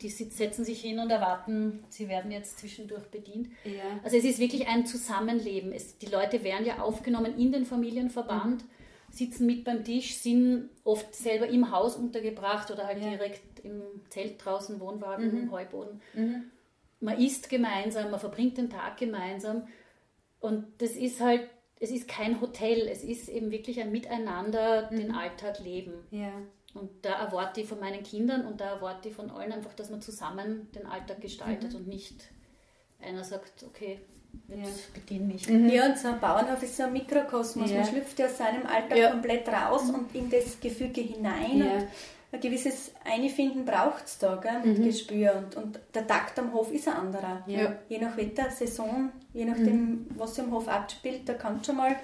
Die 0.00 0.08
setzen 0.10 0.64
sich 0.64 0.80
hin 0.80 0.98
und 1.00 1.10
erwarten, 1.10 1.84
sie 1.88 2.08
werden 2.08 2.30
jetzt 2.30 2.58
zwischendurch 2.60 3.06
bedient. 3.06 3.48
Ja. 3.64 3.98
Also 4.04 4.16
es 4.16 4.24
ist 4.24 4.38
wirklich 4.38 4.68
ein 4.68 4.86
Zusammenleben. 4.86 5.72
Es, 5.72 5.98
die 5.98 6.06
Leute 6.06 6.44
werden 6.44 6.64
ja 6.64 6.78
aufgenommen 6.80 7.36
in 7.36 7.50
den 7.52 7.64
Familienverband, 7.66 8.64
sitzen 9.10 9.46
mit 9.46 9.64
beim 9.64 9.82
Tisch, 9.84 10.16
sind 10.16 10.68
oft 10.84 11.14
selber 11.14 11.48
im 11.48 11.72
Haus 11.72 11.96
untergebracht 11.96 12.70
oder 12.70 12.86
halt 12.86 13.02
Ja. 13.02 13.10
direkt 13.10 13.60
im 13.64 13.82
Zelt 14.08 14.44
draußen, 14.44 14.78
Wohnwagen, 14.80 15.30
im 15.36 15.50
Heuboden. 15.50 16.00
Man 17.00 17.18
isst 17.18 17.48
gemeinsam, 17.48 18.10
man 18.10 18.20
verbringt 18.20 18.56
den 18.58 18.70
Tag 18.70 18.98
gemeinsam 18.98 19.66
und 20.40 20.66
das 20.78 20.92
ist 20.92 21.20
halt, 21.20 21.48
es 21.80 21.90
ist 21.90 22.08
kein 22.08 22.40
Hotel, 22.40 22.88
es 22.88 23.02
ist 23.04 23.28
eben 23.28 23.50
wirklich 23.50 23.80
ein 23.80 23.92
Miteinander, 23.92 24.82
den 24.90 25.12
Alltag 25.12 25.58
leben. 25.60 25.92
Ja. 26.10 26.32
Und 26.78 26.90
da 27.02 27.12
erwarte 27.24 27.60
ich 27.60 27.68
von 27.68 27.80
meinen 27.80 28.02
Kindern 28.02 28.46
und 28.46 28.60
da 28.60 28.74
erwarte 28.74 29.08
ich 29.08 29.14
von 29.14 29.30
allen 29.30 29.52
einfach, 29.52 29.74
dass 29.74 29.90
man 29.90 30.00
zusammen 30.00 30.68
den 30.74 30.86
Alltag 30.86 31.20
gestaltet 31.20 31.74
und 31.74 31.88
nicht 31.88 32.24
einer 33.00 33.24
sagt, 33.24 33.64
okay, 33.64 34.00
jetzt 34.48 34.92
bedien 34.94 35.26
mich. 35.26 35.46
Ja, 35.46 35.86
und 35.86 35.98
so 35.98 36.08
ein 36.08 36.20
Bauernhof 36.20 36.62
ist 36.62 36.76
so 36.76 36.84
ein 36.84 36.92
Mikrokosmos. 36.92 37.70
Ja. 37.70 37.78
Man 37.78 37.86
schlüpft 37.86 38.18
ja 38.18 38.26
aus 38.26 38.38
seinem 38.38 38.66
Alltag 38.66 38.98
Ja. 38.98 39.10
komplett 39.10 39.48
raus 39.48 39.90
und 39.90 40.14
in 40.14 40.30
das 40.30 40.60
Gefüge 40.60 41.00
hinein. 41.00 41.58
Ja. 41.58 41.72
Und 41.74 41.88
ein 42.30 42.40
gewisses 42.40 42.92
Einfinden 43.04 43.64
braucht 43.64 44.04
es 44.04 44.18
da, 44.18 44.36
gell, 44.36 44.60
mit 44.64 44.84
Gespür. 44.84 45.34
Und, 45.36 45.56
und 45.56 45.80
der 45.94 46.06
Takt 46.06 46.38
am 46.38 46.52
Hof 46.52 46.70
ist 46.72 46.86
ein 46.88 46.94
anderer. 46.94 47.42
Ja. 47.46 47.76
Je 47.88 47.98
nach 47.98 48.16
Wetter, 48.16 48.50
Saison, 48.50 49.10
je 49.32 49.46
nachdem, 49.46 50.06
was 50.16 50.34
sich 50.34 50.44
am 50.44 50.52
Hof 50.52 50.68
abspielt, 50.68 51.26
da 51.28 51.34
kann 51.34 51.58
es 51.60 51.66
schon 51.66 51.76
mal 51.76 51.96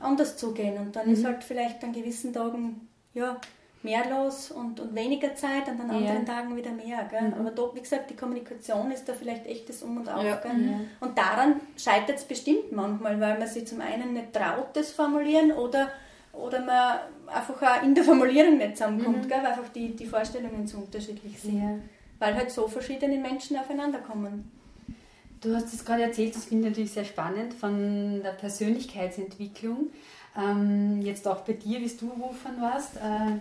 anders 0.00 0.36
zugehen. 0.36 0.78
Und 0.78 0.96
dann 0.96 1.08
ist 1.10 1.24
halt 1.24 1.44
vielleicht 1.44 1.84
an 1.84 1.92
gewissen 1.92 2.32
Tagen 2.32 2.88
ja, 3.14 3.40
mehr 3.82 4.08
los 4.08 4.50
und, 4.50 4.78
und 4.78 4.94
weniger 4.94 5.34
Zeit, 5.34 5.68
und 5.68 5.80
an 5.80 5.90
anderen 5.90 6.24
Tagen 6.24 6.56
wieder 6.56 6.70
mehr. 6.70 7.04
Gell? 7.10 7.32
Aber 7.38 7.50
da, 7.50 7.62
wie 7.74 7.80
gesagt, 7.80 8.10
die 8.10 8.16
Kommunikation 8.16 8.90
ist 8.92 9.08
da 9.08 9.12
vielleicht 9.12 9.46
echt 9.46 9.68
das 9.68 9.82
Um 9.82 9.98
und 9.98 10.08
Auf. 10.08 10.24
Ja. 10.24 10.36
Gell? 10.36 10.52
Und 11.00 11.18
daran 11.18 11.60
scheitert 11.76 12.18
es 12.18 12.24
bestimmt 12.24 12.72
manchmal, 12.72 13.20
weil 13.20 13.38
man 13.38 13.48
sich 13.48 13.66
zum 13.66 13.80
einen 13.80 14.12
nicht 14.12 14.32
traut, 14.32 14.68
das 14.74 14.90
formulieren 14.90 15.52
oder, 15.52 15.88
oder 16.32 16.60
man 16.60 17.00
einfach 17.26 17.60
auch 17.62 17.82
in 17.82 17.94
der 17.94 18.04
Formulierung 18.04 18.58
nicht 18.58 18.76
zusammenkommt, 18.76 19.28
gell? 19.28 19.38
weil 19.38 19.46
einfach 19.46 19.68
die, 19.74 19.96
die 19.96 20.06
Vorstellungen 20.06 20.66
so 20.66 20.78
unterschiedlich 20.78 21.40
sind. 21.40 21.58
Ja. 21.60 21.78
Weil 22.18 22.34
halt 22.36 22.50
so 22.52 22.68
verschiedene 22.68 23.18
Menschen 23.18 23.56
aufeinander 23.56 23.98
kommen. 23.98 24.50
Du 25.40 25.52
hast 25.56 25.74
es 25.74 25.84
gerade 25.84 26.04
erzählt, 26.04 26.36
das 26.36 26.44
finde 26.44 26.68
ich 26.68 26.70
natürlich 26.70 26.92
sehr 26.92 27.04
spannend, 27.04 27.52
von 27.54 28.22
der 28.22 28.30
Persönlichkeitsentwicklung. 28.30 29.88
Ähm, 30.38 31.02
jetzt 31.02 31.26
auch 31.26 31.40
bei 31.40 31.54
dir, 31.54 31.80
wie 31.80 31.88
du 31.88 32.06
wufern 32.16 32.60
warst. 32.60 32.96
Äh, 32.96 33.38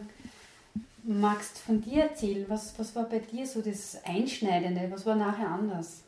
magst 1.03 1.57
von 1.59 1.81
dir 1.81 2.03
erzählen, 2.03 2.45
was, 2.47 2.77
was 2.79 2.95
war 2.95 3.03
bei 3.05 3.19
dir 3.19 3.45
so 3.45 3.61
das 3.61 3.99
Einschneidende? 4.05 4.87
Was 4.91 5.05
war 5.05 5.15
nachher 5.15 5.47
anders? 5.47 6.03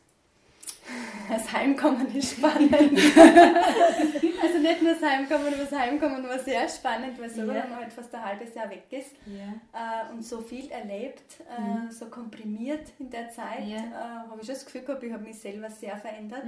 Das 1.30 1.52
Heimkommen 1.54 2.14
ist 2.14 2.34
spannend. 2.38 2.74
also 2.74 4.58
nicht 4.60 4.82
nur 4.82 4.94
das 4.94 5.02
Heimkommen, 5.02 5.48
aber 5.48 5.56
das 5.58 5.72
Heimkommen 5.72 6.24
war 6.28 6.38
sehr 6.40 6.68
spannend, 6.68 7.20
weil 7.20 7.30
so, 7.30 7.42
Ja. 7.42 7.66
man 7.66 7.76
halt 7.78 7.94
fast 7.94 8.14
ein 8.14 8.24
halbes 8.24 8.54
Jahr 8.54 8.70
weg 8.70 8.84
ist 8.92 9.12
Ja. 9.26 10.08
äh, 10.10 10.12
und 10.14 10.24
so 10.26 10.42
viel 10.42 10.70
erlebt, 10.70 11.40
äh, 11.50 11.92
so 11.92 12.08
komprimiert 12.08 12.92
in 13.00 13.10
der 13.10 13.30
Zeit, 13.30 13.66
Ja. 13.66 13.78
äh, 13.78 14.30
habe 14.30 14.40
ich 14.42 14.46
schon 14.48 14.56
das 14.56 14.66
Gefühl 14.66 14.82
gehabt, 14.82 15.04
ich 15.04 15.14
habe 15.14 15.24
mich 15.24 15.40
selber 15.40 15.70
sehr 15.70 15.96
verändert. 15.98 16.44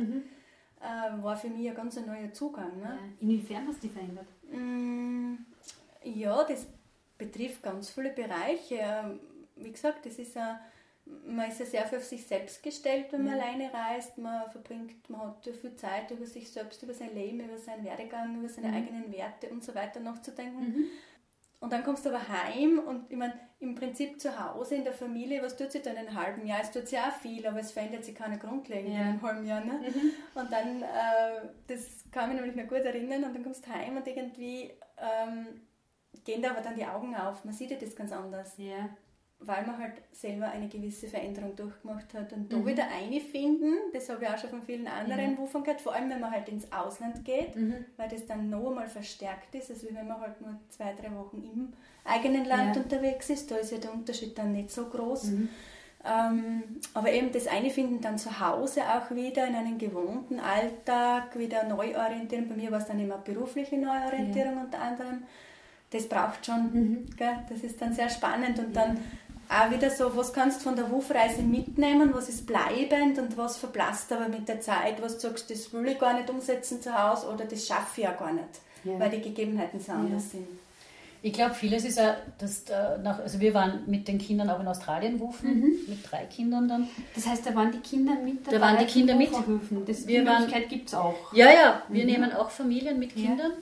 Äh, 0.82 1.24
war 1.24 1.38
für 1.38 1.48
mich 1.50 1.70
ein 1.70 1.76
ganz 1.76 1.96
neuer 1.96 2.32
Zugang. 2.34 2.78
Ne? 2.80 3.00
Inwiefern 3.22 3.66
hast 3.68 3.78
du 3.78 3.88
dich 3.88 3.92
verändert? 3.94 4.28
Mm, 4.52 5.36
Ja, 6.04 6.44
das 6.44 6.68
betrifft 7.18 7.64
ganz 7.64 7.90
viele 7.90 8.10
Bereiche. 8.12 8.80
Ähm, 8.80 9.20
Wie 9.56 9.72
gesagt, 9.72 10.06
das 10.06 10.20
ist 10.20 10.36
ein, 10.38 10.58
man 11.28 11.50
ist 11.50 11.60
ja 11.60 11.66
sehr 11.66 11.86
viel 11.86 12.00
auf 12.00 12.04
sich 12.04 12.26
selbst 12.26 12.62
gestellt, 12.64 13.08
wenn 13.12 13.24
man 13.26 13.36
alleine 13.36 13.72
reist. 13.74 14.18
Man 14.18 14.50
verbringt, 14.52 15.10
man 15.10 15.22
hat 15.22 15.46
ja 15.46 15.54
viel 15.54 15.76
Zeit 15.76 16.10
über 16.12 16.26
sich 16.26 16.52
selbst, 16.52 16.82
über 16.84 16.94
sein 16.94 17.14
Leben, 17.14 17.40
über 17.40 17.58
seinen 17.58 17.86
Werdegang, 17.86 18.38
über 18.40 18.50
seine 18.50 18.74
eigenen 18.74 19.12
Werte 19.14 19.48
und 19.50 19.64
so 19.64 19.74
weiter 19.76 20.00
nachzudenken. 20.00 20.86
Und 21.62 21.72
dann 21.72 21.84
kommst 21.84 22.06
du 22.06 22.10
aber 22.10 22.28
heim 22.28 22.80
und 22.80 23.10
ich 23.10 23.18
meine, 23.18 23.34
im 23.60 23.74
Prinzip 23.76 24.20
zu 24.20 24.38
Hause 24.38 24.76
in 24.76 24.84
der 24.84 24.94
Familie, 24.94 25.42
was 25.42 25.56
tut 25.56 25.72
sich 25.72 25.82
da 25.82 25.92
in 25.92 25.98
einem 25.98 26.14
halben 26.14 26.46
Jahr? 26.46 26.60
Es 26.62 26.70
tut 26.72 26.88
sich 26.88 27.00
auch 27.00 27.14
viel, 27.22 27.48
aber 27.48 27.60
es 27.60 27.72
verändert 27.72 28.04
sich 28.04 28.14
keine 28.14 28.38
grundlegend 28.38 28.90
in 28.92 28.98
Ja. 29.00 29.02
einem 29.06 29.22
halben 29.22 29.46
Jahr. 29.46 29.64
Ne? 29.64 29.80
Und 30.36 30.52
dann, 30.52 30.82
äh, 30.84 31.48
das 31.68 32.04
kann 32.12 32.30
mich 32.30 32.40
nämlich 32.42 32.56
noch 32.58 32.68
gut 32.68 32.86
erinnern, 32.86 33.24
und 33.24 33.34
dann 33.34 33.44
kommst 33.44 33.66
du 33.66 33.72
heim 33.72 33.96
und 33.96 34.06
irgendwie 34.06 34.72
ähm, 34.98 35.62
gehen 36.24 36.42
da 36.42 36.52
aber 36.52 36.62
dann 36.62 36.76
die 36.76 36.86
Augen 36.86 37.16
auf. 37.16 37.44
Man 37.44 37.54
sieht 37.54 37.72
ja 37.72 37.78
das 37.78 37.96
ganz 37.96 38.12
anders, 38.12 38.54
Ja. 38.58 38.90
weil 39.40 39.66
man 39.66 39.78
halt 39.78 39.94
selber 40.12 40.50
eine 40.50 40.68
gewisse 40.70 41.08
Veränderung 41.08 41.56
durchgemacht 41.56 42.14
hat. 42.14 42.32
Und 42.34 42.52
da 42.52 42.66
wieder 42.66 42.86
einfinden, 42.88 43.74
das 43.94 44.08
habe 44.10 44.24
ich 44.24 44.30
auch 44.30 44.38
schon 44.38 44.50
von 44.52 44.62
vielen 44.64 44.88
anderen 44.88 45.38
Wufern 45.38 45.64
gehört, 45.64 45.82
vor 45.82 45.94
allem 45.94 46.10
wenn 46.10 46.22
man 46.22 46.32
halt 46.32 46.48
ins 46.50 46.72
Ausland 46.72 47.24
geht, 47.26 47.54
weil 47.98 48.08
das 48.10 48.26
dann 48.26 48.50
noch 48.50 48.70
einmal 48.70 48.88
verstärkt 48.88 49.54
ist, 49.56 49.70
als 49.72 49.84
wenn 49.86 50.08
man 50.08 50.20
halt 50.22 50.40
nur 50.42 50.56
zwei, 50.70 50.94
drei 50.94 51.14
Wochen 51.16 51.44
im 51.44 51.74
eigenen 52.06 52.46
Land 52.46 52.76
Ja. 52.78 52.82
unterwegs 52.82 53.30
ist. 53.30 53.52
Da 53.52 53.58
ist 53.58 53.72
ja 53.72 53.78
der 53.78 53.94
Unterschied 53.94 54.38
dann 54.38 54.52
nicht 54.54 54.72
so 54.72 54.86
groß. 54.86 55.32
Ähm, 56.08 56.64
aber 56.94 57.12
eben 57.12 57.32
das 57.32 57.48
Einfinden 57.48 58.00
dann 58.00 58.18
zu 58.20 58.40
Hause 58.40 58.84
auch 58.84 59.10
wieder 59.10 59.48
in 59.48 59.56
einen 59.56 59.80
gewohnten 59.80 60.40
Alltag, 60.40 61.36
wieder 61.38 61.64
Neuorientierung. 61.64 62.48
Bei 62.48 62.56
mir 62.56 62.72
war 62.72 62.78
es 62.80 62.86
dann 62.86 63.00
immer 63.00 63.18
berufliche 63.18 63.76
Neuorientierung 63.78 64.58
unter 64.66 64.80
anderem. 64.80 65.24
Das 65.92 66.08
braucht 66.10 66.46
schon, 66.46 67.06
gell? 67.16 67.36
das 67.50 67.60
ist 67.60 67.80
dann 67.82 67.94
sehr 67.94 68.10
spannend 68.10 68.60
und 68.60 68.76
dann 68.76 68.98
auch 69.48 69.70
wieder 69.72 69.90
so, 69.92 70.16
was 70.18 70.34
kannst 70.34 70.60
du 70.60 70.64
von 70.66 70.76
der 70.76 70.90
Wufreise 70.90 71.44
mitnehmen, 71.44 72.10
was 72.14 72.28
ist 72.30 72.48
bleibend 72.48 73.20
und 73.20 73.38
was 73.38 73.58
verblasst 73.58 74.12
aber 74.12 74.28
mit 74.28 74.48
der 74.48 74.60
Zeit, 74.60 75.00
was 75.02 75.16
du 75.16 75.28
sagst, 75.28 75.50
das 75.52 75.72
will 75.72 75.88
ich 75.88 76.00
gar 76.00 76.14
nicht 76.16 76.30
umsetzen 76.30 76.82
zu 76.82 76.92
Hause 76.92 77.28
oder 77.30 77.46
das 77.46 77.66
schaffe 77.68 78.02
ich 78.02 78.04
ja 78.06 78.12
gar 78.14 78.34
nicht, 78.34 78.46
Ja. 78.84 79.00
weil 79.00 79.12
die 79.12 79.22
Gegebenheiten 79.22 79.80
so 79.80 79.92
anders 79.92 80.32
sind. 80.32 80.48
Ich 81.22 81.34
glaube, 81.34 81.56
vieles 81.56 81.84
ist 81.86 81.98
ja, 81.98 82.18
dass 82.38 82.66
da 82.66 83.00
nach, 83.00 83.18
also 83.20 83.40
wir 83.40 83.52
waren 83.56 83.80
mit 83.88 84.08
den 84.08 84.20
Kindern 84.20 84.48
auch 84.48 84.60
in 84.60 84.68
Australien 84.68 85.20
wufen, 85.20 85.76
mit 85.88 86.00
drei 86.12 86.26
Kindern 86.26 86.68
dann. 86.68 86.88
Das 87.16 87.26
heißt, 87.26 87.48
da 87.48 87.56
waren 87.56 87.72
die 87.72 87.80
Kinder 87.80 88.14
mit 88.24 88.52
Da 88.52 88.62
waren 88.62 88.78
die 88.78 88.86
Kinder 88.86 89.16
mit. 89.16 89.32
Das, 89.88 90.06
die 90.06 90.24
waren- 90.24 90.42
Möglichkeit 90.44 90.70
gibt 90.70 90.90
es 90.90 90.94
auch. 90.94 91.34
Ja, 91.34 91.48
ja, 91.52 91.82
wir 91.90 92.06
nehmen 92.06 92.32
auch 92.34 92.52
Familien 92.52 93.00
mit 93.00 93.16
Kindern. 93.16 93.54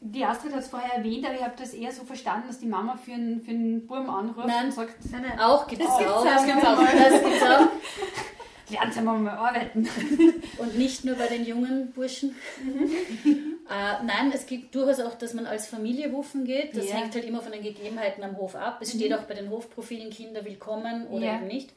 Die 0.00 0.24
Astrid 0.24 0.52
hat 0.52 0.60
es 0.60 0.68
vorher 0.68 0.94
erwähnt, 0.94 1.24
aber 1.26 1.34
ich 1.34 1.42
habe 1.42 1.54
das 1.58 1.74
eher 1.74 1.92
so 1.92 2.04
verstanden, 2.04 2.48
dass 2.48 2.58
die 2.58 2.66
Mama 2.66 2.96
für 2.96 3.12
einen, 3.12 3.42
für 3.42 3.50
einen 3.50 3.86
Buben 3.86 4.08
anruft 4.08 4.46
Nein. 4.46 4.66
und 4.66 4.72
sagt, 4.72 4.94
Nein, 5.10 5.22
nein. 5.28 5.38
Auch 5.38 5.66
gibt 5.66 5.82
es 5.82 5.88
auch. 5.88 6.00
auch. 6.00 6.24
Das 6.24 6.44
gibt's 6.46 6.64
auch. 6.64 6.78
Das 6.80 7.22
gibt's 7.22 7.42
auch. 7.42 7.66
lernt 8.70 8.94
sie 8.94 9.02
mal 9.02 9.28
arbeiten. 9.28 9.88
Und 10.58 10.78
nicht 10.78 11.04
nur 11.04 11.16
bei 11.16 11.26
den 11.26 11.44
jungen 11.44 11.90
Burschen. 11.92 12.36
äh, 13.24 14.04
nein, 14.04 14.30
es 14.32 14.46
gibt 14.46 14.74
durchaus 14.74 15.00
auch, 15.00 15.14
dass 15.16 15.34
man 15.34 15.46
als 15.46 15.66
Familie 15.66 16.12
wuffen 16.12 16.44
geht. 16.44 16.76
Das 16.76 16.88
Ja. 16.88 16.96
hängt 16.96 17.14
halt 17.14 17.24
immer 17.24 17.40
von 17.42 17.52
den 17.52 17.62
Gegebenheiten 17.62 18.22
am 18.22 18.36
Hof 18.36 18.54
ab. 18.54 18.78
Es 18.80 18.92
steht 18.92 19.12
auch 19.12 19.22
bei 19.24 19.34
den 19.34 19.50
Hofprofilen 19.50 20.10
Kinder 20.10 20.44
willkommen 20.44 21.06
oder 21.08 21.26
Ja. 21.26 21.36
eben 21.36 21.46
nicht. 21.48 21.70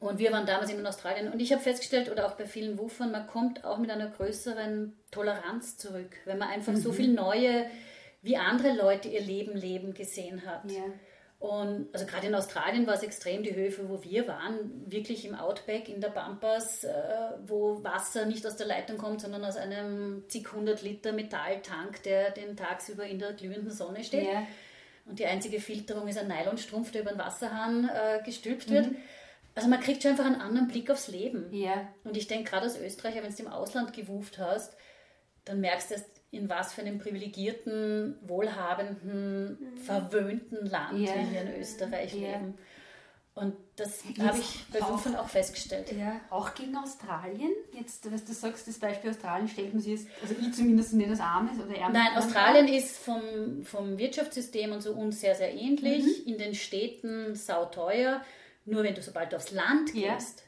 Und 0.00 0.20
wir 0.20 0.30
waren 0.30 0.46
damals 0.46 0.70
eben 0.70 0.78
in 0.78 0.86
Australien. 0.86 1.32
Und 1.32 1.40
ich 1.40 1.52
habe 1.52 1.60
festgestellt, 1.60 2.10
oder 2.10 2.26
auch 2.26 2.36
bei 2.36 2.46
vielen 2.46 2.78
Wuffern, 2.78 3.10
man 3.10 3.26
kommt 3.26 3.64
auch 3.64 3.78
mit 3.78 3.90
einer 3.90 4.08
größeren 4.08 4.96
Toleranz 5.10 5.76
zurück, 5.76 6.16
wenn 6.24 6.38
man 6.38 6.48
einfach 6.48 6.76
so 6.76 6.92
viel 6.92 7.12
neue, 7.12 7.66
wie 8.22 8.36
andere 8.36 8.74
Leute 8.74 9.08
ihr 9.08 9.20
Leben 9.22 9.56
leben 9.56 9.94
gesehen 9.94 10.46
hat. 10.46 10.70
Ja. 10.70 10.84
Und 11.40 11.88
also 11.92 12.04
gerade 12.04 12.26
in 12.26 12.34
Australien 12.34 12.86
war 12.86 12.94
es 12.94 13.04
extrem, 13.04 13.44
die 13.44 13.54
Höfe, 13.54 13.88
wo 13.88 14.02
wir 14.02 14.26
waren, 14.26 14.84
wirklich 14.86 15.24
im 15.24 15.36
Outback, 15.36 15.88
in 15.88 16.00
der 16.00 16.08
Pampas, 16.08 16.82
äh, 16.82 16.92
wo 17.46 17.82
Wasser 17.84 18.26
nicht 18.26 18.44
aus 18.44 18.56
der 18.56 18.66
Leitung 18.66 18.98
kommt, 18.98 19.20
sondern 19.20 19.44
aus 19.44 19.56
einem 19.56 20.24
zig 20.28 20.52
hundert 20.52 20.82
Liter 20.82 21.12
Metalltank, 21.12 22.02
der 22.02 22.30
den 22.32 22.56
tagsüber 22.56 23.04
in 23.04 23.20
der 23.20 23.34
glühenden 23.34 23.70
Sonne 23.70 24.02
steht. 24.02 24.26
Ja. 24.26 24.46
Und 25.06 25.20
die 25.20 25.26
einzige 25.26 25.60
Filterung 25.60 26.08
ist 26.08 26.18
ein 26.18 26.28
Nylonstrumpf, 26.28 26.90
der 26.90 27.02
über 27.02 27.12
den 27.12 27.18
Wasserhahn 27.18 27.88
äh, 27.88 28.22
gestülpt 28.24 28.68
wird. 28.70 28.88
Also 29.58 29.68
man 29.68 29.80
kriegt 29.80 30.02
schon 30.02 30.12
einfach 30.12 30.24
einen 30.24 30.40
anderen 30.40 30.68
Blick 30.68 30.88
aufs 30.88 31.08
Leben. 31.08 31.52
Ja. 31.52 31.88
Und 32.04 32.16
ich 32.16 32.28
denke, 32.28 32.48
gerade 32.50 32.62
als 32.66 32.78
Österreicher, 32.78 33.24
wenn 33.24 33.34
du 33.34 33.42
im 33.42 33.48
Ausland 33.48 33.92
gewuft 33.92 34.38
hast, 34.38 34.76
dann 35.44 35.60
merkst 35.60 35.90
du 35.90 35.94
erst, 35.94 36.06
in 36.30 36.48
was 36.48 36.74
für 36.74 36.82
einem 36.82 36.98
privilegierten, 36.98 38.18
wohlhabenden, 38.22 39.58
verwöhnten 39.84 40.64
Land 40.66 40.98
Ja. 41.00 41.14
wir 41.14 41.22
hier 41.22 41.40
in 41.42 41.60
Österreich 41.60 42.14
Ja. 42.14 42.32
leben. 42.38 42.58
Und 43.34 43.54
das 43.76 44.02
habe 44.20 44.38
ich 44.38 44.64
bei 44.72 44.80
Wufern 44.80 45.16
auch 45.16 45.28
festgestellt. 45.28 45.92
Ja, 45.92 46.20
auch 46.30 46.54
gegen 46.54 46.76
Australien. 46.76 47.50
Jetzt, 47.72 48.10
was 48.12 48.24
du 48.24 48.32
sagst, 48.32 48.66
das 48.68 48.78
Beispiel 48.78 49.10
Australien 49.10 49.48
stellt 49.48 49.72
man 49.72 49.80
sich 49.82 49.92
jetzt, 49.92 50.08
also 50.22 50.34
ich 50.40 50.52
zumindest 50.54 50.92
nicht 50.94 51.08
als 51.08 51.20
armes 51.20 51.56
oder 51.58 51.74
ärmeres 51.76 51.92
Nein, 51.92 52.14
Land 52.14 52.16
Australien 52.16 52.68
ist 52.68 52.96
vom, 52.96 53.64
vom 53.64 53.96
Wirtschaftssystem 53.98 54.72
und 54.72 54.82
so 54.82 54.92
uns 54.92 55.20
sehr, 55.20 55.34
sehr 55.34 55.52
ähnlich. 55.54 56.04
Mhm. 56.04 56.32
In 56.32 56.38
den 56.38 56.54
Städten 56.54 57.34
sauteuer. 57.34 58.22
Nur 58.68 58.82
wenn 58.84 58.94
du 58.94 59.02
sobald 59.02 59.32
du 59.32 59.36
aufs 59.36 59.50
Land 59.50 59.94
Ja. 59.94 60.14
gehst, 60.14 60.44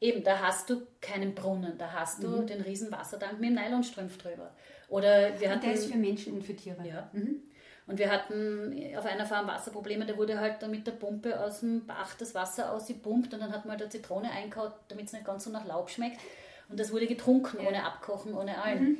eben, 0.00 0.22
da 0.24 0.40
hast 0.40 0.70
du 0.70 0.86
keinen 1.00 1.34
Brunnen, 1.34 1.78
da 1.78 1.92
hast 1.92 2.22
du 2.22 2.28
Mhm. 2.28 2.46
den 2.46 2.60
riesen 2.60 2.90
Wassertank 2.92 3.40
mit 3.40 3.50
dem 3.50 3.54
Nylonstrumpf 3.56 4.18
drüber. 4.18 4.54
Oder 4.88 5.38
wir 5.40 5.48
Und 5.48 5.54
hatten, 5.54 5.66
der 5.66 5.74
ist 5.74 5.90
für 5.90 5.98
Menschen 5.98 6.34
und 6.34 6.42
für 6.42 6.54
Tiere. 6.56 6.86
ja. 6.86 7.08
Mhm. 7.12 7.42
Und 7.86 7.98
wir 7.98 8.10
hatten 8.10 8.74
auf 8.96 9.04
einer 9.04 9.26
Farm 9.26 9.46
Wasserprobleme, 9.46 10.06
da 10.06 10.16
wurde 10.16 10.40
halt 10.40 10.62
dann 10.62 10.70
mit 10.70 10.86
der 10.86 10.92
Pumpe 10.92 11.38
aus 11.38 11.60
dem 11.60 11.86
Bach 11.86 12.14
das 12.14 12.34
Wasser 12.34 12.72
ausgepumpt 12.72 13.34
und 13.34 13.40
dann 13.40 13.52
hat 13.52 13.64
man 13.66 13.72
halt 13.72 13.82
eine 13.82 13.90
Zitrone 13.90 14.30
eingehauen, 14.30 14.72
damit 14.88 15.06
es 15.06 15.12
nicht 15.12 15.26
ganz 15.26 15.44
so 15.44 15.50
nach 15.50 15.66
Laub 15.66 15.90
schmeckt. 15.90 16.18
Und 16.70 16.80
das 16.80 16.92
wurde 16.92 17.06
getrunken, 17.06 17.58
ohne 17.66 17.84
Abkochen, 17.84 18.34
ohne 18.34 18.62
allem. 18.62 18.98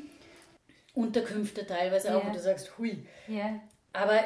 Unterkünfte 0.95 1.66
teilweise 1.66 2.14
auch, 2.14 2.22
Ja. 2.22 2.28
wo 2.28 2.32
du 2.32 2.38
sagst, 2.38 2.76
hui. 2.78 3.07
Ja. 3.26 3.59
Aber 3.92 4.20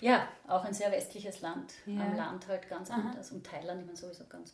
ja, 0.00 0.26
auch 0.48 0.64
ein 0.64 0.74
sehr 0.74 0.90
westliches 0.92 1.40
Land. 1.40 1.72
Ja. 1.86 2.00
Am 2.02 2.16
Land 2.16 2.48
halt 2.48 2.68
ganz 2.68 2.90
anders. 2.90 3.30
Und 3.32 3.44
Thailand 3.46 3.82
immer 3.82 3.96
sowieso 3.96 4.24
ganz. 4.26 4.52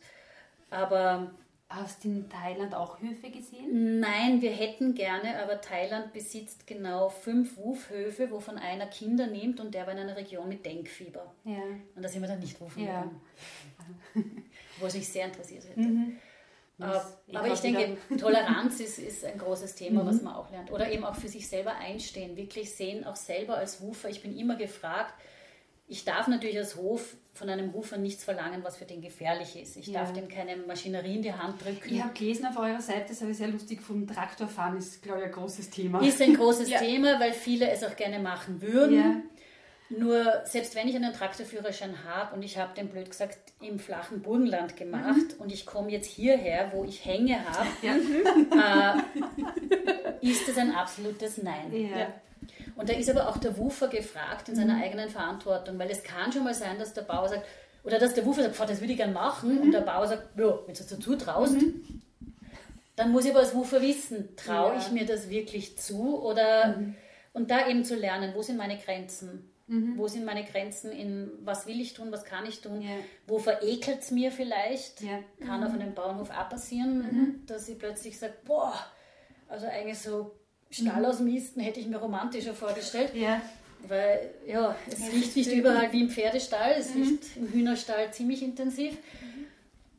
Aber 0.69 1.31
Hast 1.69 2.05
du 2.05 2.07
in 2.07 2.29
Thailand 2.29 2.73
auch 2.73 3.01
Höfe 3.01 3.29
gesehen? 3.29 3.99
nein, 3.99 4.41
wir 4.41 4.51
hätten 4.51 4.93
gerne, 4.95 5.37
aber 5.43 5.59
Thailand 5.59 6.13
besitzt 6.13 6.65
genau 6.65 7.09
fünf 7.09 7.57
Wufhöfe, 7.57 8.31
wovon 8.31 8.57
einer 8.57 8.85
Kinder 8.85 9.27
nimmt 9.27 9.59
und 9.59 9.73
der 9.75 9.85
war 9.85 9.91
in 9.91 9.99
einer 9.99 10.15
Region 10.15 10.47
mit 10.47 10.65
Denkfieber. 10.65 11.29
Ja. 11.43 11.57
Und 11.93 12.01
da 12.01 12.07
sind 12.07 12.21
wir 12.21 12.29
dann 12.29 12.39
nicht 12.39 12.61
wufen 12.61 12.85
Ja. 12.85 13.01
gegangen. 13.01 13.21
Wo 14.79 14.85
es 14.85 14.93
mich 14.95 15.09
sehr 15.09 15.25
interessiert 15.25 15.65
hätte. 15.67 15.89
Das 16.77 17.17
Aber, 17.33 17.47
ich 17.51 17.59
denke, 17.59 17.97
wieder- 18.09 18.17
Toleranz 18.21 18.79
ist, 18.79 18.99
ist 18.99 19.25
ein 19.25 19.37
großes 19.37 19.75
Thema, 19.75 20.03
Mhm. 20.03 20.07
was 20.07 20.21
man 20.21 20.35
auch 20.35 20.49
lernt. 20.49 20.71
Oder 20.71 20.89
eben 20.89 21.03
auch 21.03 21.15
für 21.15 21.27
sich 21.27 21.49
selber 21.49 21.75
einstehen, 21.75 22.37
wirklich 22.37 22.73
sehen, 22.73 23.03
auch 23.03 23.15
selber 23.17 23.57
als 23.57 23.81
Hufer. 23.81 24.07
Ich 24.09 24.21
bin 24.21 24.37
immer 24.37 24.55
gefragt, 24.55 25.13
ich 25.87 26.03
darf 26.05 26.27
natürlich 26.27 26.57
als 26.57 26.75
Hof 26.75 27.15
von 27.33 27.49
einem 27.49 27.71
Hufer 27.73 27.97
nichts 27.97 28.23
verlangen, 28.23 28.63
was 28.63 28.77
für 28.77 28.85
den 28.85 29.01
gefährlich 29.01 29.55
ist. 29.61 29.77
Ich 29.77 29.87
Ja. 29.87 29.99
darf 30.01 30.11
dem 30.13 30.27
keine 30.27 30.57
Maschinerie 30.57 31.15
in 31.15 31.21
die 31.21 31.33
Hand 31.33 31.63
drücken. 31.63 31.93
Ich 31.93 32.01
habe 32.01 32.13
gelesen 32.13 32.45
auf 32.47 32.57
eurer 32.57 32.81
Seite, 32.81 33.05
das 33.09 33.21
habe 33.21 33.31
ich 33.31 33.37
sehr 33.37 33.47
lustig 33.47 33.77
gefunden, 33.77 34.07
Traktorfahren 34.07 34.77
ist, 34.77 35.01
glaube 35.03 35.19
ich, 35.19 35.25
ein 35.27 35.31
großes 35.31 35.69
Thema. 35.69 36.01
Ist 36.05 36.21
ein 36.21 36.35
großes 36.35 36.69
Ja. 36.69 36.79
Thema, 36.79 37.19
weil 37.19 37.31
viele 37.33 37.69
es 37.69 37.83
auch 37.83 37.95
gerne 37.95 38.19
machen 38.19 38.61
würden. 38.61 38.95
Ja. 38.97 39.15
Nur 39.89 40.41
selbst 40.43 40.75
wenn 40.75 40.89
ich 40.89 40.95
einen 40.97 41.13
Traktorführerschein 41.13 42.03
habe 42.03 42.35
und 42.35 42.43
ich 42.43 42.57
habe 42.57 42.73
den 42.75 42.89
blöd 42.89 43.09
gesagt 43.09 43.37
im 43.61 43.79
flachen 43.79 44.21
Burgenland 44.21 44.75
gemacht 44.75 45.35
und 45.39 45.49
ich 45.53 45.65
komme 45.65 45.91
jetzt 45.91 46.07
hierher, 46.07 46.71
wo 46.73 46.83
ich 46.83 47.05
Hänge 47.05 47.37
habe, 47.49 47.67
Ja. 47.81 48.97
äh, 50.21 50.25
ist 50.29 50.45
das 50.45 50.57
ein 50.57 50.71
absolutes 50.75 51.37
Nein. 51.41 51.71
Ja. 51.71 52.13
Und 52.77 52.87
da 52.89 52.93
ist 52.93 53.09
aber 53.09 53.27
auch 53.27 53.37
der 53.37 53.57
Wufer 53.57 53.87
gefragt 53.87 54.49
in 54.49 54.55
seiner 54.55 54.81
eigenen 54.81 55.09
Verantwortung, 55.09 55.77
weil 55.79 55.89
es 55.89 56.03
kann 56.03 56.31
schon 56.31 56.43
mal 56.43 56.53
sein, 56.53 56.77
dass 56.79 56.93
der 56.93 57.01
Bauer 57.01 57.27
sagt, 57.27 57.45
oder 57.83 57.97
dass 57.99 58.13
der 58.13 58.25
Wufer 58.25 58.43
sagt, 58.43 58.55
"Pfau, 58.55 58.65
das 58.65 58.79
würde 58.79 58.91
ich 58.93 58.97
gerne 58.97 59.13
machen, 59.13 59.59
und 59.59 59.71
der 59.71 59.81
Bauer 59.81 60.07
sagt, 60.07 60.37
ja, 60.37 60.59
wenn 60.65 60.73
du 60.75 60.81
es 60.81 60.87
dazu 60.87 61.15
traust, 61.15 61.55
dann 62.95 63.11
muss 63.11 63.25
ich 63.25 63.31
aber 63.31 63.39
als 63.41 63.53
Wufer 63.55 63.81
wissen, 63.81 64.35
traue 64.35 64.73
Ja. 64.73 64.79
ich 64.79 64.91
mir 64.91 65.05
das 65.05 65.29
wirklich 65.29 65.77
zu 65.77 66.21
oder 66.21 66.79
und 67.33 67.51
da 67.51 67.67
eben 67.67 67.83
zu 67.85 67.95
lernen, 67.95 68.33
wo 68.35 68.41
sind 68.41 68.57
meine 68.57 68.77
Grenzen? 68.77 69.51
Wo 69.69 70.07
sind 70.07 70.23
meine 70.23 70.45
Grenzen 70.45 70.93
in 70.93 71.29
was 71.43 71.67
will 71.67 71.81
ich 71.81 71.93
tun, 71.93 72.09
was 72.09 72.23
kann 72.23 72.45
ich 72.45 72.61
tun? 72.61 72.81
Ja. 72.81 72.89
Wo 73.27 73.37
verekelt 73.37 73.99
es 73.99 74.11
mir 74.11 74.31
vielleicht? 74.31 75.01
Ja. 75.01 75.19
Kann 75.45 75.61
auf 75.61 75.73
einem 75.73 75.93
Bauernhof 75.93 76.29
auch 76.29 76.47
passieren, 76.47 77.43
dass 77.47 77.67
ich 77.67 77.77
plötzlich 77.77 78.17
sage, 78.17 78.35
boah, 78.45 78.73
also 79.49 79.67
eigentlich 79.67 79.99
so 79.99 80.31
Stall 80.69 81.05
aus 81.05 81.19
Misten 81.19 81.59
hätte 81.61 81.79
ich 81.79 81.87
mir 81.87 81.97
romantischer 81.97 82.53
vorgestellt. 82.53 83.11
Ja. 83.15 83.41
Weil, 83.87 84.31
ja, 84.45 84.75
es 84.89 85.11
riecht 85.13 85.35
nicht 85.35 85.51
überall 85.51 85.91
wie 85.93 86.01
im 86.01 86.09
Pferdestall, 86.09 86.75
es 86.77 86.95
riecht 86.95 87.37
im 87.37 87.47
Hühnerstall 87.51 88.11
ziemlich 88.11 88.41
intensiv. 88.41 88.97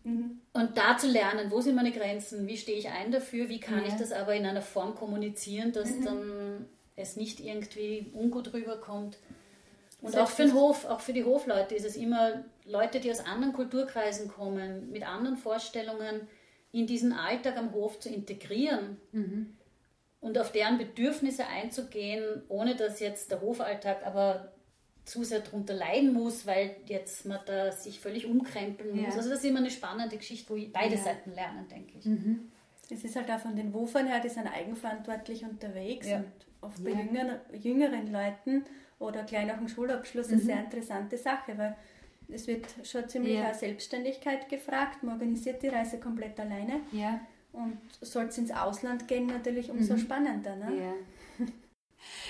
Und 0.05 0.77
da 0.77 0.97
zu 0.97 1.07
lernen, 1.07 1.51
wo 1.51 1.61
sind 1.61 1.75
meine 1.75 1.93
Grenzen, 1.93 2.47
wie 2.47 2.57
stehe 2.57 2.79
ich 2.79 2.89
ein 2.89 3.13
dafür, 3.13 3.49
wie 3.49 3.61
kann 3.61 3.83
Ja. 3.83 3.89
ich 3.89 3.95
das 3.95 4.13
aber 4.13 4.35
in 4.35 4.47
einer 4.47 4.63
Form 4.63 4.95
kommunizieren, 4.95 5.73
dass 5.73 6.01
dann 6.01 6.67
es 6.97 7.17
nicht 7.17 7.41
irgendwie 7.41 8.07
ungut 8.15 8.53
rüberkommt. 8.53 9.19
Und 10.01 10.17
auch 10.17 10.29
für 10.29 10.45
den 10.45 10.55
Hof, 10.55 10.85
auch 10.85 11.01
für 11.01 11.13
die 11.13 11.25
Hofleute 11.25 11.75
ist 11.75 11.85
es 11.85 11.97
immer 11.97 12.45
Leute, 12.65 13.01
die 13.01 13.11
aus 13.11 13.21
anderen 13.21 13.53
Kulturkreisen 13.53 14.29
kommen, 14.29 14.91
mit 14.91 15.07
anderen 15.07 15.37
Vorstellungen, 15.37 16.27
in 16.73 16.87
diesen 16.87 17.13
Alltag 17.13 17.57
am 17.57 17.73
Hof 17.73 17.99
zu 17.99 18.09
integrieren 18.09 18.97
und 20.21 20.39
auf 20.39 20.51
deren 20.53 20.79
Bedürfnisse 20.79 21.47
einzugehen, 21.47 22.43
ohne 22.49 22.75
dass 22.75 23.01
jetzt 23.01 23.31
der 23.31 23.41
Hofalltag 23.41 24.05
aber 24.07 24.53
zu 25.05 25.25
sehr 25.25 25.41
darunter 25.41 25.73
leiden 25.75 26.13
muss, 26.13 26.47
weil 26.47 26.77
jetzt 26.87 27.25
man 27.25 27.39
da 27.47 27.73
sich 27.73 27.99
völlig 28.01 28.27
umkrempeln 28.27 28.97
Ja. 28.97 29.07
muss. 29.07 29.17
Also 29.17 29.31
das 29.31 29.39
ist 29.39 29.45
immer 29.47 29.61
eine 29.61 29.71
spannende 29.71 30.17
Geschichte, 30.19 30.53
wo 30.53 30.59
beide 30.73 30.97
Ja. 30.97 31.01
Seiten 31.03 31.33
lernen, 31.35 31.67
denke 31.69 31.95
ich. 31.99 32.07
Es 32.91 33.05
ist 33.05 33.17
halt 33.17 33.31
auch 33.31 33.39
von 33.39 33.55
den 33.57 33.73
Wofern 33.73 34.07
her, 34.07 34.21
die 34.21 34.29
sind 34.29 34.47
eigenverantwortlich 34.47 35.45
unterwegs 35.45 36.09
Ja. 36.09 36.19
und 36.19 36.27
oft 36.61 36.83
bei 36.85 36.91
Ja. 36.91 37.01
jüngeren, 37.01 37.39
jüngeren 37.53 38.13
Leuten 38.13 38.65
oder 38.99 39.23
gleich 39.23 39.47
nach 39.47 39.59
dem 39.59 39.69
Schulabschluss 39.69 40.29
eine 40.29 40.41
sehr 40.41 40.59
interessante 40.59 41.17
Sache, 41.17 41.57
weil 41.57 41.77
es 42.31 42.47
wird 42.47 42.67
schon 42.85 43.09
ziemlich 43.09 43.35
Ja. 43.35 43.51
auch 43.51 43.55
Selbstständigkeit 43.55 44.49
gefragt. 44.51 45.03
Man 45.03 45.15
organisiert 45.15 45.63
die 45.63 45.69
Reise 45.69 45.99
komplett 46.01 46.39
alleine 46.41 46.81
Ja. 46.93 47.21
Und 47.53 47.79
soll 48.01 48.25
es 48.27 48.39
ins 48.39 48.51
Ausland 48.51 49.09
gehen, 49.09 49.27
natürlich 49.27 49.71
umso 49.71 49.97
spannender. 49.97 50.57
Ne? 50.57 50.73
Ja. 50.79 51.47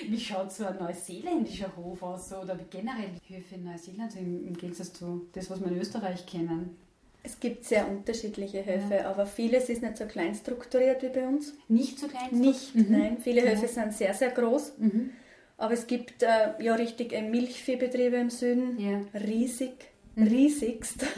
Wie 0.09 0.19
schaut 0.19 0.51
so 0.51 0.65
ein 0.65 0.77
neuseeländischer 0.77 1.75
Hof 1.77 2.01
aus 2.03 2.31
oder 2.33 2.57
generell 2.69 3.09
die 3.29 3.35
Höfe 3.37 3.55
in 3.55 3.65
Neuseeland 3.65 4.15
im, 4.15 4.53
Gegensatz 4.57 4.93
zu 4.93 5.27
das, 5.33 5.49
was 5.49 5.59
wir 5.59 5.67
in 5.67 5.79
Österreich 5.79 6.25
kennen? 6.25 6.77
Es 7.21 7.39
gibt 7.39 7.65
sehr 7.65 7.87
unterschiedliche 7.87 8.65
Höfe, 8.65 9.05
aber 9.05 9.25
vieles 9.25 9.67
ist 9.69 9.81
nicht 9.81 9.97
so 9.97 10.05
klein 10.05 10.33
strukturiert 10.33 11.03
wie 11.03 11.09
bei 11.09 11.27
uns. 11.27 11.53
Nicht 11.67 11.99
so 11.99 12.07
klein? 12.07 12.29
Nicht, 12.31 12.73
Mhm. 12.75 12.85
nein. 12.89 13.17
Viele 13.21 13.41
Höfe 13.41 13.67
sind 13.67 13.93
sehr, 13.93 14.13
sehr 14.13 14.29
groß. 14.31 14.73
Mhm. 14.77 15.09
Aber 15.57 15.73
es 15.73 15.85
gibt 15.85 16.23
äh, 16.23 16.53
ja 16.63 16.75
richtig 16.75 17.11
äh, 17.11 17.21
Milchviehbetriebe 17.21 18.15
im 18.15 18.29
Süden, 18.29 18.79
Ja. 18.79 19.01
riesig, 19.19 19.73
riesigst. 20.15 21.05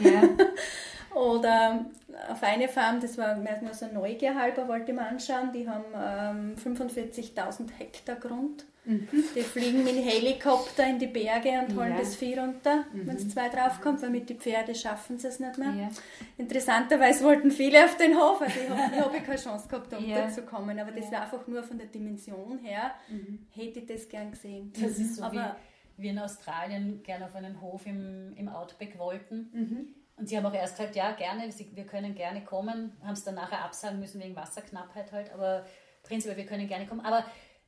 Oder 1.14 1.86
auf 2.30 2.42
eine 2.42 2.68
Farm, 2.68 3.00
das 3.00 3.18
war 3.18 3.36
mehr 3.36 3.60
nur 3.60 3.74
so 3.74 3.86
Neugier 3.86 4.34
halber, 4.34 4.66
wollte 4.68 4.92
ich 4.92 4.96
mir 4.96 5.06
anschauen, 5.06 5.52
die 5.52 5.68
haben 5.68 5.84
ähm, 5.94 6.54
45.000 6.56 7.70
Hektar 7.78 8.16
Grund. 8.16 8.64
Mhm. 8.84 9.08
Die 9.12 9.42
fliegen 9.42 9.84
mit 9.84 9.94
Helikopter 9.94 10.84
in 10.88 10.98
die 10.98 11.06
Berge 11.06 11.50
und 11.50 11.76
holen 11.76 11.92
ja. 11.92 11.98
das 11.98 12.16
Vieh 12.16 12.36
runter, 12.36 12.84
mhm. 12.92 13.06
wenn 13.06 13.16
es 13.16 13.28
zwei 13.28 13.48
draufkommt, 13.48 14.02
weil 14.02 14.10
mit 14.10 14.28
den 14.28 14.40
Pferden 14.40 14.74
schaffen 14.74 15.18
sie 15.18 15.28
es 15.28 15.38
nicht 15.38 15.56
mehr. 15.56 15.72
Ja. 15.72 15.88
Interessanterweise 16.36 17.24
wollten 17.24 17.52
viele 17.52 17.84
auf 17.84 17.96
den 17.96 18.16
Hof, 18.16 18.40
also 18.42 18.58
ich 18.58 18.68
habe 18.68 18.96
hab 18.96 19.24
keine 19.24 19.38
Chance 19.38 19.68
gehabt, 19.68 19.94
um 19.94 20.04
ja. 20.08 20.28
zu 20.28 20.42
kommen, 20.42 20.76
aber 20.80 20.90
das 20.90 21.12
war 21.12 21.22
einfach 21.22 21.46
nur 21.46 21.62
von 21.62 21.78
der 21.78 21.86
Dimension 21.86 22.58
her, 22.58 22.90
mhm. 23.08 23.46
hätte 23.54 23.80
ich 23.80 23.86
das 23.86 24.08
gern 24.08 24.32
gesehen. 24.32 24.72
Das 24.72 24.98
ist 24.98 25.16
so 25.16 25.22
aber, 25.22 25.56
wie 25.96 26.02
wir 26.02 26.10
in 26.10 26.18
Australien 26.18 27.04
gerne 27.04 27.26
auf 27.26 27.36
einen 27.36 27.60
Hof 27.60 27.86
im, 27.86 28.34
im 28.36 28.48
Outback 28.48 28.98
wollten. 28.98 29.94
Und 30.16 30.28
sie 30.28 30.36
haben 30.36 30.46
auch 30.46 30.54
erst 30.54 30.76
gesagt, 30.76 30.94
ja, 30.94 31.12
gerne, 31.12 31.48
wir 31.48 31.86
können 31.86 32.14
gerne 32.14 32.44
kommen, 32.44 32.96
haben 33.02 33.12
es 33.12 33.24
dann 33.24 33.34
nachher 33.34 33.64
absagen 33.64 33.98
müssen 33.98 34.20
wegen 34.20 34.36
Wasserknappheit 34.36 35.10
halt, 35.12 35.32
aber 35.32 35.66
prinzipiell, 36.02 36.36
wir 36.36 36.46
können 36.46 36.68
gerne 36.68 36.86
kommen. 36.86 37.00
Aber 37.00 37.24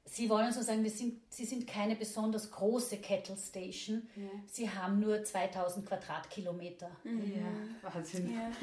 Sie 0.07 0.29
wollen 0.29 0.53
so 0.53 0.61
sagen, 0.61 0.85
wir 0.85 0.91
sind, 0.91 1.23
Sie 1.31 1.47
sind 1.47 1.67
keine 1.67 1.97
besonders 1.97 2.51
große 2.51 2.99
Kettle 2.99 3.39
Station. 3.39 4.07
Ja. 4.15 4.29
Sie 4.47 4.69
haben 4.69 5.01
nur 5.01 5.25
2000 5.25 5.87
Quadratkilometer. 5.87 6.91
Mhm. 7.05 7.33
Ja, 7.35 7.91
Wahnsinn. 7.91 8.33
Ja. 8.35 8.51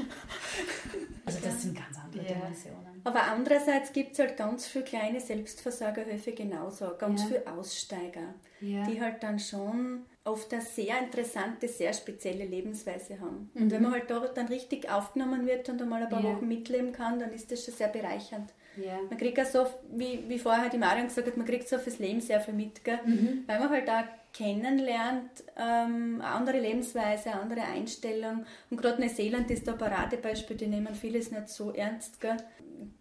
Also 1.26 1.40
das 1.44 1.62
sind 1.62 1.76
ganz 1.76 1.98
andere 1.98 2.24
ja. 2.24 2.34
Dimensionen. 2.34 3.02
Aber 3.04 3.24
andererseits 3.24 3.94
gibt 3.94 4.14
es 4.14 4.20
halt 4.20 4.38
ganz 4.38 4.68
viele 4.68 4.84
kleine 4.84 5.20
Selbstversorgerhöfe 5.20 6.34
genauso, 6.34 6.98
ganz 6.98 7.24
viele 7.24 7.48
Aussteiger, 7.48 8.34
die 8.60 9.02
halt 9.02 9.24
dann 9.24 9.40
schon 9.40 10.06
oft 10.24 10.54
eine 10.54 10.62
sehr 10.62 11.00
interessante, 11.00 11.68
sehr 11.68 11.94
spezielle 11.94 12.46
Lebensweise 12.46 13.20
haben. 13.20 13.50
Und 13.56 13.66
mhm. 13.66 13.72
wenn 13.72 13.82
man 13.82 13.92
halt 13.94 14.10
dort 14.10 14.38
dann 14.38 14.48
richtig 14.48 14.90
aufgenommen 14.90 15.48
wird 15.48 15.68
und 15.70 15.82
einmal 15.82 16.04
ein 16.04 16.10
paar 16.10 16.24
Wochen 16.24 16.48
mitleben 16.48 16.92
kann, 16.92 17.20
dann 17.20 17.32
ist 17.32 17.52
das 17.52 17.66
schon 17.66 17.74
sehr 17.74 17.88
bereichernd. 17.88 18.54
Ja. 18.78 19.00
Man 19.10 19.18
kriegt 19.18 19.40
auch 19.40 19.46
so, 19.46 19.66
wie, 19.92 20.24
wie 20.28 20.40
vorher 20.40 20.70
die 20.70 20.78
Marion 20.78 21.08
gesagt 21.08 21.28
hat, 21.28 21.38
man 21.38 21.46
kriegt 21.46 21.68
so 21.68 21.78
fürs 21.78 22.00
Leben 22.00 22.22
sehr 22.22 22.40
viel 22.40 22.54
mit, 22.54 22.84
gell? 22.84 23.00
Mhm. 23.04 23.44
weil 23.48 23.60
man 23.60 23.70
halt 23.70 23.90
auch 23.90 24.04
kennenlernt, 24.34 25.44
ähm, 25.58 26.22
andere 26.22 26.60
Lebensweise, 26.60 27.34
andere 27.34 27.62
Einstellung. 27.62 28.46
Und 28.70 28.82
gerade 28.82 29.02
Neuseeland 29.02 29.52
ist 29.52 29.68
da 29.68 29.74
Paradebeispiel, 29.74 30.58
die 30.58 30.68
nehmen 30.68 30.96
vieles 30.96 31.32
nicht 31.32 31.50
so 31.50 31.72
ernst. 31.72 32.22
Gell? 32.22 32.38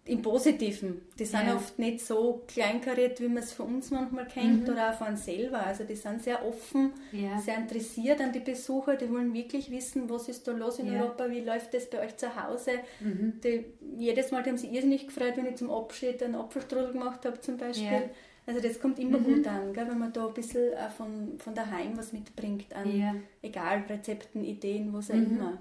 Im 0.05 0.23
Positiven. 0.23 1.03
Die 1.19 1.25
sind 1.25 1.47
ja. 1.47 1.55
oft 1.55 1.79
nicht 1.79 2.05
so 2.05 2.43
kleinkariert, 2.49 3.21
wie 3.21 3.29
man 3.29 3.39
es 3.43 3.53
von 3.53 3.77
uns 3.77 3.91
manchmal 3.91 4.27
kennt 4.27 4.67
mhm. 4.67 4.73
oder 4.73 4.91
auch 4.91 4.95
von 4.95 5.09
uns 5.09 5.25
selber. 5.25 5.65
Also 5.65 5.85
die 5.85 5.95
sind 5.95 6.23
sehr 6.23 6.45
offen, 6.45 6.93
ja. 7.13 7.39
sehr 7.39 7.57
interessiert 7.57 8.21
an 8.21 8.33
die 8.33 8.41
Besucher. 8.41 8.97
Die 8.97 9.11
wollen 9.11 9.33
wirklich 9.33 9.71
wissen, 9.71 10.11
was 10.11 10.29
ist 10.29 10.49
da 10.49 10.53
los 10.53 10.79
in 10.81 10.93
ja. 10.93 11.01
Europa, 11.01 11.31
wie 11.31 11.41
läuft 11.41 11.73
das 11.75 11.89
bei 11.89 12.01
euch 12.05 12.17
zu 12.17 12.35
Hause. 12.35 12.73
Mhm. 12.99 13.41
Die, 13.43 13.65
jedes 13.97 14.33
Mal 14.33 14.45
haben 14.45 14.59
sie 14.59 14.75
irrsinnig 14.75 15.07
gefreut, 15.07 15.37
wenn 15.37 15.47
ich 15.47 15.57
zum 15.57 15.71
Abschied 15.71 16.23
einen 16.23 16.35
Apfelstrudel 16.35 16.93
gemacht 16.93 17.25
habe 17.25 17.41
zum 17.41 17.57
Beispiel. 17.57 18.11
Also 18.47 18.61
das 18.61 18.81
kommt 18.81 18.99
immer 18.99 19.19
mhm. 19.19 19.25
gut 19.25 19.47
an, 19.47 19.73
gell, 19.73 19.89
wenn 19.89 19.99
man 19.99 20.13
da 20.13 20.27
ein 20.27 20.35
bisschen 20.35 20.75
auch 20.75 20.91
von, 20.91 21.39
von 21.39 21.55
daheim 21.55 21.97
was 21.97 22.13
mitbringt 22.13 22.75
an, 22.75 23.23
egal, 23.43 23.85
Rezepten, 23.89 24.45
Ideen, 24.45 24.93
was 24.93 25.11
auch 25.11 25.15
mhm. 25.15 25.31
immer. 25.31 25.59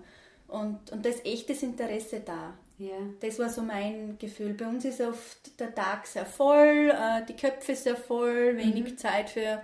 Und, 0.47 0.91
und 0.91 1.05
da 1.05 1.09
ist 1.09 1.25
echtes 1.25 1.61
Interesse 1.61 2.21
da. 2.25 2.53
Ja. 2.79 2.95
Das 3.19 3.37
war 3.39 3.49
so 3.49 3.61
mein 3.61 4.17
Gefühl. 4.17 4.53
Bei 4.53 4.67
uns 4.67 4.85
ist 4.85 5.01
oft 5.01 5.59
der 5.59 5.75
Tag 5.75 6.07
sehr 6.07 6.25
voll, 6.25 6.91
äh, 6.91 7.25
die 7.27 7.35
Köpfe 7.35 7.75
sehr 7.75 7.95
voll, 7.97 8.57
wenig 8.57 8.91
mhm. 8.91 8.97
Zeit 8.97 9.29
für, 9.29 9.61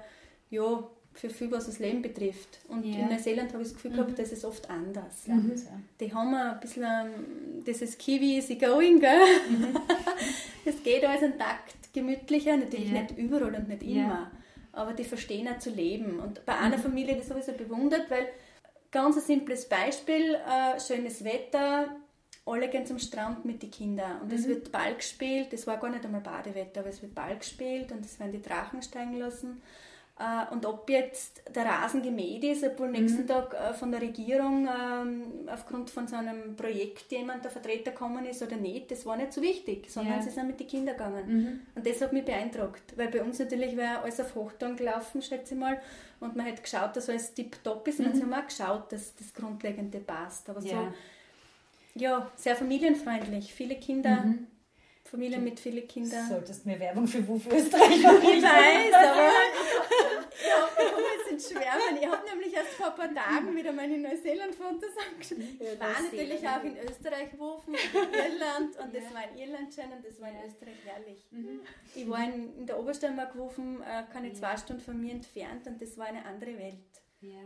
ja, 0.50 0.84
für 1.14 1.30
viel, 1.30 1.50
was 1.50 1.66
das 1.66 1.80
Leben 1.80 2.02
betrifft. 2.02 2.60
Und 2.68 2.86
ja. 2.86 3.00
in 3.00 3.10
Neuseeland 3.10 3.54
habe 3.54 3.64
ich 3.64 3.70
das 3.70 3.76
Gefühl 3.76 3.92
mhm. 3.92 3.96
gehabt, 3.96 4.20
das 4.20 4.34
ist 4.34 4.44
oft 4.44 4.70
anders. 4.70 5.28
Mhm. 5.28 5.54
Die 6.00 6.14
haben 6.14 6.36
ein 6.36 6.60
bisschen 6.60 6.84
um, 6.84 7.64
dieses 7.64 7.98
Kiwi 7.98 8.36
easy 8.36 8.56
going, 8.56 9.00
gell? 9.00 9.22
Mhm. 9.50 9.80
Es 10.68 10.82
geht 10.82 11.06
alles 11.06 11.22
ein 11.22 11.38
Takt 11.38 11.85
gemütlicher, 11.96 12.58
natürlich 12.58 12.92
ja. 12.92 13.02
nicht 13.02 13.18
überall 13.18 13.56
und 13.56 13.68
nicht 13.68 13.84
immer, 13.84 14.32
aber 14.72 14.94
die 14.94 15.04
verstehen 15.04 15.48
auch 15.48 15.58
zu 15.60 15.72
leben. 15.72 16.20
Und 16.20 16.46
bei 16.46 16.56
einer 16.56 16.78
mhm. 16.78 16.82
Familie, 16.82 17.16
das 17.16 17.30
habe 17.30 17.40
ich 17.40 17.46
so 17.46 17.54
bewundert, 17.54 18.10
weil 18.12 18.28
ganz 18.92 19.16
ein 19.16 19.24
simples 19.24 19.68
Beispiel, 19.68 20.36
äh, 20.36 20.80
schönes 20.80 21.24
Wetter, 21.24 21.96
alle 22.46 22.70
gehen 22.70 22.86
zum 22.86 23.00
Strand 23.00 23.44
mit 23.44 23.64
den 23.64 23.72
Kindern 23.72 24.22
und 24.22 24.32
es 24.32 24.46
mhm. 24.46 24.50
wird 24.50 24.72
Ball 24.72 24.94
gespielt, 24.96 25.52
das 25.52 25.66
war 25.66 25.78
gar 25.78 25.90
nicht 25.90 26.06
einmal 26.06 26.22
Badewetter, 26.22 26.82
aber 26.82 26.90
es 26.90 27.02
wird 27.02 27.16
Ball 27.16 27.38
gespielt 27.38 27.92
und 27.92 28.06
es 28.06 28.20
werden 28.20 28.34
die 28.34 28.42
Drachen 28.42 28.82
steigen 28.84 29.16
lassen. 29.16 29.62
Äh, 30.18 30.54
und 30.54 30.66
ob 30.66 30.90
jetzt 30.90 31.42
der 31.54 31.66
Rasen 31.66 32.02
gemäht 32.02 32.44
ist, 32.44 32.64
obwohl 32.64 32.88
mhm. 32.88 32.94
nächsten 32.94 33.28
Tag 33.28 33.54
äh, 33.54 33.74
von 33.74 33.92
der 33.92 34.02
Regierung 34.02 34.68
ähm, 34.68 35.24
aufgrund 35.52 35.90
von 35.90 36.08
so 36.08 36.16
einem 36.16 36.56
Projekt 36.56 37.12
jemand 37.12 37.44
der 37.44 37.52
Vertreter 37.52 37.92
gekommen 37.92 38.26
ist 38.26 38.42
oder 38.42 38.56
nicht, 38.56 38.92
das 38.92 39.06
war 39.06 39.18
nicht 39.18 39.34
so 39.34 39.42
wichtig, 39.42 39.90
sondern 39.90 40.16
ja. 40.16 40.22
sie 40.22 40.30
sind 40.30 40.48
mit 40.48 40.60
den 40.60 40.68
Kindern 40.68 40.96
gegangen. 40.96 41.26
Mhm. 41.28 41.60
Und 41.76 41.86
das 41.86 42.02
hat 42.02 42.14
mich 42.14 42.24
beeindruckt, 42.24 42.98
weil 42.98 43.10
bei 43.10 43.22
uns 43.22 43.40
natürlich 43.40 43.76
wäre 43.76 44.00
alles 44.00 44.20
auf 44.22 44.36
Hochton 44.36 44.78
gelaufen, 44.78 45.22
schätze 45.22 45.54
ich 45.54 45.60
mal, 45.60 45.82
und 46.22 46.38
man 46.38 46.46
hat 46.46 46.64
geschaut, 46.64 46.96
dass 46.96 47.10
alles 47.10 47.34
tiptop 47.34 47.86
ist, 47.90 48.00
mhm. 48.00 48.06
und 48.06 48.16
sie 48.16 48.22
haben 48.22 48.34
auch 48.34 48.48
geschaut, 48.48 48.92
dass 48.94 49.16
das 49.18 49.34
Grundlegende 49.34 50.00
passt. 50.00 50.50
Aber 50.50 50.62
ja. 50.62 50.82
so 50.82 50.88
ja, 51.96 52.30
sehr 52.36 52.56
familienfreundlich. 52.56 53.54
Viele 53.54 53.76
Kinder, 53.76 54.24
mhm. 54.24 54.48
Familien 55.16 55.44
mit 55.46 55.60
vielen 55.62 55.88
Kindern. 55.88 56.28
Du 56.28 56.34
solltest 56.36 56.66
mir 56.66 56.78
Werbung 56.78 57.08
für 57.08 57.26
Wuf 57.26 57.48
Österreich 57.48 58.04
machen. 58.04 58.20
ich 58.22 58.44
weiß, 58.44 58.94
aber 58.94 59.30
ich 60.84 60.92
komme 60.92 61.06
jetzt 61.18 61.32
ins 61.32 61.50
Schwärmen. 61.50 61.98
Ich 62.02 62.06
habe 62.06 62.26
nämlich 62.30 62.54
erst 62.54 62.72
vor 62.72 62.88
ein 62.88 62.96
paar 62.96 63.14
Tagen 63.14 63.56
wieder 63.56 63.72
meine 63.72 63.98
Neuseeland-Fotos 63.98 64.92
angeschaut. 65.10 65.38
Ja, 65.60 65.72
ich 65.72 65.80
war 65.80 66.02
natürlich 66.04 66.48
auch 66.48 66.64
in 66.64 66.78
Österreich 66.78 67.40
Wufen, 67.40 67.76
in 67.76 68.32
Irland 68.34 68.78
und 68.78 68.94
ja. 68.94 69.00
das 69.00 69.14
war 69.14 69.24
in 69.32 69.38
Irland 69.38 69.74
schön 69.74 69.86
und 69.86 70.06
das 70.06 70.20
war 70.20 70.30
in 70.30 70.38
Österreich 70.46 70.76
herrlich. 70.84 71.26
Mhm. 71.32 71.62
Ich 71.96 72.10
war 72.10 72.24
in, 72.26 72.58
in 72.58 72.66
der 72.68 72.78
Obersteiermark 72.78 73.38
Wufen, 73.38 73.82
äh, 73.84 74.04
keine 74.12 74.28
ja. 74.28 74.34
zwei 74.34 74.58
Stunden 74.58 74.82
von 74.82 75.00
mir 75.00 75.14
entfernt 75.14 75.66
und 75.66 75.82
das 75.82 75.98
war 75.98 76.08
eine 76.08 76.26
andere 76.26 76.58
Welt. 76.58 76.76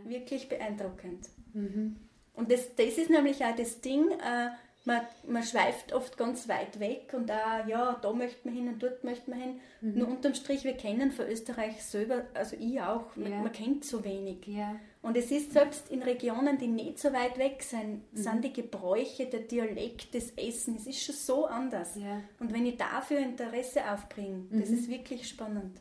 Wirklich 0.04 0.48
beeindruckend. 0.48 1.28
Mhm. 1.54 1.96
Und 2.34 2.50
das, 2.50 2.74
das 2.74 2.98
ist 2.98 3.10
nämlich 3.10 3.42
auch 3.44 3.56
das 3.56 3.80
Ding, 3.80 4.10
äh, 4.10 4.50
man, 4.84 5.02
man 5.28 5.42
schweift 5.42 5.92
oft 5.92 6.16
ganz 6.16 6.48
weit 6.48 6.80
weg 6.80 7.12
und 7.12 7.28
da, 7.28 7.66
ja, 7.66 7.98
da 8.00 8.12
möchte 8.12 8.48
man 8.48 8.54
hin 8.54 8.68
und 8.68 8.82
dort 8.82 9.04
möchte 9.04 9.30
man 9.30 9.38
hin. 9.38 9.60
Mhm. 9.80 9.98
Nur 9.98 10.08
unterm 10.08 10.34
Strich, 10.34 10.64
wir 10.64 10.72
kennen 10.72 11.12
von 11.12 11.26
Österreich 11.26 11.82
selber, 11.82 12.24
also 12.34 12.56
ich 12.58 12.80
auch, 12.80 13.14
man, 13.16 13.30
ja. 13.30 13.38
man 13.40 13.52
kennt 13.52 13.84
so 13.84 14.02
wenig. 14.04 14.46
Ja. 14.46 14.76
Und 15.02 15.16
es 15.16 15.30
ist 15.30 15.52
selbst 15.52 15.90
in 15.90 16.02
Regionen, 16.02 16.58
die 16.58 16.66
nicht 16.66 16.98
so 16.98 17.12
weit 17.12 17.38
weg 17.38 17.62
sind, 17.62 18.02
mhm. 18.12 18.16
sind 18.16 18.44
die 18.44 18.52
Gebräuche, 18.52 19.26
der 19.26 19.40
Dialekt, 19.40 20.14
das 20.14 20.30
Essen, 20.30 20.76
es 20.76 20.86
ist 20.86 21.02
schon 21.02 21.14
so 21.14 21.46
anders. 21.46 21.96
Ja. 21.96 22.20
Und 22.38 22.52
wenn 22.52 22.64
ich 22.64 22.76
dafür 22.76 23.18
Interesse 23.18 23.82
aufbringe, 23.90 24.46
mhm. 24.50 24.60
das 24.60 24.70
ist 24.70 24.88
wirklich 24.88 25.28
spannend. 25.28 25.78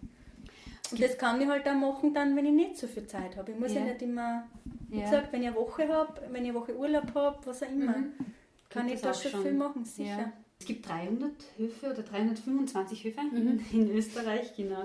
Und 0.92 1.02
das 1.02 1.18
kann 1.18 1.40
ich 1.40 1.48
halt 1.48 1.68
auch 1.68 1.76
machen, 1.76 2.14
dann, 2.14 2.36
wenn 2.36 2.46
ich 2.46 2.52
nicht 2.52 2.78
so 2.78 2.88
viel 2.88 3.06
Zeit 3.06 3.38
habe. 3.38 3.52
Ich 3.52 3.60
muss 3.60 3.74
ja, 3.74 3.82
nicht 3.82 4.02
immer, 4.02 4.48
wie 4.90 5.02
gesagt, 5.02 5.32
wenn 5.32 5.44
ich 5.44 5.50
eine 5.50 5.56
Woche 5.56 5.88
habe, 5.88 6.22
wenn 6.32 6.44
ich 6.44 6.50
eine 6.50 6.60
Woche 6.60 6.76
Urlaub 6.76 7.14
habe, 7.14 7.38
was 7.46 7.62
auch 7.62 7.70
immer, 7.70 7.98
mhm. 7.98 8.14
Kann 8.70 8.88
ich 8.88 9.02
da 9.02 9.14
schon, 9.14 9.42
viel 9.42 9.54
machen, 9.54 9.84
sicher. 9.84 10.10
Ja. 10.10 10.34
Es 10.60 10.66
gibt 10.66 10.88
300 10.88 11.32
Höfe 11.58 11.92
oder 11.92 12.04
325 12.04 13.04
Höfe 13.04 13.22
mhm. 13.22 13.66
in 13.72 13.92
Österreich, 13.92 14.56
genau. 14.56 14.84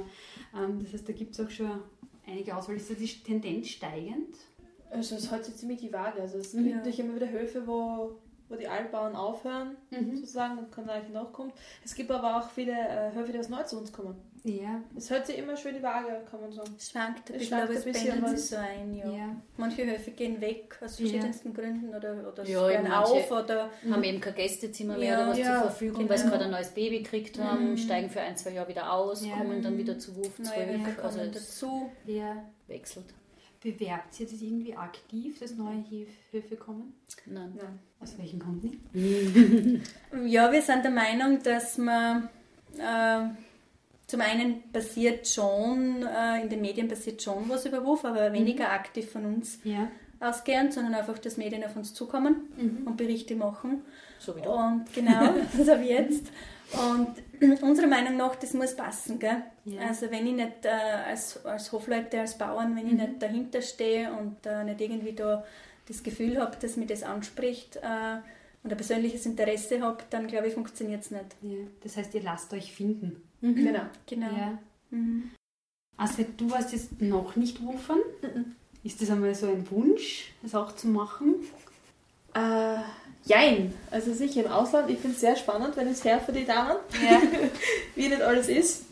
Ähm, 0.57 0.83
das 0.83 0.93
heißt, 0.93 1.09
da 1.09 1.13
gibt 1.13 1.33
es 1.33 1.41
auch 1.45 1.51
schon 1.51 1.83
einige 2.27 2.57
Auswahl. 2.57 2.77
Ist 2.77 2.91
da 2.91 2.95
die 2.95 3.07
Tendenz 3.07 3.69
steigend? 3.69 4.37
Also 4.91 5.17
es 5.17 5.31
hat 5.31 5.45
sich 5.45 5.57
ziemlich 5.57 5.81
die 5.81 5.93
Waage. 5.93 6.23
Also 6.23 6.39
es 6.39 6.53
gibt 6.53 6.75
natürlich 6.75 7.01
immer 7.01 7.17
wieder 7.17 7.31
Höfe, 7.31 7.67
wo 7.67 8.17
wo 8.49 8.57
die 8.57 8.69
Altbauern 8.69 9.17
aufhören, 9.17 9.77
mhm. 9.91 10.17
sozusagen, 10.17 10.59
und 10.59 10.71
Kanarich 10.71 11.09
nachkommt. 11.11 11.55
Es 11.85 11.95
gibt 11.95 12.11
aber 12.11 12.39
auch 12.39 12.51
viele 12.51 12.73
äh, 12.73 13.13
Höfe, 13.15 13.33
die 13.33 13.39
aus 13.39 13.49
neu 13.49 13.63
zu 13.63 13.79
uns 13.79 13.93
kommen. 13.93 14.17
Ja. 14.47 14.83
Es 14.95 15.09
hört 15.09 15.27
sich 15.27 15.39
immer 15.39 15.57
schön 15.57 15.75
die 15.75 15.83
Waage, 15.83 16.21
kann 16.31 16.39
man 16.39 16.53
sagen. 16.53 16.75
Es 16.77 16.91
schwankt 16.91 17.31
ein 17.31 17.39
bisschen, 17.39 17.55
aber 17.59 17.73
es 17.73 17.85
pendelt 17.85 18.29
sich 18.39 18.51
so 18.51 18.57
ein, 18.57 18.95
ja. 18.95 19.11
ja. 19.11 19.37
Manche 19.57 19.87
Höfe 19.87 20.11
gehen 20.11 20.39
weg 20.39 20.77
aus 20.85 20.97
verschiedensten 20.97 21.49
ja. 21.49 21.55
Gründen 21.55 21.95
oder, 21.95 22.29
oder 22.31 22.45
ja, 22.45 22.61
hören 22.61 22.93
auf 22.93 23.31
oder 23.31 23.71
haben 23.91 24.05
eben 24.05 24.21
kein 24.21 24.35
Gästezimmer 24.35 24.99
mehr 24.99 25.17
oder 25.17 25.31
was 25.31 25.37
zur 25.39 25.47
Verfügung, 25.47 26.09
weil 26.11 26.19
sie 26.19 26.29
gerade 26.29 26.45
ein 26.45 26.51
neues 26.51 26.69
Baby 26.69 26.99
gekriegt 26.99 27.39
haben, 27.39 27.71
mhm. 27.71 27.79
steigen 27.79 28.11
für 28.11 28.21
ein, 28.21 28.37
zwei 28.37 28.51
Jahre 28.51 28.69
wieder 28.69 28.93
aus, 28.93 29.23
kommen 29.23 29.63
dann 29.63 29.79
wieder 29.79 29.99
zu 29.99 30.15
Wurf 30.15 30.37
zurück. 30.37 31.03
Also 31.03 31.21
dazu. 31.25 31.91
Ja. 32.05 32.45
Wechselt. 32.67 33.07
Bewerbt 33.63 34.21
ihr 34.21 34.27
das 34.27 34.43
irgendwie 34.43 34.77
aktiv, 34.77 35.39
dass 35.41 35.55
neue 35.55 36.07
Höfe 36.33 36.57
kommen? 36.57 36.93
Nein. 37.25 37.55
Nein. 37.57 37.79
Aus 37.99 38.19
welchen 38.19 38.39
Gründen? 38.39 39.83
ja, 40.27 40.53
wir 40.53 40.61
sind 40.61 40.85
der 40.85 40.91
Meinung, 40.91 41.43
dass 41.43 41.79
man 41.79 42.29
äh, 42.77 43.29
zum 44.15 44.21
einen 44.21 44.71
passiert 44.71 45.27
schon, 45.27 46.07
äh, 46.07 46.41
in 46.41 46.49
den 46.49 46.61
Medien 46.61 46.87
passiert 46.87 47.21
schon 47.21 47.49
was 47.49 47.67
über 47.67 47.85
Wurf, 47.85 48.05
aber 48.05 48.31
mhm. 48.31 48.35
weniger 48.35 48.71
aktiv 48.71 49.11
von 49.11 49.27
uns 49.27 49.59
ja. 49.65 49.89
ausgehend, 50.21 50.73
sondern 50.73 50.95
einfach, 50.95 51.19
dass 51.19 51.37
Medien 51.37 51.65
auf 51.65 51.75
uns 51.75 51.95
zukommen 51.95 52.49
mhm. 52.57 52.87
und 52.87 52.97
Berichte 52.97 53.35
machen. 53.35 53.83
So 54.21 54.37
wie 54.37 54.43
du. 54.43 54.51
Und 54.51 54.85
genau, 54.95 55.35
so 55.53 55.81
wie 55.81 55.89
jetzt. 55.89 56.29
Und 56.75 57.61
unserer 57.63 57.89
Meinung 57.89 58.17
nach, 58.17 58.37
das 58.37 58.55
muss 58.55 58.77
passen. 58.77 59.19
Gell? 59.19 59.43
Ja. 59.65 59.81
Also 59.89 60.09
wenn 60.13 60.29
ich 60.29 60.35
nicht 60.35 60.65
äh, 60.65 60.69
als, 60.69 61.45
als 61.45 61.73
Hofleute, 61.73 62.21
als 62.21 62.39
Bauern, 62.39 62.77
wenn 62.77 62.87
ich 62.87 62.93
mhm. 62.93 62.99
nicht 63.01 63.21
dahinter 63.23 63.63
stehe 63.63 64.13
und 64.13 64.47
äh, 64.47 64.63
nicht 64.63 64.81
irgendwie 64.81 65.15
da 65.15 65.43
das 65.89 66.05
Gefühl 66.05 66.41
habe, 66.41 66.57
dass 66.61 66.77
mich 66.77 66.87
das 66.87 67.03
anspricht 67.03 67.79
äh, 67.79 68.19
und 68.63 68.71
ein 68.71 68.77
persönliches 68.77 69.27
Interesse 69.27 69.81
habe, 69.81 70.05
dann 70.11 70.29
glaube 70.29 70.47
ich, 70.47 70.55
funktioniert 70.55 71.03
es 71.03 71.11
nicht. 71.11 71.25
Ja. 71.43 71.59
Das 71.83 71.97
heißt, 71.97 72.15
ihr 72.15 72.23
lasst 72.23 72.53
euch 72.53 72.73
finden. 72.73 73.21
Genau. 73.53 73.81
Genau. 74.07 74.27
Ja. 74.37 74.59
Mhm. 74.91 75.31
Astrid, 75.97 76.41
du 76.41 76.51
warst 76.51 76.73
jetzt 76.73 77.01
noch 77.01 77.37
nicht 77.37 77.61
rufen. 77.61 77.97
Ist 78.83 79.01
das 79.01 79.11
einmal 79.11 79.35
so 79.35 79.47
ein 79.47 79.69
Wunsch, 79.71 80.33
das 80.43 80.55
auch 80.55 80.75
zu 80.75 80.89
machen? 80.89 81.37
Äh, 82.35 82.79
jein. 83.25 83.73
Also 83.91 84.13
sicher 84.13 84.45
im 84.45 84.51
Ausland. 84.51 84.91
Ich 84.91 84.99
finde 84.99 85.15
es 85.15 85.21
sehr 85.21 85.37
spannend, 85.37 85.77
wenn 85.77 85.87
ich 85.87 85.95
es 85.95 86.05
her 86.05 86.21
für 86.21 86.33
die 86.33 86.45
Damen, 86.45 86.77
Ja. 87.09 87.23
wie 87.95 88.09
nicht 88.09 88.23
alles 88.23 88.49
ist. 88.49 88.85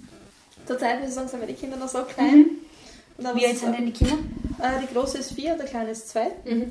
Zurzeit 0.67 1.01
muss 1.01 1.09
ich 1.09 1.15
sagen, 1.15 1.29
sind 1.29 1.41
meine 1.41 1.55
Kinder 1.55 1.77
noch 1.77 1.89
so 1.89 2.03
klein. 2.05 2.47
Und 3.19 3.25
dann 3.25 3.37
Wie 3.37 3.47
alt 3.47 3.59
sind 3.59 3.75
denn 3.77 3.87
die 3.87 3.93
Kinder? 3.93 4.19
Äh, 4.59 4.81
die 4.87 4.95
große 4.95 5.19
ist 5.19 5.33
vier 5.33 5.53
und 5.53 5.59
der 5.59 5.67
kleine 5.67 5.91
ist 5.91 6.09
zwei. 6.09 6.31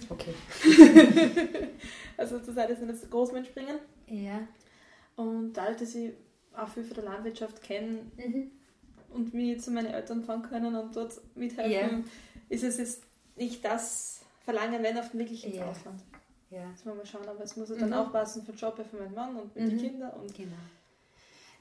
Okay. 0.09 0.33
Also 2.17 2.37
zurzeit 2.39 2.69
ist 2.69 2.81
nicht 2.81 2.93
das 3.01 3.09
Großmensch 3.09 3.47
springen. 3.47 3.79
Ja. 4.07 4.41
Und 5.15 5.53
dadurch, 5.53 5.77
dass 5.77 5.95
ich 5.95 6.11
auch 6.55 6.67
viel 6.69 6.83
von 6.83 6.95
der 6.95 7.03
Landwirtschaft 7.05 7.61
kenne 7.63 7.99
Mhm. 8.17 8.51
und 9.09 9.33
mich 9.33 9.61
zu 9.61 9.71
meinen 9.71 9.87
Eltern 9.93 10.23
fahren 10.23 10.41
können 10.43 10.75
und 10.75 10.95
dort 10.95 11.19
mithelfen, 11.35 12.05
ist 12.49 12.63
es 12.63 12.77
jetzt 12.77 13.03
nicht 13.35 13.63
das 13.63 14.21
Verlangen, 14.43 14.83
wenn 14.83 14.97
auf 14.97 15.13
wirklich 15.13 15.45
ins 15.45 15.55
Ja. 15.57 15.65
Ausland. 15.67 16.01
Ja. 16.49 16.69
Jetzt 16.69 16.85
mal 16.85 16.95
schauen, 17.05 17.27
aber 17.27 17.43
es 17.43 17.55
muss 17.55 17.69
ja 17.69 17.75
dann 17.75 17.89
Mhm. 17.89 17.95
aufpassen 17.95 18.43
für 18.43 18.51
den 18.51 18.57
Job, 18.59 18.75
für 18.89 18.97
meinen 18.97 19.13
Mann 19.15 19.35
und 19.37 19.55
mit 19.55 19.63
Mhm. 19.65 19.69
den 19.69 19.77
Kindern. 19.79 20.11
Und 20.19 20.33
Genau. 20.35 20.51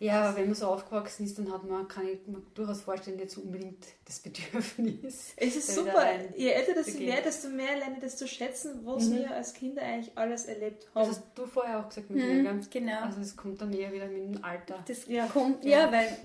Ja, 0.01 0.23
aber 0.23 0.37
wenn 0.39 0.47
man 0.47 0.55
so 0.55 0.67
aufgewachsen 0.67 1.27
ist, 1.27 1.39
dann 1.39 1.53
hat 1.53 1.63
man, 1.63 1.87
kann 1.87 2.09
ich 2.09 2.27
mir 2.27 2.41
durchaus 2.55 2.81
vorstellen, 2.81 3.19
jetzt 3.19 3.37
unbedingt 3.37 3.85
das 4.07 4.19
Bedürfnis. 4.21 5.35
es 5.37 5.57
ist 5.57 5.75
super, 5.75 6.05
je 6.35 6.49
älter 6.49 6.73
das 6.75 6.89
ich 6.89 6.99
werde, 7.01 7.23
desto 7.25 7.49
mehr 7.51 7.77
lerne 7.79 7.97
ich 7.97 8.01
das 8.01 8.17
zu 8.17 8.27
schätzen, 8.27 8.81
was 8.85 9.05
Mhm. 9.11 9.17
wir 9.17 9.31
als 9.35 9.53
Kinder 9.53 9.83
eigentlich 9.83 10.17
alles 10.17 10.47
erlebt 10.47 10.85
Das 10.85 11.03
haben. 11.03 11.09
hast 11.11 11.23
du 11.35 11.47
vorher 11.47 11.81
auch 11.81 11.89
gesagt 11.89 12.09
mit 12.11 12.25
Mhm, 12.25 12.43
mir, 12.43 12.61
genau. 12.71 13.01
Also 13.03 13.21
es 13.21 13.37
kommt 13.37 13.61
dann 13.61 13.73
eher 13.75 13.93
wieder 13.93 14.07
mit 14.07 14.35
dem 14.37 14.43
Alter. 14.45 14.83
Das 14.89 15.07
Ja. 15.07 15.27
kommt, 15.27 15.65
ja, 15.67 15.93
weil 15.93 16.17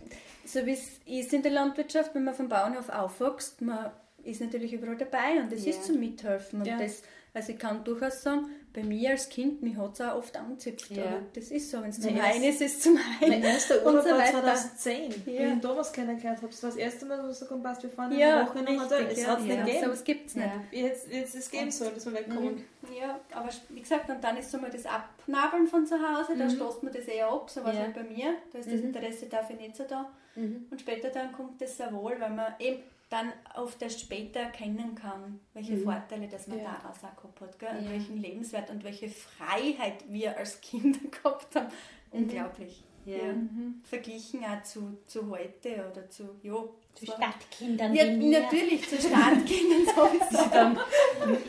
so 0.45 0.65
wie 0.65 0.71
es 0.73 0.99
ist 1.05 1.33
in 1.33 1.41
der 1.43 1.51
Landwirtschaft, 1.51 2.15
wenn 2.15 2.23
man 2.23 2.33
vom 2.33 2.47
Bauernhof 2.47 2.87
aufwächst, 2.89 3.61
man 3.61 3.91
ist 4.23 4.39
natürlich 4.41 4.71
überall 4.73 4.95
dabei 4.95 5.41
und 5.41 5.51
das 5.51 5.65
Ja. 5.65 5.71
ist 5.71 5.83
zum 5.83 5.99
Mithelfen. 5.99 6.61
Und 6.61 6.67
Ja. 6.67 6.77
das, 6.77 7.03
also 7.35 7.51
ich 7.51 7.59
kann 7.59 7.83
durchaus 7.83 8.23
sagen, 8.23 8.45
bei 8.73 8.83
mir 8.83 9.11
als 9.11 9.29
Kind, 9.29 9.61
mich 9.61 9.77
hat 9.77 9.93
es 9.93 10.01
auch 10.01 10.15
oft 10.17 10.35
angezipft. 10.35 10.91
Ja. 10.91 11.03
Das 11.33 11.49
ist 11.49 11.71
so, 11.71 11.81
wenn 11.81 11.91
es 11.91 11.99
Mein 11.99 12.15
zum 12.15 12.21
Heim 12.23 12.43
ist, 12.43 12.61
ist 12.61 12.75
es 12.75 12.79
zum 12.81 12.93
Mein 13.21 13.31
Heim. 13.31 13.43
erster 13.43 13.85
Urlaub 13.85 14.03
war 14.05 14.17
weiter. 14.17 14.31
2010, 14.41 15.25
wie 15.25 15.31
Ja. 15.35 15.41
ich 15.43 15.47
den 15.49 15.61
Thomas 15.61 15.93
kennengelernt 15.93 16.37
habe. 16.39 16.47
Das 16.49 16.61
war 16.63 16.69
das 16.71 16.77
erste 16.79 17.05
Mal, 17.05 17.23
wo 17.23 17.29
ich 17.29 17.37
so 17.37 17.45
komm, 17.45 17.63
passt, 17.63 17.83
wir 17.83 17.89
fahren 17.89 18.17
Ja, 18.17 18.39
eine 18.41 18.49
Woche 18.49 18.63
noch 18.63 18.83
und 18.83 18.91
richtig, 18.91 19.17
es 19.17 19.23
ja. 19.23 19.27
hat 19.29 19.39
es 19.39 19.45
ja. 19.47 19.53
nicht 19.55 19.65
gegeben. 19.65 19.85
So 19.85 19.91
was 19.91 20.03
gibt 20.03 20.27
es 20.27 20.35
nicht. 20.35 20.47
Ja. 20.71 20.79
Jetzt, 20.87 21.11
jetzt 21.13 21.35
es 21.35 21.49
geben 21.51 21.71
soll, 21.71 21.91
dass 21.91 22.05
wir 22.05 22.13
wegkommen. 22.15 22.63
Ja, 22.99 23.19
aber 23.31 23.49
wie 23.69 23.79
gesagt, 23.81 24.09
und 24.09 24.21
dann 24.21 24.35
ist 24.37 24.51
so 24.51 24.57
mal 24.57 24.69
das 24.71 24.85
Abnabeln 24.85 25.67
von 25.67 25.85
zu 25.85 25.95
Hause, 25.95 26.33
da 26.37 26.43
Mhm. 26.45 26.49
stoßt 26.49 26.83
man 26.83 26.91
das 26.93 27.05
eher 27.05 27.27
ab, 27.29 27.49
so 27.49 27.63
war 27.63 27.71
es 27.71 27.77
Ja. 27.77 27.83
halt 27.85 27.93
bei 27.95 28.03
mir, 28.03 28.35
da 28.51 28.59
ist 28.59 28.69
das 28.69 28.79
Mhm. 28.81 28.87
Interesse 28.87 29.27
dafür 29.27 29.55
nicht 29.55 29.75
so 29.77 29.83
da. 29.87 30.09
Mhm. 30.35 30.65
Und 30.69 30.81
später 30.81 31.09
dann 31.09 31.31
kommt 31.31 31.61
das 31.61 31.77
sehr 31.77 31.93
wohl, 31.93 32.15
weil 32.19 32.29
man 32.31 32.53
eben 32.59 32.83
dann 33.15 33.31
oft 33.63 33.81
erst 33.81 34.01
später 34.01 34.39
erkennen 34.41 34.95
kann, 34.95 35.39
welche 35.53 35.73
Mhm. 35.73 35.83
Vorteile 35.83 36.27
das 36.27 36.47
man 36.47 36.59
Ja. 36.59 36.77
daraus 36.81 36.97
auch 37.03 37.15
gehabt 37.15 37.41
hat, 37.41 37.59
gell? 37.59 37.69
und 37.77 37.85
Ja. 37.85 37.91
welchen 37.91 38.17
Lebenswert 38.17 38.69
und 38.69 38.83
welche 38.83 39.09
Freiheit 39.09 40.03
wir 40.09 40.37
als 40.37 40.59
Kinder 40.61 40.99
gehabt 41.23 41.55
haben. 41.55 41.67
Unglaublich. 42.11 42.83
Ja. 43.05 43.17
Mhm. 43.33 43.81
Verglichen 43.83 44.43
auch 44.43 44.63
zu, 44.63 44.97
zu 45.05 45.29
heute 45.29 45.87
oder 45.91 46.09
zu, 46.09 46.23
ja, 46.41 46.55
Zu 46.95 47.05
Stadtkindern 47.05 47.93
ja, 47.93 48.03
wie 48.05 48.29
natürlich, 48.31 48.89
zu 48.89 48.95
Stadtkindern 48.97 49.85
sowieso. 49.95 50.43
Die 50.43 50.49
dann 50.51 50.77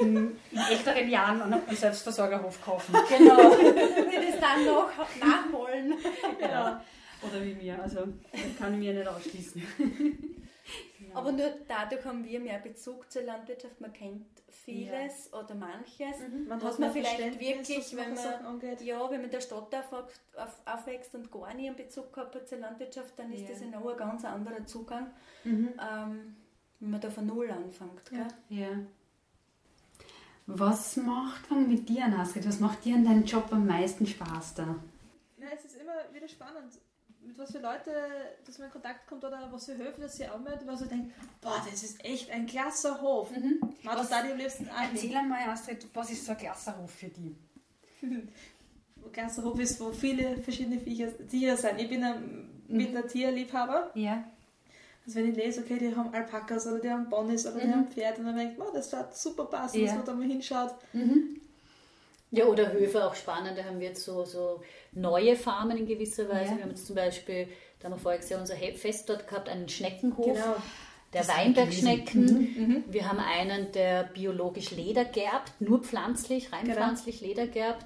in, 0.01 0.07
in, 0.07 0.17
in 0.53 0.59
echteren 0.71 1.09
Jahren 1.09 1.41
an 1.41 1.55
einem 1.55 1.75
Selbstversorgerhof 1.77 2.63
kaufen. 2.63 2.95
Genau. 3.09 3.37
Wir 3.39 4.21
das 4.31 4.41
dann 4.41 4.65
noch 4.67 4.91
nachholen. 5.19 5.95
Ja. 6.41 6.83
Oder 7.23 7.43
wie 7.45 7.55
mir. 7.55 7.81
Also 7.83 8.01
das 8.33 8.41
kann 8.59 8.75
ich 8.75 8.81
mir 8.81 8.93
nicht 8.93 9.09
ausschließen. 9.09 9.63
Aber 11.15 11.33
nur 11.33 11.51
dadurch 11.69 12.05
haben 12.05 12.25
wir 12.25 12.41
mehr 12.41 12.59
Bezug 12.59 13.11
zur 13.11 13.23
Landwirtschaft. 13.23 13.81
Man 13.81 13.93
kennt 13.93 14.27
vieles 14.49 15.33
oder 15.33 15.55
manches. 15.55 16.17
Man 16.49 16.61
Was 16.61 16.73
hat 16.75 16.79
man 16.81 16.93
vielleicht 16.93 17.39
wirklich, 17.41 17.97
wenn 17.97 18.15
man-. 18.15 18.61
Ja, 18.85 19.11
wenn 19.11 19.17
man 19.19 19.25
in 19.25 19.31
der 19.31 19.41
Stadt 19.41 19.73
aufwächst, 19.75 20.21
auf, 20.37 20.61
aufwächst 20.65 21.15
und 21.15 21.31
gar 21.31 21.55
nie 21.55 21.69
einen 21.69 21.77
Bezug 21.77 22.13
gehabt 22.13 22.35
hat 22.35 22.49
zur 22.49 22.59
Landwirtschaft, 22.59 23.17
dann 23.19 23.33
ist 23.33 23.43
Ja. 23.43 23.49
das 23.51 23.61
ja 23.61 23.67
noch 23.69 23.87
ein 23.87 23.97
ganz 23.97 24.25
anderer 24.25 24.65
Zugang, 24.67 25.11
Mhm. 25.45 25.69
ähm, 25.81 26.37
wenn 26.81 26.91
man 26.91 27.01
da 27.01 27.11
von 27.11 27.27
Null 27.27 27.51
anfängt. 27.51 28.11
Gell? 28.11 28.27
Ja. 28.49 28.69
Was 30.49 30.97
macht, 30.97 31.51
wir 31.51 31.57
mit 31.59 31.89
dir 31.89 32.05
an, 32.05 32.15
Astrid, 32.15 32.47
was 32.47 32.61
macht 32.61 32.85
dir 32.85 32.95
an 32.95 33.05
deinem 33.05 33.25
Job 33.25 33.49
am 33.51 33.67
meisten 33.67 34.07
Spaß 34.07 34.55
da? 34.55 34.77
Ja, 35.39 35.47
es 35.55 35.65
ist 35.65 35.77
immer 35.81 35.93
wieder 36.13 36.29
spannend, 36.29 36.73
mit 37.27 37.37
was 37.39 37.51
für 37.53 37.59
Leute, 37.59 37.91
dass 38.45 38.59
man 38.59 38.69
in 38.69 38.73
Kontakt 38.73 39.07
kommt 39.09 39.25
oder 39.25 39.49
was 39.51 39.67
für 39.67 39.77
Höfe, 39.77 40.01
dass 40.01 40.17
sie 40.17 40.27
anmelden, 40.27 40.67
was 40.67 40.81
sie 40.81 40.87
denken, 40.89 41.13
boah, 41.41 41.61
das 41.71 41.83
ist 41.83 42.05
echt 42.05 42.31
ein 42.31 42.47
klasse 42.47 43.01
Hof. 43.01 43.31
Mhm. 43.31 43.61
Man 43.83 43.97
Was- 43.99 44.09
da 44.09 44.23
die 44.23 44.33
am 44.33 44.39
liebsten 44.39 44.69
Erzähl 44.69 45.11
ein. 45.11 45.25
einmal, 45.25 45.49
Astrid, 45.51 45.87
was 45.95 46.11
ist 46.11 46.25
so 46.25 46.33
ein 46.33 46.39
Klasserhof 46.39 46.91
für 46.91 47.07
dich? 47.09 47.33
Ein 48.03 49.13
klasse 49.13 49.45
Hof 49.45 49.59
ist, 49.61 49.79
wo 49.81 49.93
viele 49.93 50.37
verschiedene 50.39 50.81
Viecher, 50.81 51.09
Tiere 51.29 51.57
sind. 51.57 51.81
Ich 51.81 51.89
bin 51.89 52.03
ein 52.03 52.63
mittler 52.67 53.07
Tierliebhaber. 53.07 53.93
Ja. 53.95 54.25
Also 55.07 55.19
wenn 55.21 55.31
ich 55.31 55.37
lese, 55.37 55.61
okay, 55.61 55.79
die 55.79 55.95
haben 55.95 56.13
Alpakas 56.13 56.67
oder 56.67 56.81
die 56.81 56.91
haben 56.91 57.09
Ponys 57.09 57.47
oder 57.47 57.61
die 57.61 57.69
Mhm. 57.69 57.73
haben 57.73 57.89
Pferde, 57.89 58.19
und 58.21 58.27
dann 58.27 58.37
denkt 58.37 58.59
man, 58.59 58.67
oh, 58.69 58.73
das 58.75 58.91
schaut 58.91 59.17
super 59.17 59.45
passen, 59.45 59.79
Ja. 59.79 59.87
dass 59.87 59.97
man 59.97 60.05
da 60.07 60.13
mal 60.15 60.27
hinschaut. 60.27 60.75
Mhm. 60.93 61.41
Ja, 62.37 62.45
oder 62.47 62.73
Höfe 62.73 63.05
auch 63.05 63.15
spannend. 63.15 63.59
Da 63.59 63.65
haben 63.65 63.81
wir 63.81 63.89
jetzt 63.89 64.05
so, 64.05 64.25
so 64.25 64.63
neue 64.93 65.37
Farmen 65.37 65.77
in 65.79 65.87
gewisser 65.87 66.29
Weise. 66.29 66.51
Ja. 66.53 66.57
Wir 66.57 66.63
haben 66.65 66.71
jetzt 66.71 66.87
zum 66.87 66.97
Beispiel, 66.97 67.49
da 67.81 67.87
haben 67.87 67.95
wir 67.95 67.99
voriges 67.99 68.29
Jahr 68.29 68.41
unser 68.41 68.57
Fest 68.57 69.09
dort 69.09 69.27
gehabt, 69.29 69.49
einen 69.49 69.69
Schneckenhof. 69.69 70.27
Genau. 70.35 70.57
Der 71.13 71.27
Weinbergschnecken. 71.29 72.25
Mhm. 72.25 72.85
Wir 72.89 73.09
haben 73.09 73.21
einen, 73.21 73.73
der 73.73 74.05
biologisch 74.05 74.73
Leder 74.73 75.05
gerbt, 75.05 75.53
nur 75.61 75.81
pflanzlich, 75.83 76.53
rein 76.53 76.65
Genau. 76.65 76.77
pflanzlich 76.77 77.21
Leder 77.21 77.47
gerbt. 77.47 77.85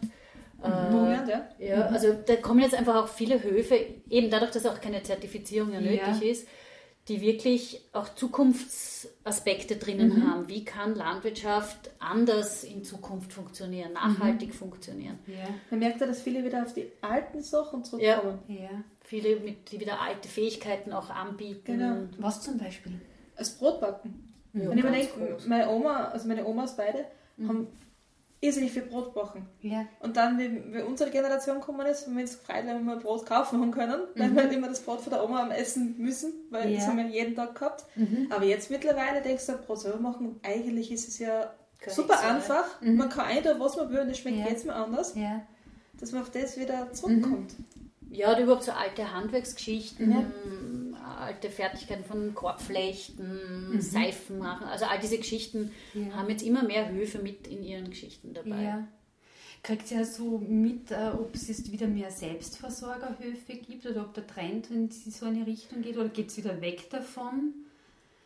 Moment, 0.62 1.28
ja. 1.28 1.48
Ja, 1.59 1.86
also 1.86 2.12
da 2.12 2.36
kommen 2.36 2.61
jetzt 2.61 2.74
einfach 2.74 2.96
auch 2.96 3.09
viele 3.09 3.42
Höfe, 3.42 3.78
eben 4.11 4.30
dadurch, 4.30 4.51
dass 4.51 4.66
auch 4.66 4.80
keine 4.80 5.03
Zertifizierung 5.03 5.72
ja 5.72 5.80
Ja. 5.80 6.09
nötig 6.09 6.28
ist, 6.30 6.48
die 7.09 7.20
wirklich 7.20 7.80
auch 7.92 8.14
Zukunftsaspekte 8.14 9.76
drinnen 9.76 10.16
Mhm. 10.20 10.30
haben. 10.30 10.48
Wie 10.48 10.64
kann 10.64 10.94
Landwirtschaft 10.94 11.90
anders 11.98 12.62
in 12.64 12.84
Zukunft 12.84 13.32
funktionieren, 13.32 13.92
nachhaltig 13.94 14.55
funktionieren? 14.55 15.18
Ja. 15.26 15.48
Man 15.70 15.80
merkt 15.80 16.01
ja, 16.01 16.07
dass 16.07 16.22
viele 16.22 16.44
wieder 16.44 16.62
auf 16.62 16.72
die 16.74 16.86
alten 17.01 17.42
Sachen 17.42 17.84
zurückkommen. 17.84 18.38
Ja. 18.48 18.70
Viele, 19.01 19.40
mit, 19.40 19.72
die 19.72 19.80
wieder 19.80 20.01
alte 20.01 20.28
Fähigkeiten 20.28 20.92
auch 20.92 21.11
anbieten. 21.11 21.64
Genau. 21.78 21.96
Was 22.18 22.42
zum 22.42 22.59
Beispiel? 22.59 22.92
Als 23.36 23.57
Brotbacken. 23.59 24.28
Ja, 24.53 24.68
Wenn 24.70 24.78
ich 24.78 24.84
mir 24.84 24.90
denke, 24.92 25.38
meine 25.46 25.68
Oma, 25.70 26.09
also 26.09 26.28
meine 26.28 26.44
Omas 26.44 26.76
beide, 26.76 27.05
haben 27.46 27.68
irrsinnig 28.43 28.72
viel 28.72 28.82
Brot 28.82 29.12
gebacken. 29.14 29.47
Ja. 29.61 29.84
Und 30.01 30.16
dann, 30.16 30.38
wie, 30.38 30.72
wie 30.74 30.80
unsere 30.82 31.11
Generation 31.11 31.61
gekommen 31.61 31.86
ist, 31.86 32.07
haben 32.07 32.16
wir 32.16 32.22
uns 32.22 32.38
gefreut, 32.38 32.64
wenn 32.64 32.84
wir 32.84 32.97
Brot 32.97 33.26
kaufen 33.26 33.61
haben 33.61 33.70
können, 33.70 34.01
weil 34.16 34.34
wir 34.34 34.43
halt 34.43 34.53
immer 34.53 34.68
das 34.68 34.80
Brot 34.80 35.01
von 35.03 35.11
der 35.12 35.22
Oma 35.24 35.43
am 35.43 35.51
Essen 35.51 35.97
müssen, 35.99 36.32
weil 36.51 36.70
Ja. 36.70 36.78
das 36.78 36.86
haben 36.88 36.97
wir 36.99 37.07
jeden 37.07 37.34
Tag 37.36 37.55
gehabt. 37.55 37.84
Aber 38.30 38.45
jetzt 38.45 38.70
mittlerweile 38.70 39.20
denkst 39.22 39.47
du, 39.47 39.53
Brot 39.59 39.80
selber 39.80 39.99
machen, 40.01 40.41
eigentlich 40.43 40.91
ist 40.91 41.09
es 41.09 41.18
ja 41.18 41.53
Kein 41.80 41.93
super 41.95 42.14
Hexerei. 42.14 42.34
einfach. 42.34 42.80
Man 42.80 43.09
kann 43.11 43.26
eintun, 43.26 43.61
was 43.61 43.76
man 43.76 43.91
will 43.91 44.01
und 44.01 44.09
es 44.11 44.18
schmeckt 44.18 44.38
Ja. 44.38 44.47
jetzt 44.49 44.64
mal 44.66 44.74
anders, 44.82 45.14
Ja. 45.14 45.43
dass 45.99 46.12
man 46.12 46.22
auf 46.22 46.30
das 46.30 46.59
wieder 46.59 46.93
zurückkommt. 46.93 47.55
Ja, 48.12 48.32
oder 48.32 48.41
überhaupt 48.41 48.64
so 48.64 48.72
alte 48.72 49.12
Handwerksgeschichten, 49.14 50.11
Ja. 50.11 50.24
Alte 51.19 51.51
Fertigkeiten 51.51 52.05
von 52.05 52.35
Korbflechten, 52.35 53.81
Seifen 53.81 54.39
machen. 54.39 54.67
Also 54.67 54.85
all 54.87 54.99
diese 54.99 55.19
Geschichten 55.19 55.71
Ja. 55.95 56.15
haben 56.17 56.31
jetzt 56.31 56.43
immer 56.43 56.63
mehr 56.63 56.91
Höfe 56.91 57.19
mit 57.19 57.47
in 57.47 57.63
ihren 57.63 57.91
Geschichten 57.91 58.35
dabei. 58.35 58.63
Ja. 58.63 58.89
Kriegt 59.63 59.91
ihr 59.91 60.07
so 60.07 60.39
mit, 60.39 60.91
äh, 60.91 61.11
ob 61.13 61.35
es 61.35 61.49
jetzt 61.49 61.71
wieder 61.71 61.87
mehr 61.87 62.11
Selbstversorgerhöfe 62.11 63.55
gibt 63.55 63.85
oder 63.87 64.03
ob 64.03 64.15
der 64.15 64.27
Trend 64.27 64.71
in 64.71 64.91
so 64.91 65.27
eine 65.27 65.47
Richtung 65.47 65.83
geht 65.83 65.97
oder 65.99 66.09
geht 66.09 66.29
es 66.29 66.37
wieder 66.37 66.61
weg 66.61 66.89
davon? 66.91 67.53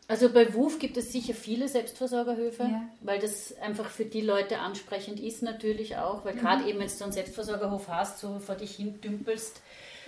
Also 0.07 0.29
bei 0.29 0.53
WUF 0.53 0.77
gibt 0.77 0.97
es 0.97 1.11
sicher 1.11 1.33
viele 1.33 1.67
Selbstversorgerhöfe, 1.67 2.63
Ja. 2.63 2.87
weil 3.01 3.19
das 3.19 3.57
einfach 3.59 3.89
für 3.89 4.05
die 4.05 4.21
Leute 4.21 4.59
ansprechend 4.59 5.19
ist 5.19 5.41
natürlich 5.41 5.97
auch, 5.97 6.23
weil 6.23 6.35
gerade 6.35 6.69
eben, 6.69 6.77
wenn 6.79 6.87
du 6.87 7.03
einen 7.03 7.11
Selbstversorgerhof 7.11 7.87
hast, 7.87 8.19
so 8.19 8.37
vor 8.39 8.53
dich 8.55 8.75
hin 8.75 9.01
dümpelst, 9.01 9.61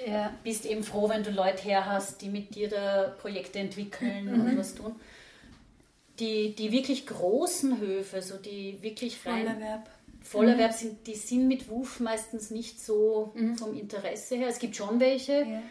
Ja. 0.06 0.34
bist 0.44 0.66
eben 0.66 0.84
froh, 0.84 1.10
wenn 1.10 1.24
du 1.24 1.32
Leute 1.32 1.64
her 1.64 1.86
hast, 1.86 2.22
die 2.22 2.30
mit 2.30 2.54
dir 2.56 2.70
da 2.70 3.16
Projekte 3.20 3.60
entwickeln 3.60 4.28
und 4.30 4.58
was 4.58 4.76
tun. 4.76 4.96
Die, 6.20 6.56
die 6.56 6.72
wirklich 6.72 7.06
großen 7.06 7.80
Höfe, 7.80 8.22
so 8.22 8.38
die 8.38 8.82
wirklich 8.82 9.20
rein 9.26 9.46
Vollerwerb. 9.46 9.90
Vollerwerb 10.22 10.74
sind, 10.74 11.06
die 11.08 11.16
sind 11.16 11.48
mit 11.48 11.70
WUF 11.70 12.00
meistens 12.00 12.50
nicht 12.50 12.82
so 12.84 13.34
vom 13.58 13.78
Interesse 13.78 14.36
her. 14.36 14.48
Es 14.48 14.60
gibt 14.60 14.76
schon 14.76 15.00
welche, 15.00 15.42
Ja. 15.44 15.62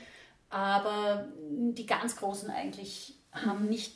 aber 0.51 1.27
die 1.51 1.85
ganz 1.85 2.17
großen 2.17 2.49
eigentlich 2.51 3.15
haben 3.33 3.67
nicht, 3.69 3.93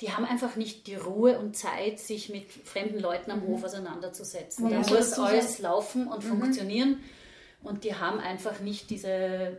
die 0.00 0.12
haben 0.12 0.24
einfach 0.24 0.56
nicht 0.56 0.86
die 0.86 0.94
Ruhe 0.94 1.38
und 1.38 1.56
Zeit, 1.56 1.98
sich 1.98 2.28
mit 2.28 2.50
fremden 2.50 3.00
Leuten 3.00 3.30
am 3.32 3.42
Hof 3.46 3.64
auseinanderzusetzen. 3.64 4.68
Da 4.70 4.80
Ja. 4.80 4.88
muss 4.88 5.10
So 5.10 5.22
alles 5.24 5.58
laufen 5.58 6.06
und 6.06 6.22
funktionieren 6.22 7.00
und 7.62 7.84
die 7.84 7.94
haben 7.94 8.18
einfach 8.20 8.60
nicht 8.60 8.90
diese 8.90 9.56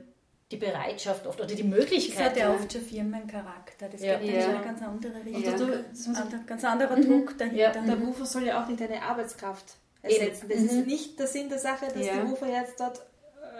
die 0.51 0.57
Bereitschaft 0.57 1.25
oft 1.25 1.39
oder 1.39 1.47
die 1.47 1.55
Das 1.55 1.63
Möglichkeit. 1.65 2.25
hat 2.25 2.37
ja 2.37 2.53
oft 2.53 2.71
schon 2.71 2.81
Firmencharakter. 2.81 3.89
Das 3.89 4.01
Ja. 4.01 4.17
dann 4.17 4.25
Ja. 4.25 4.49
eine 4.49 4.63
ganz 4.63 4.81
andere 4.83 5.25
Richtung. 5.25 5.43
Ja. 5.43 5.51
Das 5.89 6.07
Ein 6.07 6.45
ganz 6.45 6.63
anderer 6.63 6.95
Druck 6.95 7.35
dahinter. 7.39 7.57
Ja. 7.57 7.71
Der 7.71 7.99
Woofer 8.05 8.25
soll 8.25 8.43
ja 8.45 8.63
auch 8.63 8.67
nicht 8.67 8.79
eine 8.81 9.01
Arbeitskraft 9.01 9.65
ersetzen. 10.03 10.49
Das 10.49 10.59
ist 10.59 10.85
nicht 10.85 11.17
der 11.17 11.25
Sinn 11.27 11.49
der 11.49 11.57
Sache, 11.57 11.87
dass 11.87 12.05
Ja. 12.05 12.17
die 12.23 12.29
Woofer 12.29 12.47
jetzt 12.47 12.79
dort 12.79 13.01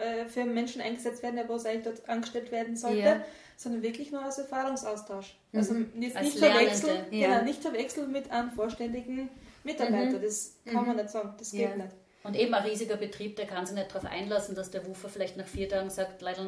äh, 0.04 0.26
für 0.26 0.44
Menschen 0.46 0.82
eingesetzt 0.82 1.22
werden, 1.24 1.40
wo 1.48 1.56
es 1.56 1.66
eigentlich 1.66 1.84
dort 1.96 2.10
angestellt 2.10 2.52
werden 2.52 2.76
sollte, 2.76 2.98
Ja. 2.98 3.22
sondern 3.58 3.82
wirklich 3.84 4.12
nur 4.12 4.24
als 4.24 4.38
Erfahrungsaustausch. 4.40 5.36
Also 5.54 5.74
nicht, 5.74 6.16
Als 6.16 6.26
nicht, 6.26 6.40
verwechseln, 6.40 7.06
genau, 7.12 7.44
nicht 7.44 7.62
verwechseln 7.62 8.12
mit 8.12 8.30
einem 8.32 8.52
vollständigen 8.52 9.30
Mitarbeiter. 9.64 10.20
Das 10.20 10.56
kann 10.66 10.86
man 10.88 10.96
nicht 10.98 11.10
sagen. 11.10 11.34
Das 11.38 11.52
geht 11.52 11.62
Ja. 11.62 11.76
nicht. 11.76 11.90
Und 12.24 12.36
eben 12.36 12.54
ein 12.54 12.64
riesiger 12.64 12.96
Betrieb, 12.96 13.36
der 13.36 13.46
kann 13.46 13.66
sich 13.66 13.76
nicht 13.76 13.94
darauf 13.94 14.10
einlassen, 14.10 14.56
dass 14.56 14.72
der 14.72 14.86
Woofer 14.88 15.10
vielleicht 15.10 15.36
nach 15.38 15.48
vier 15.48 15.68
Tagen 15.68 15.90
sagt, 15.90 16.22
leider, 16.22 16.44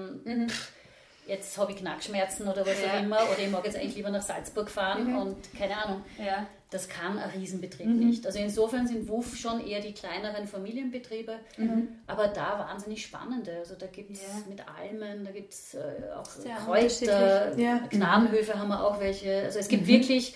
pff, 0.47 0.71
jetzt 1.27 1.57
habe 1.57 1.71
ich 1.73 1.77
Knackschmerzen 1.79 2.47
oder 2.47 2.65
was 2.65 2.81
Ja. 2.81 2.93
auch 2.93 3.03
immer, 3.03 3.17
oder 3.17 3.39
ich 3.39 3.49
mag 3.51 3.65
jetzt 3.65 3.75
eigentlich 3.77 3.95
lieber 3.95 4.09
nach 4.11 4.21
Salzburg 4.21 4.69
fahren 4.69 5.15
und 5.17 5.37
keine 5.57 5.75
Ahnung. 5.77 6.03
Ja. 6.17 6.45
Das 6.71 6.87
kann 6.89 7.17
ein 7.19 7.29
Riesenbetrieb 7.29 7.87
nicht. 7.87 8.25
Also 8.25 8.39
insofern 8.39 8.85
sind 8.87 9.07
WUF 9.07 9.37
schon 9.37 9.65
eher 9.65 9.79
die 9.81 9.93
kleineren 9.93 10.45
Familienbetriebe, 10.47 11.39
aber 12.07 12.27
da 12.29 12.59
wahnsinnig 12.59 13.05
spannende. 13.05 13.57
Also 13.59 13.75
da 13.75 13.85
gibt 13.87 14.11
es 14.11 14.21
Ja. 14.23 14.27
mit 14.49 14.61
Almen, 14.67 15.23
da 15.25 15.31
gibt 15.31 15.53
es 15.53 15.73
äh, 15.75 15.79
auch 16.17 16.25
Sehr 16.25 16.55
Kräuter. 16.55 17.51
Gnadenhöfe 17.89 18.57
haben 18.59 18.67
wir 18.69 18.83
auch 18.83 18.99
welche. 18.99 19.43
Also 19.43 19.59
es 19.59 19.67
gibt 19.67 19.87
wirklich 19.87 20.35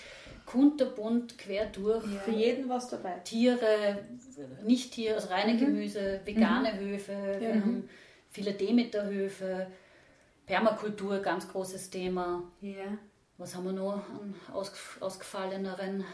kunterbunt 0.50 1.38
quer 1.38 1.66
durch. 1.66 2.04
Für 2.24 2.30
jeden 2.32 2.68
was 2.68 2.88
dabei. 2.88 3.20
Tiere, 3.24 4.04
Nicht-Tiere, 4.64 5.14
also 5.14 5.28
Mhm. 5.28 5.32
reine 5.32 5.56
Gemüse, 5.56 6.20
vegane 6.24 6.78
Höfe, 6.78 7.12
wir 7.38 7.48
Ja. 7.48 7.54
haben 7.54 7.88
viele 8.30 8.52
Demeterhöfe, 8.52 9.68
Permakultur, 10.46 11.18
ganz 11.20 11.48
großes 11.48 11.90
Thema. 11.90 12.42
Ja. 12.60 12.98
Was 13.38 13.54
haben 13.54 13.64
wir 13.66 13.72
noch 13.72 13.94
an 13.94 14.34
aus, 14.52 14.72
ausgefalleneren? 15.00 16.04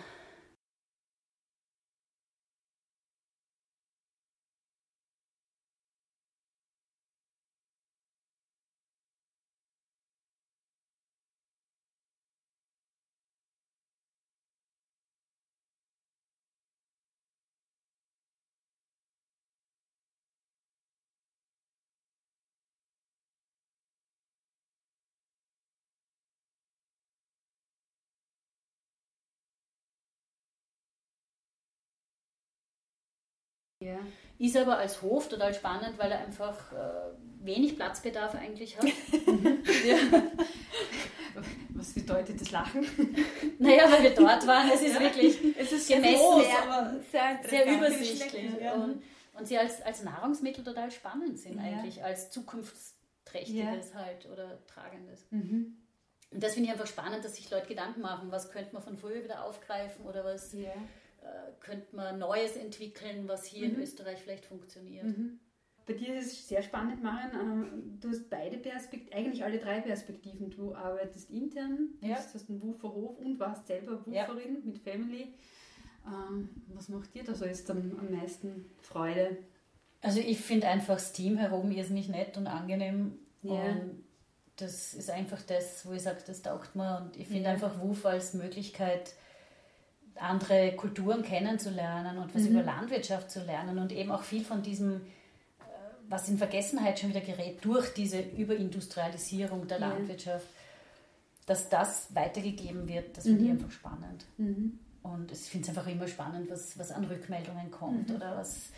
Ja. 33.86 33.98
Ist 34.38 34.56
aber 34.56 34.76
als 34.78 35.00
Hof 35.02 35.28
total 35.28 35.54
spannend, 35.54 35.98
weil 35.98 36.10
er 36.12 36.18
einfach 36.20 36.72
äh, 36.72 36.76
wenig 37.46 37.76
Platzbedarf 37.76 38.34
eigentlich 38.34 38.76
hat. 38.76 38.84
Was 41.74 41.92
bedeutet 41.92 42.40
das 42.40 42.50
Lachen? 42.50 42.86
naja, 43.58 43.90
weil 43.90 44.02
wir 44.04 44.14
dort 44.14 44.46
waren, 44.46 44.70
es 44.72 44.80
ist 44.82 44.98
wirklich 44.98 45.38
Es 45.58 45.72
ist 45.72 45.88
Gemessen 45.88 46.16
groß, 46.16 46.44
sehr- 46.44 46.62
aber 46.62 46.94
Sehr 47.48 47.66
übersichtlich. 47.76 48.50
Ja. 48.60 48.72
Und, 48.74 49.02
und 49.38 49.46
sie 49.46 49.58
als, 49.58 49.82
als 49.82 50.02
Nahrungsmittel 50.02 50.64
total 50.64 50.90
spannend 50.90 51.38
sind 51.38 51.56
Ja. 51.56 51.62
eigentlich, 51.64 52.02
als 52.02 52.30
zukunftsträchtiges 52.30 53.94
halt 53.94 54.26
oder 54.32 54.58
tragendes. 54.66 55.26
Mhm. 55.30 55.76
Und 56.30 56.42
das 56.42 56.54
finde 56.54 56.68
ich 56.68 56.72
einfach 56.72 56.86
spannend, 56.88 57.24
dass 57.24 57.36
sich 57.36 57.50
Leute 57.50 57.66
Gedanken 57.66 58.00
machen, 58.00 58.30
was 58.30 58.50
könnte 58.50 58.72
man 58.72 58.82
von 58.82 58.96
früher 58.96 59.22
wieder 59.22 59.44
aufgreifen 59.44 60.04
oder 60.06 60.24
was 60.24 60.52
Ja. 60.52 60.70
Könnte 61.60 61.94
man 61.96 62.18
Neues 62.18 62.56
entwickeln, 62.56 63.28
was 63.28 63.44
hier 63.44 63.66
in 63.66 63.76
Österreich 63.80 64.20
vielleicht 64.22 64.44
funktioniert. 64.46 65.04
Mhm. 65.04 65.38
Bei 65.86 65.92
dir 65.94 66.18
ist 66.18 66.32
es 66.32 66.48
sehr 66.48 66.62
spannend, 66.62 67.02
Maren. 67.02 67.30
Ähm, 67.40 67.98
Du 68.00 68.08
hast 68.08 68.28
beide 68.28 68.56
Perspektiven, 68.58 69.12
eigentlich 69.16 69.44
alle 69.44 69.58
drei 69.58 69.80
Perspektiven. 69.80 70.50
Du 70.50 70.74
arbeitest 70.74 71.30
intern, 71.30 71.90
Ja. 72.00 72.16
bist, 72.16 72.34
hast 72.34 72.50
einen 72.50 72.60
Wooferhof 72.62 73.18
und 73.18 73.38
warst 73.38 73.66
selber 73.68 74.02
Ja. 74.10 74.26
Wooferin 74.28 74.62
mit 74.64 74.78
Family. 74.78 75.34
Ähm, 76.06 76.48
Was 76.74 76.88
macht 76.88 77.14
dir 77.14 77.24
da 77.24 77.34
so 77.34 77.44
jetzt 77.44 77.70
am, 77.70 77.96
am 77.98 78.10
meisten 78.12 78.66
Freude? 78.80 79.38
Also 80.02 80.20
ich 80.20 80.40
finde 80.40 80.68
einfach 80.68 80.94
das 80.94 81.12
Team 81.12 81.36
herum 81.36 81.70
irrsinnig 81.70 82.08
nett 82.08 82.36
und 82.36 82.46
angenehm. 82.46 83.18
Ja. 83.42 83.52
Und 83.70 84.04
das 84.56 84.94
ist 84.94 85.10
einfach 85.10 85.42
das, 85.42 85.86
wo 85.86 85.92
ich 85.92 86.02
sage, 86.02 86.18
das 86.26 86.42
taugt 86.42 86.74
mir. 86.76 86.98
Und 87.00 87.16
ich 87.16 87.26
finde 87.28 87.44
Ja. 87.44 87.50
einfach 87.50 87.80
WUF 87.80 88.06
als 88.06 88.34
Möglichkeit, 88.34 89.14
andere 90.18 90.72
Kulturen 90.76 91.22
kennenzulernen 91.22 92.18
und 92.18 92.34
was 92.34 92.42
Mhm. 92.42 92.48
über 92.50 92.62
Landwirtschaft 92.62 93.30
zu 93.30 93.40
lernen 93.44 93.78
und 93.78 93.92
eben 93.92 94.10
auch 94.10 94.22
viel 94.22 94.44
von 94.44 94.62
diesem, 94.62 94.94
äh, 94.96 95.00
was 96.08 96.28
in 96.28 96.38
Vergessenheit 96.38 96.98
schon 96.98 97.10
wieder 97.10 97.20
gerät, 97.20 97.64
durch 97.64 97.92
diese 97.94 98.20
Überindustrialisierung 98.20 99.66
der. 99.68 99.78
Landwirtschaft, 99.80 100.46
dass 101.46 101.68
das 101.68 102.14
weitergegeben 102.14 102.88
wird, 102.88 103.16
das 103.16 103.24
finde 103.24 103.42
ich 103.44 103.46
Mhm. 103.50 103.56
einfach 103.56 103.70
spannend. 103.70 104.24
Mhm. 104.38 104.78
Und 105.02 105.30
ich 105.30 105.38
finde 105.38 105.70
es 105.70 105.76
einfach 105.76 105.86
immer 105.90 106.08
spannend, 106.08 106.50
was, 106.50 106.76
was 106.78 106.90
an 106.90 107.04
Rückmeldungen 107.04 107.70
kommt 107.70 108.08
Mhm. 108.08 108.16
oder 108.16 108.36
was, 108.36 108.70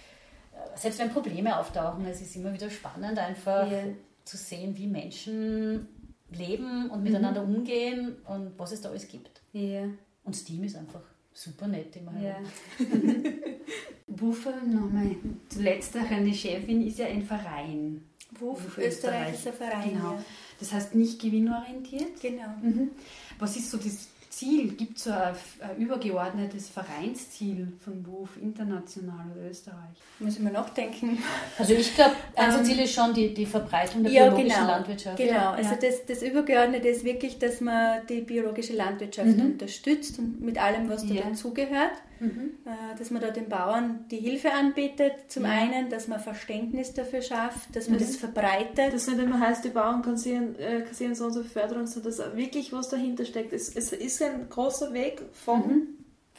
äh, 0.53 0.77
selbst 0.79 0.99
wenn 0.99 1.11
Probleme 1.11 1.59
auftauchen, 1.59 2.05
es 2.07 2.21
ist 2.21 2.37
immer 2.37 2.53
wieder 2.53 2.69
spannend, 2.69 3.19
einfach 3.19 3.71
Ja. 3.71 3.85
zu 4.25 4.37
sehen, 4.37 4.77
wie 4.77 4.87
Menschen 4.87 5.89
leben 6.31 6.85
Mhm. 6.85 6.91
und 6.91 7.03
miteinander 7.03 7.43
umgehen 7.43 8.17
und 8.27 8.59
was 8.59 8.73
es 8.73 8.83
da 8.83 8.91
alles 8.91 9.09
gibt. 9.09 9.41
Ja. 9.55 9.85
Und 10.25 10.35
das 10.35 10.45
Team 10.45 10.63
ist 10.65 10.77
einfach 10.77 11.01
super 11.39 11.69
nett 11.69 11.95
immer. 11.97 12.13
Ja. 12.21 12.37
Woofer, 14.09 14.57
nochmal 14.65 15.15
zuletzt 15.49 15.97
auch 15.97 16.11
eine 16.11 16.35
Chefin, 16.35 16.87
ist 16.87 16.99
ja 16.99 17.07
ein 17.07 17.23
Verein. 17.23 18.03
Wuf, 18.33 18.65
Wuf 18.65 18.79
Österreich 18.79 19.35
ist 19.35 19.47
ein 19.47 19.53
Verein. 19.53 19.91
Genau. 19.91 20.15
Ja. 20.15 20.25
Das 20.59 20.73
heißt 20.73 20.95
nicht 20.95 21.21
gewinnorientiert. 21.21 22.21
Genau. 22.21 22.49
Mhm. 22.61 22.91
Was 23.39 23.57
ist 23.57 23.71
so 23.71 23.79
das 23.79 24.09
Ziel? 24.39 24.69
Gibt 24.77 24.99
es 24.99 25.05
so 25.05 25.11
ein, 25.11 25.35
ein 25.61 25.77
übergeordnetes 25.79 26.69
Vereinsziel 26.69 27.73
von 27.85 28.07
WUF 28.07 28.37
international 28.41 29.27
oder 29.35 29.51
Österreich? 29.51 29.97
Muss 30.21 30.35
ich 30.37 30.41
mal 30.41 30.53
nachdenken. 30.53 31.19
Also 31.59 31.75
ich 31.75 31.93
glaube, 31.95 32.15
ein 32.37 32.55
Ähm, 32.59 32.65
Ziel 32.65 32.79
ist 32.81 32.95
schon 32.95 33.13
die, 33.15 33.35
die 33.35 33.47
Verbreitung 33.47 34.05
der 34.05 34.13
Ja, 34.13 34.25
biologischen 34.29 34.61
genau. 34.61 34.71
Landwirtschaft. 34.71 35.17
Genau, 35.17 35.51
also 35.51 35.71
Ja. 35.71 35.79
das, 35.81 36.07
das 36.07 36.23
Übergeordnete 36.23 36.87
ist 36.89 37.05
wirklich, 37.05 37.39
dass 37.41 37.61
man 37.61 38.07
die 38.07 38.21
biologische 38.21 38.75
Landwirtschaft 38.75 39.37
Mhm. 39.37 39.47
unterstützt 39.53 40.19
und 40.21 40.41
mit 40.41 40.57
allem, 40.63 40.89
was 40.89 41.05
da 41.07 41.15
Ja. 41.15 41.23
dazugehört. 41.23 41.93
Mhm. 42.21 42.51
Äh, 42.65 42.97
Dass 42.99 43.11
man 43.11 43.23
da 43.23 43.31
den 43.31 43.49
Bauern 43.49 44.07
die 44.11 44.17
Hilfe 44.19 44.53
anbietet, 44.53 45.13
zum 45.31 45.45
Ja. 45.45 45.51
einen, 45.53 45.89
dass 45.91 46.09
man 46.09 46.19
Verständnis 46.21 46.93
dafür 46.95 47.23
schafft, 47.23 47.75
dass 47.77 47.89
man 47.89 47.99
Mhm. 47.99 48.03
das 48.03 48.17
verbreitet. 48.17 48.93
Das 48.93 49.07
nicht 49.07 49.19
immer 49.19 49.39
heißt, 49.41 49.65
die 49.65 49.69
Bauern 49.71 50.03
kassieren, 50.03 50.59
äh, 50.59 50.83
kassieren 50.83 51.15
so 51.15 51.27
unsere 51.27 51.45
Förderung, 51.45 51.87
sondern 51.87 52.17
dass 52.17 52.37
wirklich 52.37 52.73
was 52.73 52.89
dahinter 52.89 53.25
steckt. 53.25 53.53
Es, 53.53 53.75
es 53.75 53.93
ist 53.93 54.21
ein 54.23 54.49
großer 54.49 54.93
Weg 54.93 55.23
vom 55.33 55.61
Mhm. 55.67 55.89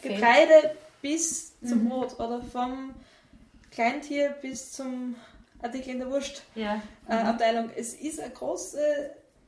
Getreide 0.01 0.75
bis 1.01 1.53
zum 1.61 1.84
Mhm. 1.86 1.89
Brot 1.89 2.19
oder 2.19 2.41
vom 2.41 2.93
Kleintier 3.71 4.36
bis 4.41 4.71
zum 4.71 5.15
Artikel 5.61 5.91
in 5.91 5.99
der 5.99 6.09
Wurstabteilung. 6.11 6.55
Ja. 6.55 6.82
Äh, 7.07 7.13
Abteilung. 7.23 7.69
es 7.75 7.93
ist 7.93 8.19
eine 8.19 8.32
große 8.32 8.80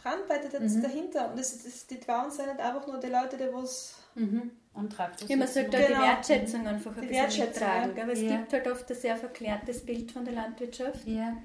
Brandweite 0.01 0.59
Mhm. 0.59 0.81
dahinter 0.81 1.31
und 1.31 1.39
es, 1.39 1.65
es, 1.65 1.87
die 1.87 1.95
Bauern 1.95 2.31
sind 2.31 2.47
nicht 2.47 2.59
einfach 2.59 2.87
nur 2.87 2.99
die 2.99 3.07
Leute, 3.07 3.37
die 3.37 3.53
was 3.53 3.95
Mhm. 4.15 4.51
Und 4.73 4.93
Traktor 4.93 5.27
Ja, 5.29 5.35
man 5.35 5.47
sollte 5.47 5.69
da 5.71 5.77
Genau. 5.79 5.99
die 5.99 6.05
Wertschätzung 6.07 6.65
einfach 6.67 6.95
ein 6.95 7.01
Die 7.01 7.07
bisschen 7.07 7.45
mittragen. 7.45 7.95
ja. 7.97 8.03
Aber 8.03 8.13
es 8.13 8.21
Ja. 8.21 8.37
gibt 8.37 8.53
halt 8.53 8.67
oft 8.67 8.89
ein 8.89 8.95
sehr 8.97 9.17
verklärtes 9.17 9.81
Bild 9.85 10.11
von 10.11 10.23
der 10.23 10.33
Landwirtschaft. 10.33 11.05
Ja. 11.07 11.35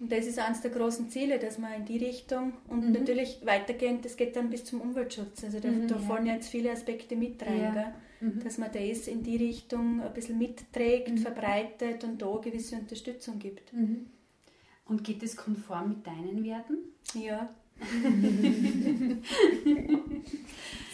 Und 0.00 0.10
das 0.10 0.26
ist 0.26 0.38
eines 0.38 0.60
der 0.62 0.70
großen 0.72 1.10
Ziele, 1.10 1.38
dass 1.38 1.58
man 1.58 1.74
in 1.74 1.84
die 1.84 1.98
Richtung 1.98 2.54
und 2.68 2.86
Mhm. 2.86 2.92
natürlich 2.92 3.38
weitergehend, 3.44 4.04
das 4.04 4.16
geht 4.16 4.34
dann 4.34 4.50
bis 4.50 4.64
zum 4.64 4.80
Umweltschutz. 4.80 5.44
Also 5.44 5.60
da, 5.60 5.68
Mhm, 5.68 5.86
da 5.88 5.94
ja. 5.96 6.00
fallen 6.00 6.26
jetzt 6.26 6.48
viele 6.48 6.72
Aspekte 6.72 7.14
mit 7.16 7.40
rein, 7.44 7.60
Ja. 7.60 7.70
gell? 7.72 7.92
Mhm. 8.30 8.40
dass 8.44 8.56
man 8.56 8.70
das 8.72 9.08
in 9.08 9.22
die 9.24 9.36
Richtung 9.36 10.00
ein 10.00 10.12
bisschen 10.14 10.38
mitträgt, 10.38 11.10
Mhm. 11.10 11.18
verbreitet 11.18 12.04
und 12.04 12.22
da 12.22 12.36
gewisse 12.36 12.76
Unterstützung 12.76 13.38
gibt. 13.40 13.72
Mhm. 13.72 14.06
Und 14.86 15.02
geht 15.04 15.22
es 15.24 15.36
konform 15.36 15.88
mit 15.90 16.06
deinen 16.06 16.44
Werten? 16.44 16.78
Ja. 17.14 17.48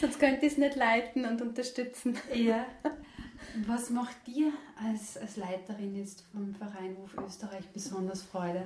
Sonst 0.01 0.20
könnte 0.20 0.47
ich 0.47 0.53
es 0.53 0.59
nicht 0.59 0.76
leiten 0.76 1.24
und 1.24 1.43
unterstützen. 1.43 2.16
Ja. 2.34 2.66
Was 3.66 3.91
macht 3.91 4.16
dir 4.26 4.53
als, 4.76 5.16
als 5.16 5.36
Leiterin 5.36 5.97
jetzt 5.97 6.24
vom 6.32 6.55
Verein 6.55 6.97
Wuf 6.97 7.16
Österreich 7.26 7.64
besonders 7.72 8.22
Freude? 8.22 8.62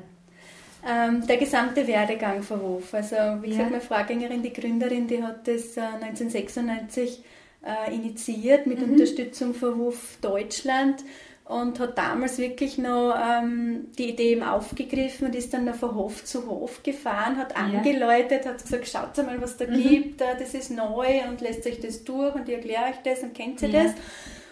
Ähm, 0.87 1.27
der 1.27 1.37
gesamte 1.37 1.87
Werdegang 1.87 2.43
von 2.43 2.61
Hof. 2.61 2.93
Also 2.93 3.17
wie 3.41 3.51
gesagt, 3.51 3.71
meine 3.71 3.81
Vorgängerin, 3.81 4.43
die 4.43 4.53
Gründerin, 4.53 5.07
die 5.07 5.23
hat 5.23 5.47
das 5.47 5.77
äh, 5.77 5.81
1996 5.81 7.23
äh, 7.65 7.95
initiiert 7.95 8.67
mit 8.67 8.85
mhm. 8.85 8.93
Unterstützung 8.93 9.55
von 9.55 9.77
Hof 9.77 10.19
Deutschland 10.21 11.05
und 11.53 11.79
hat 11.79 11.99
damals 11.99 12.39
wirklich 12.39 12.79
noch 12.79 13.15
ähm, 13.15 13.87
die 13.99 14.11
Idee 14.11 14.33
eben 14.33 14.43
aufgegriffen 14.43 15.27
und 15.27 15.35
ist 15.35 15.53
dann 15.53 15.65
noch 15.65 15.75
von 15.75 15.95
Hof 15.95 16.25
zu 16.25 16.47
Hof 16.47 16.83
gefahren, 16.83 17.37
hat 17.37 17.57
angeläutet, 17.57 18.47
hat 18.47 18.63
gesagt, 18.63 18.89
schaut 18.89 19.27
mal, 19.27 19.41
was 19.41 19.57
da 19.57 19.67
mhm. 19.67 19.83
gibt, 19.83 20.21
äh, 20.21 20.37
das 20.39 20.55
ist 20.55 20.71
neu 20.71 21.29
und 21.29 21.41
lässt 21.41 21.67
euch 21.67 21.81
das 21.81 22.05
durch 22.05 22.35
und 22.35 22.49
ich 22.49 22.55
erkläre 22.55 22.85
euch 22.85 23.03
das 23.05 23.23
und 23.23 23.35
kennt 23.35 23.61
ihr 23.63 23.69
ja. 23.69 23.85
das. 23.85 23.93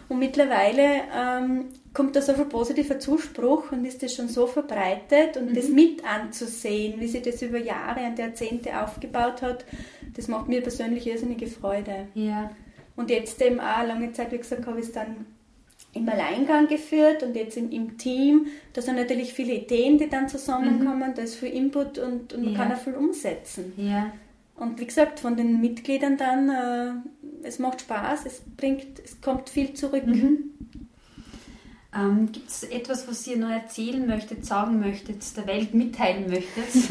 Und 0.08 0.18
mittlerweile 0.18 1.02
ähm, 1.16 1.66
kommt 1.94 2.16
da 2.16 2.22
so 2.22 2.34
viel 2.34 2.46
positiver 2.46 2.98
Zuspruch 2.98 3.70
und 3.70 3.84
ist 3.84 4.02
das 4.02 4.14
schon 4.14 4.28
so 4.28 4.46
verbreitet 4.46 5.36
und 5.36 5.50
mhm. 5.50 5.54
das 5.54 5.68
mit 5.68 6.04
anzusehen, 6.04 7.00
wie 7.00 7.06
sich 7.06 7.22
das 7.22 7.40
über 7.42 7.58
Jahre 7.58 8.00
und 8.06 8.18
Jahrzehnte 8.18 8.82
aufgebaut 8.82 9.40
hat, 9.40 9.64
das 10.16 10.28
macht 10.28 10.48
mir 10.48 10.62
persönlich 10.62 11.06
irrsinnige 11.06 11.46
Freude. 11.46 12.08
Ja. 12.14 12.50
Und 12.96 13.08
jetzt 13.08 13.40
eben 13.40 13.60
auch 13.60 13.86
lange 13.86 14.12
Zeit, 14.12 14.32
wie 14.32 14.38
gesagt, 14.38 14.66
habe 14.66 14.80
ich 14.80 14.86
es 14.86 14.92
dann 14.92 15.26
im 15.92 16.08
Alleingang 16.08 16.68
geführt 16.68 17.22
und 17.22 17.34
jetzt 17.34 17.56
im, 17.56 17.70
im, 17.70 17.98
Team. 17.98 18.46
Da 18.72 18.82
sind 18.82 18.96
natürlich 18.96 19.32
viele 19.32 19.54
Ideen, 19.54 19.98
die 19.98 20.08
dann 20.08 20.28
zusammenkommen, 20.28 21.10
mhm. 21.10 21.14
da 21.14 21.22
ist 21.22 21.34
viel 21.34 21.50
Input 21.50 21.98
und, 21.98 22.32
und 22.32 22.44
man 22.44 22.52
ja. 22.52 22.58
kann 22.58 22.72
auch 22.72 22.78
viel 22.78 22.94
umsetzen. 22.94 23.72
Ja. 23.76 24.12
Und 24.56 24.78
wie 24.78 24.86
gesagt, 24.86 25.20
von 25.20 25.36
den 25.36 25.60
Mitgliedern 25.60 26.16
dann, 26.16 26.48
äh, 26.50 27.46
es 27.46 27.58
macht 27.58 27.80
Spaß, 27.80 28.26
es 28.26 28.42
bringt, 28.56 29.00
es 29.02 29.20
kommt 29.20 29.48
viel 29.48 29.72
zurück. 29.74 30.06
Mhm. 30.06 30.50
Ähm, 31.92 32.30
Gibt 32.30 32.48
es 32.48 32.62
etwas, 32.62 33.08
was 33.08 33.26
ihr 33.26 33.36
noch 33.36 33.50
erzählen 33.50 34.06
möchtet, 34.06 34.46
sagen 34.46 34.78
möchtet, 34.78 35.36
der 35.36 35.46
Welt 35.48 35.74
mitteilen 35.74 36.28
möchtet, 36.28 36.74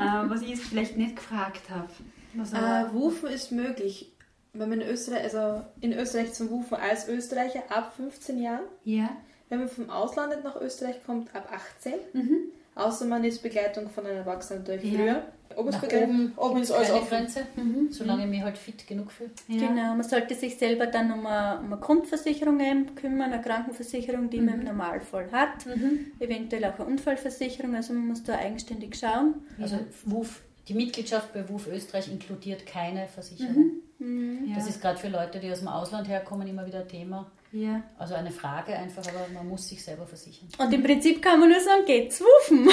äh, 0.00 0.28
was 0.28 0.40
ich 0.40 0.50
jetzt 0.50 0.64
vielleicht 0.64 0.96
nicht 0.96 1.16
gefragt 1.16 1.68
habe? 1.68 1.88
Äh, 2.34 2.94
Wufen 2.94 3.28
ist 3.28 3.52
möglich 3.52 4.10
wenn 4.58 4.68
man 4.68 4.80
in 4.80 4.88
Österreich, 4.88 5.24
also 5.24 5.62
in 5.80 5.92
Österreich 5.92 6.32
zum 6.32 6.50
Wufen 6.50 6.76
als 6.76 7.08
Österreicher 7.08 7.62
ab 7.68 7.94
15 7.96 8.42
Jahren. 8.42 8.64
Ja. 8.84 9.10
Wenn 9.48 9.60
man 9.60 9.68
vom 9.68 9.90
Ausland 9.90 10.44
nach 10.44 10.60
Österreich 10.60 10.96
kommt, 11.04 11.34
ab 11.34 11.50
18. 11.52 11.94
Mhm. 12.12 12.36
Außer 12.74 13.06
man 13.06 13.24
ist 13.24 13.42
Begleitung 13.42 13.90
von 13.90 14.06
einem 14.06 14.18
Erwachsenen 14.18 14.64
durch 14.64 14.84
ja. 14.84 14.98
früher. 14.98 15.22
Oben, 15.56 16.32
oben 16.36 16.62
ist 16.62 16.70
alles 16.70 16.92
offen. 16.92 17.08
Grenze, 17.08 17.46
mhm. 17.56 17.90
solange 17.90 18.24
ich 18.24 18.30
mich 18.30 18.42
halt 18.42 18.56
fit 18.56 18.86
genug 18.86 19.10
fühle. 19.10 19.30
Ja. 19.48 19.66
Genau, 19.66 19.94
man 19.94 20.04
sollte 20.04 20.36
sich 20.36 20.56
selber 20.56 20.86
dann 20.86 21.10
um 21.10 21.26
eine, 21.26 21.58
um 21.58 21.72
eine 21.72 21.80
Grundversicherung 21.80 22.58
kümmern, 22.94 23.32
eine 23.32 23.42
Krankenversicherung, 23.42 24.30
die 24.30 24.38
mhm. 24.38 24.44
man 24.44 24.54
im 24.54 24.60
mhm. 24.60 24.66
Normalfall 24.66 25.32
hat. 25.32 25.66
Mhm. 25.66 26.12
Eventuell 26.20 26.66
auch 26.66 26.78
eine 26.78 26.84
Unfallversicherung, 26.84 27.74
also 27.74 27.94
man 27.94 28.06
muss 28.06 28.22
da 28.22 28.36
eigenständig 28.36 28.94
schauen. 28.94 29.34
Also 29.60 29.78
WUF, 30.04 30.42
die 30.68 30.74
Mitgliedschaft 30.74 31.32
bei 31.32 31.48
WUF 31.48 31.66
Österreich 31.66 32.12
inkludiert 32.12 32.64
keine 32.64 33.08
Versicherung. 33.08 33.72
Mhm. 33.98 34.52
Das 34.54 34.68
ist 34.68 34.80
gerade 34.80 34.98
für 34.98 35.08
Leute, 35.08 35.40
die 35.40 35.50
aus 35.50 35.58
dem 35.58 35.68
Ausland 35.68 36.08
herkommen, 36.08 36.46
immer 36.46 36.64
wieder 36.66 36.80
ein 36.80 36.88
Thema. 36.88 37.30
Ja. 37.52 37.82
Also 37.98 38.14
eine 38.14 38.30
Frage 38.30 38.74
einfach, 38.74 39.02
aber 39.08 39.26
man 39.32 39.48
muss 39.48 39.68
sich 39.68 39.82
selber 39.82 40.06
versichern. 40.06 40.48
Und 40.58 40.72
im 40.72 40.82
Prinzip 40.82 41.22
kann 41.22 41.40
man 41.40 41.48
nur 41.48 41.60
sagen, 41.60 41.84
geht's 41.86 42.20
wufen. 42.20 42.68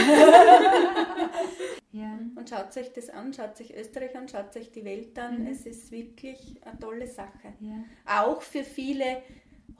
ja. 1.91 2.19
Und 2.35 2.49
schaut 2.49 2.73
sich 2.73 2.91
das 2.93 3.09
an, 3.09 3.33
schaut 3.33 3.55
sich 3.55 3.75
Österreich 3.75 4.15
an, 4.15 4.27
schaut 4.27 4.53
sich 4.53 4.71
die 4.71 4.83
Welt 4.83 5.17
an. 5.17 5.43
Mhm. 5.43 5.47
Es 5.47 5.65
ist 5.65 5.91
wirklich 5.91 6.57
eine 6.63 6.77
tolle 6.77 7.07
Sache. 7.07 7.53
Ja. 7.59 8.21
Auch 8.21 8.41
für 8.41 8.63
viele 8.63 9.21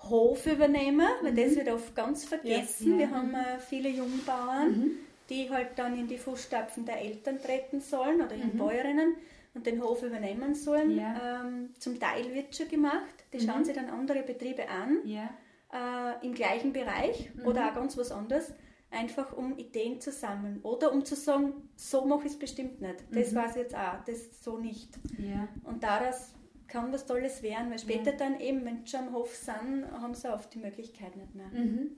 Hofübernehmer, 0.01 1.09
weil 1.21 1.33
mhm. 1.33 1.35
das 1.35 1.55
wird 1.55 1.69
oft 1.69 1.95
ganz 1.95 2.25
vergessen. 2.25 2.93
Ja. 2.93 2.99
Wir 2.99 3.11
haben 3.11 3.35
äh, 3.35 3.59
viele 3.59 3.89
Jungbauern, 3.89 4.71
mhm. 4.71 4.91
die 5.29 5.49
halt 5.49 5.69
dann 5.75 5.99
in 5.99 6.07
die 6.07 6.17
Fußstapfen 6.17 6.85
der 6.85 7.01
Eltern 7.01 7.39
treten 7.39 7.81
sollen 7.81 8.21
oder 8.21 8.33
in 8.33 8.53
mhm. 8.53 8.57
Bäuerinnen 8.57 9.15
und 9.55 9.65
den 9.65 9.81
Hof 9.81 10.03
übernehmen 10.03 10.53
sollen. 10.53 10.97
Ja. 10.97 11.41
Ähm, 11.41 11.69
zum 11.79 11.99
Teil 11.99 12.33
wird 12.33 12.55
schon 12.55 12.67
gemacht. 12.67 13.25
Die 13.33 13.37
mhm. 13.37 13.49
schauen 13.49 13.65
sich 13.65 13.73
dann 13.73 13.89
andere 13.89 14.21
Betriebe 14.21 14.69
an, 14.69 14.99
ja. 15.05 15.29
äh, 15.73 16.25
im 16.25 16.33
gleichen 16.33 16.73
Bereich 16.73 17.33
mhm. 17.33 17.47
oder 17.47 17.69
auch 17.69 17.73
ganz 17.73 17.97
was 17.97 18.11
anderes, 18.11 18.53
einfach 18.91 19.35
um 19.35 19.57
Ideen 19.57 19.99
zu 19.99 20.11
sammeln 20.11 20.59
oder 20.61 20.91
um 20.91 21.03
zu 21.03 21.15
sagen, 21.15 21.53
so 21.75 22.05
mache 22.05 22.27
ich 22.27 22.33
es 22.33 22.39
bestimmt 22.39 22.81
nicht. 22.81 22.97
Das 23.11 23.31
mhm. 23.31 23.35
war 23.37 23.49
es 23.49 23.55
jetzt 23.55 23.75
auch, 23.75 24.03
das 24.05 24.43
so 24.43 24.57
nicht. 24.57 24.89
Ja. 25.17 25.47
Und 25.63 25.83
daraus 25.83 26.33
kann 26.67 26.91
was 26.91 27.05
Tolles 27.05 27.41
werden, 27.41 27.71
weil 27.71 27.79
später 27.79 28.11
dann 28.11 28.39
eben, 28.39 28.65
wenn 28.65 28.85
sie 28.85 28.87
schon 28.87 29.07
am 29.07 29.13
Hof 29.13 29.33
sind, 29.35 29.85
haben 29.91 30.13
sie 30.13 30.31
oft 30.31 30.53
die 30.53 30.59
Möglichkeit 30.59 31.15
nicht 31.15 31.33
mehr. 31.33 31.47
Mhm. 31.47 31.91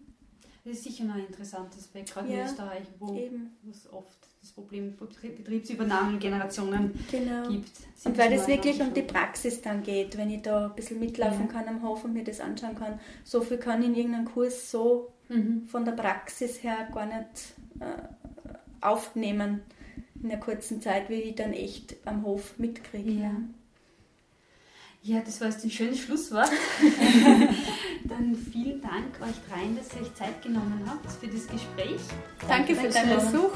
Das 0.63 0.77
ist 0.77 0.83
sicher 0.83 1.05
noch 1.05 1.15
ein 1.15 1.25
interessantes 1.25 1.79
Aspekt, 1.85 2.13
gerade 2.13 2.27
in 2.27 2.39
Österreich, 2.41 2.83
wo 2.99 3.17
es 3.69 3.91
oft 3.91 4.26
das 4.47 4.53
Problem 4.53 4.95
Betriebsübernahmen 4.95 6.19
Generationen 6.19 6.93
genau. 7.11 7.49
gibt. 7.49 7.71
Und 8.03 8.17
weil 8.17 8.31
es 8.33 8.47
wirklich 8.47 8.79
um 8.79 8.93
die 8.93 9.01
Praxis 9.01 9.61
dann 9.61 9.83
geht, 9.83 10.17
wenn 10.17 10.29
ich 10.29 10.41
da 10.41 10.67
ein 10.67 10.75
bisschen 10.75 10.99
mitlaufen 10.99 11.47
ja. 11.47 11.51
kann 11.51 11.67
am 11.67 11.83
Hof 11.83 12.05
und 12.05 12.13
mir 12.13 12.23
das 12.23 12.39
anschauen 12.39 12.75
kann, 12.75 12.99
so 13.23 13.41
viel 13.41 13.57
kann 13.57 13.81
ich 13.81 13.89
in 13.89 13.95
irgendeinem 13.95 14.25
Kurs 14.25 14.71
so 14.71 15.11
mhm. 15.27 15.67
von 15.67 15.83
der 15.83 15.91
Praxis 15.93 16.63
her 16.63 16.87
gar 16.93 17.05
nicht 17.05 17.53
äh, 17.79 17.85
aufnehmen 18.79 19.61
in 20.21 20.31
einer 20.31 20.39
kurzen 20.39 20.81
Zeit, 20.81 21.09
wie 21.09 21.15
ich 21.15 21.35
dann 21.35 21.53
echt 21.53 21.95
am 22.05 22.23
Hof 22.23 22.57
mitkriege. 22.57 23.11
Ja. 23.11 23.31
Ja, 25.03 25.21
das 25.21 25.39
war 25.39 25.47
jetzt 25.47 25.63
ein 25.63 25.71
schönes 25.71 25.99
Schlusswort. 25.99 26.51
Dann 28.03 28.35
vielen 28.35 28.81
Dank 28.81 29.05
euch 29.21 29.35
dreien, 29.49 29.77
dass 29.77 29.93
ihr 29.95 30.01
euch 30.01 30.13
Zeit 30.15 30.41
genommen 30.41 30.81
habt 30.85 31.09
für 31.11 31.27
das 31.27 31.47
Gespräch. 31.47 32.01
Danke, 32.47 32.73
Danke 32.73 32.75
für 32.75 32.89
deinen 32.89 33.15
Besuch. 33.15 33.53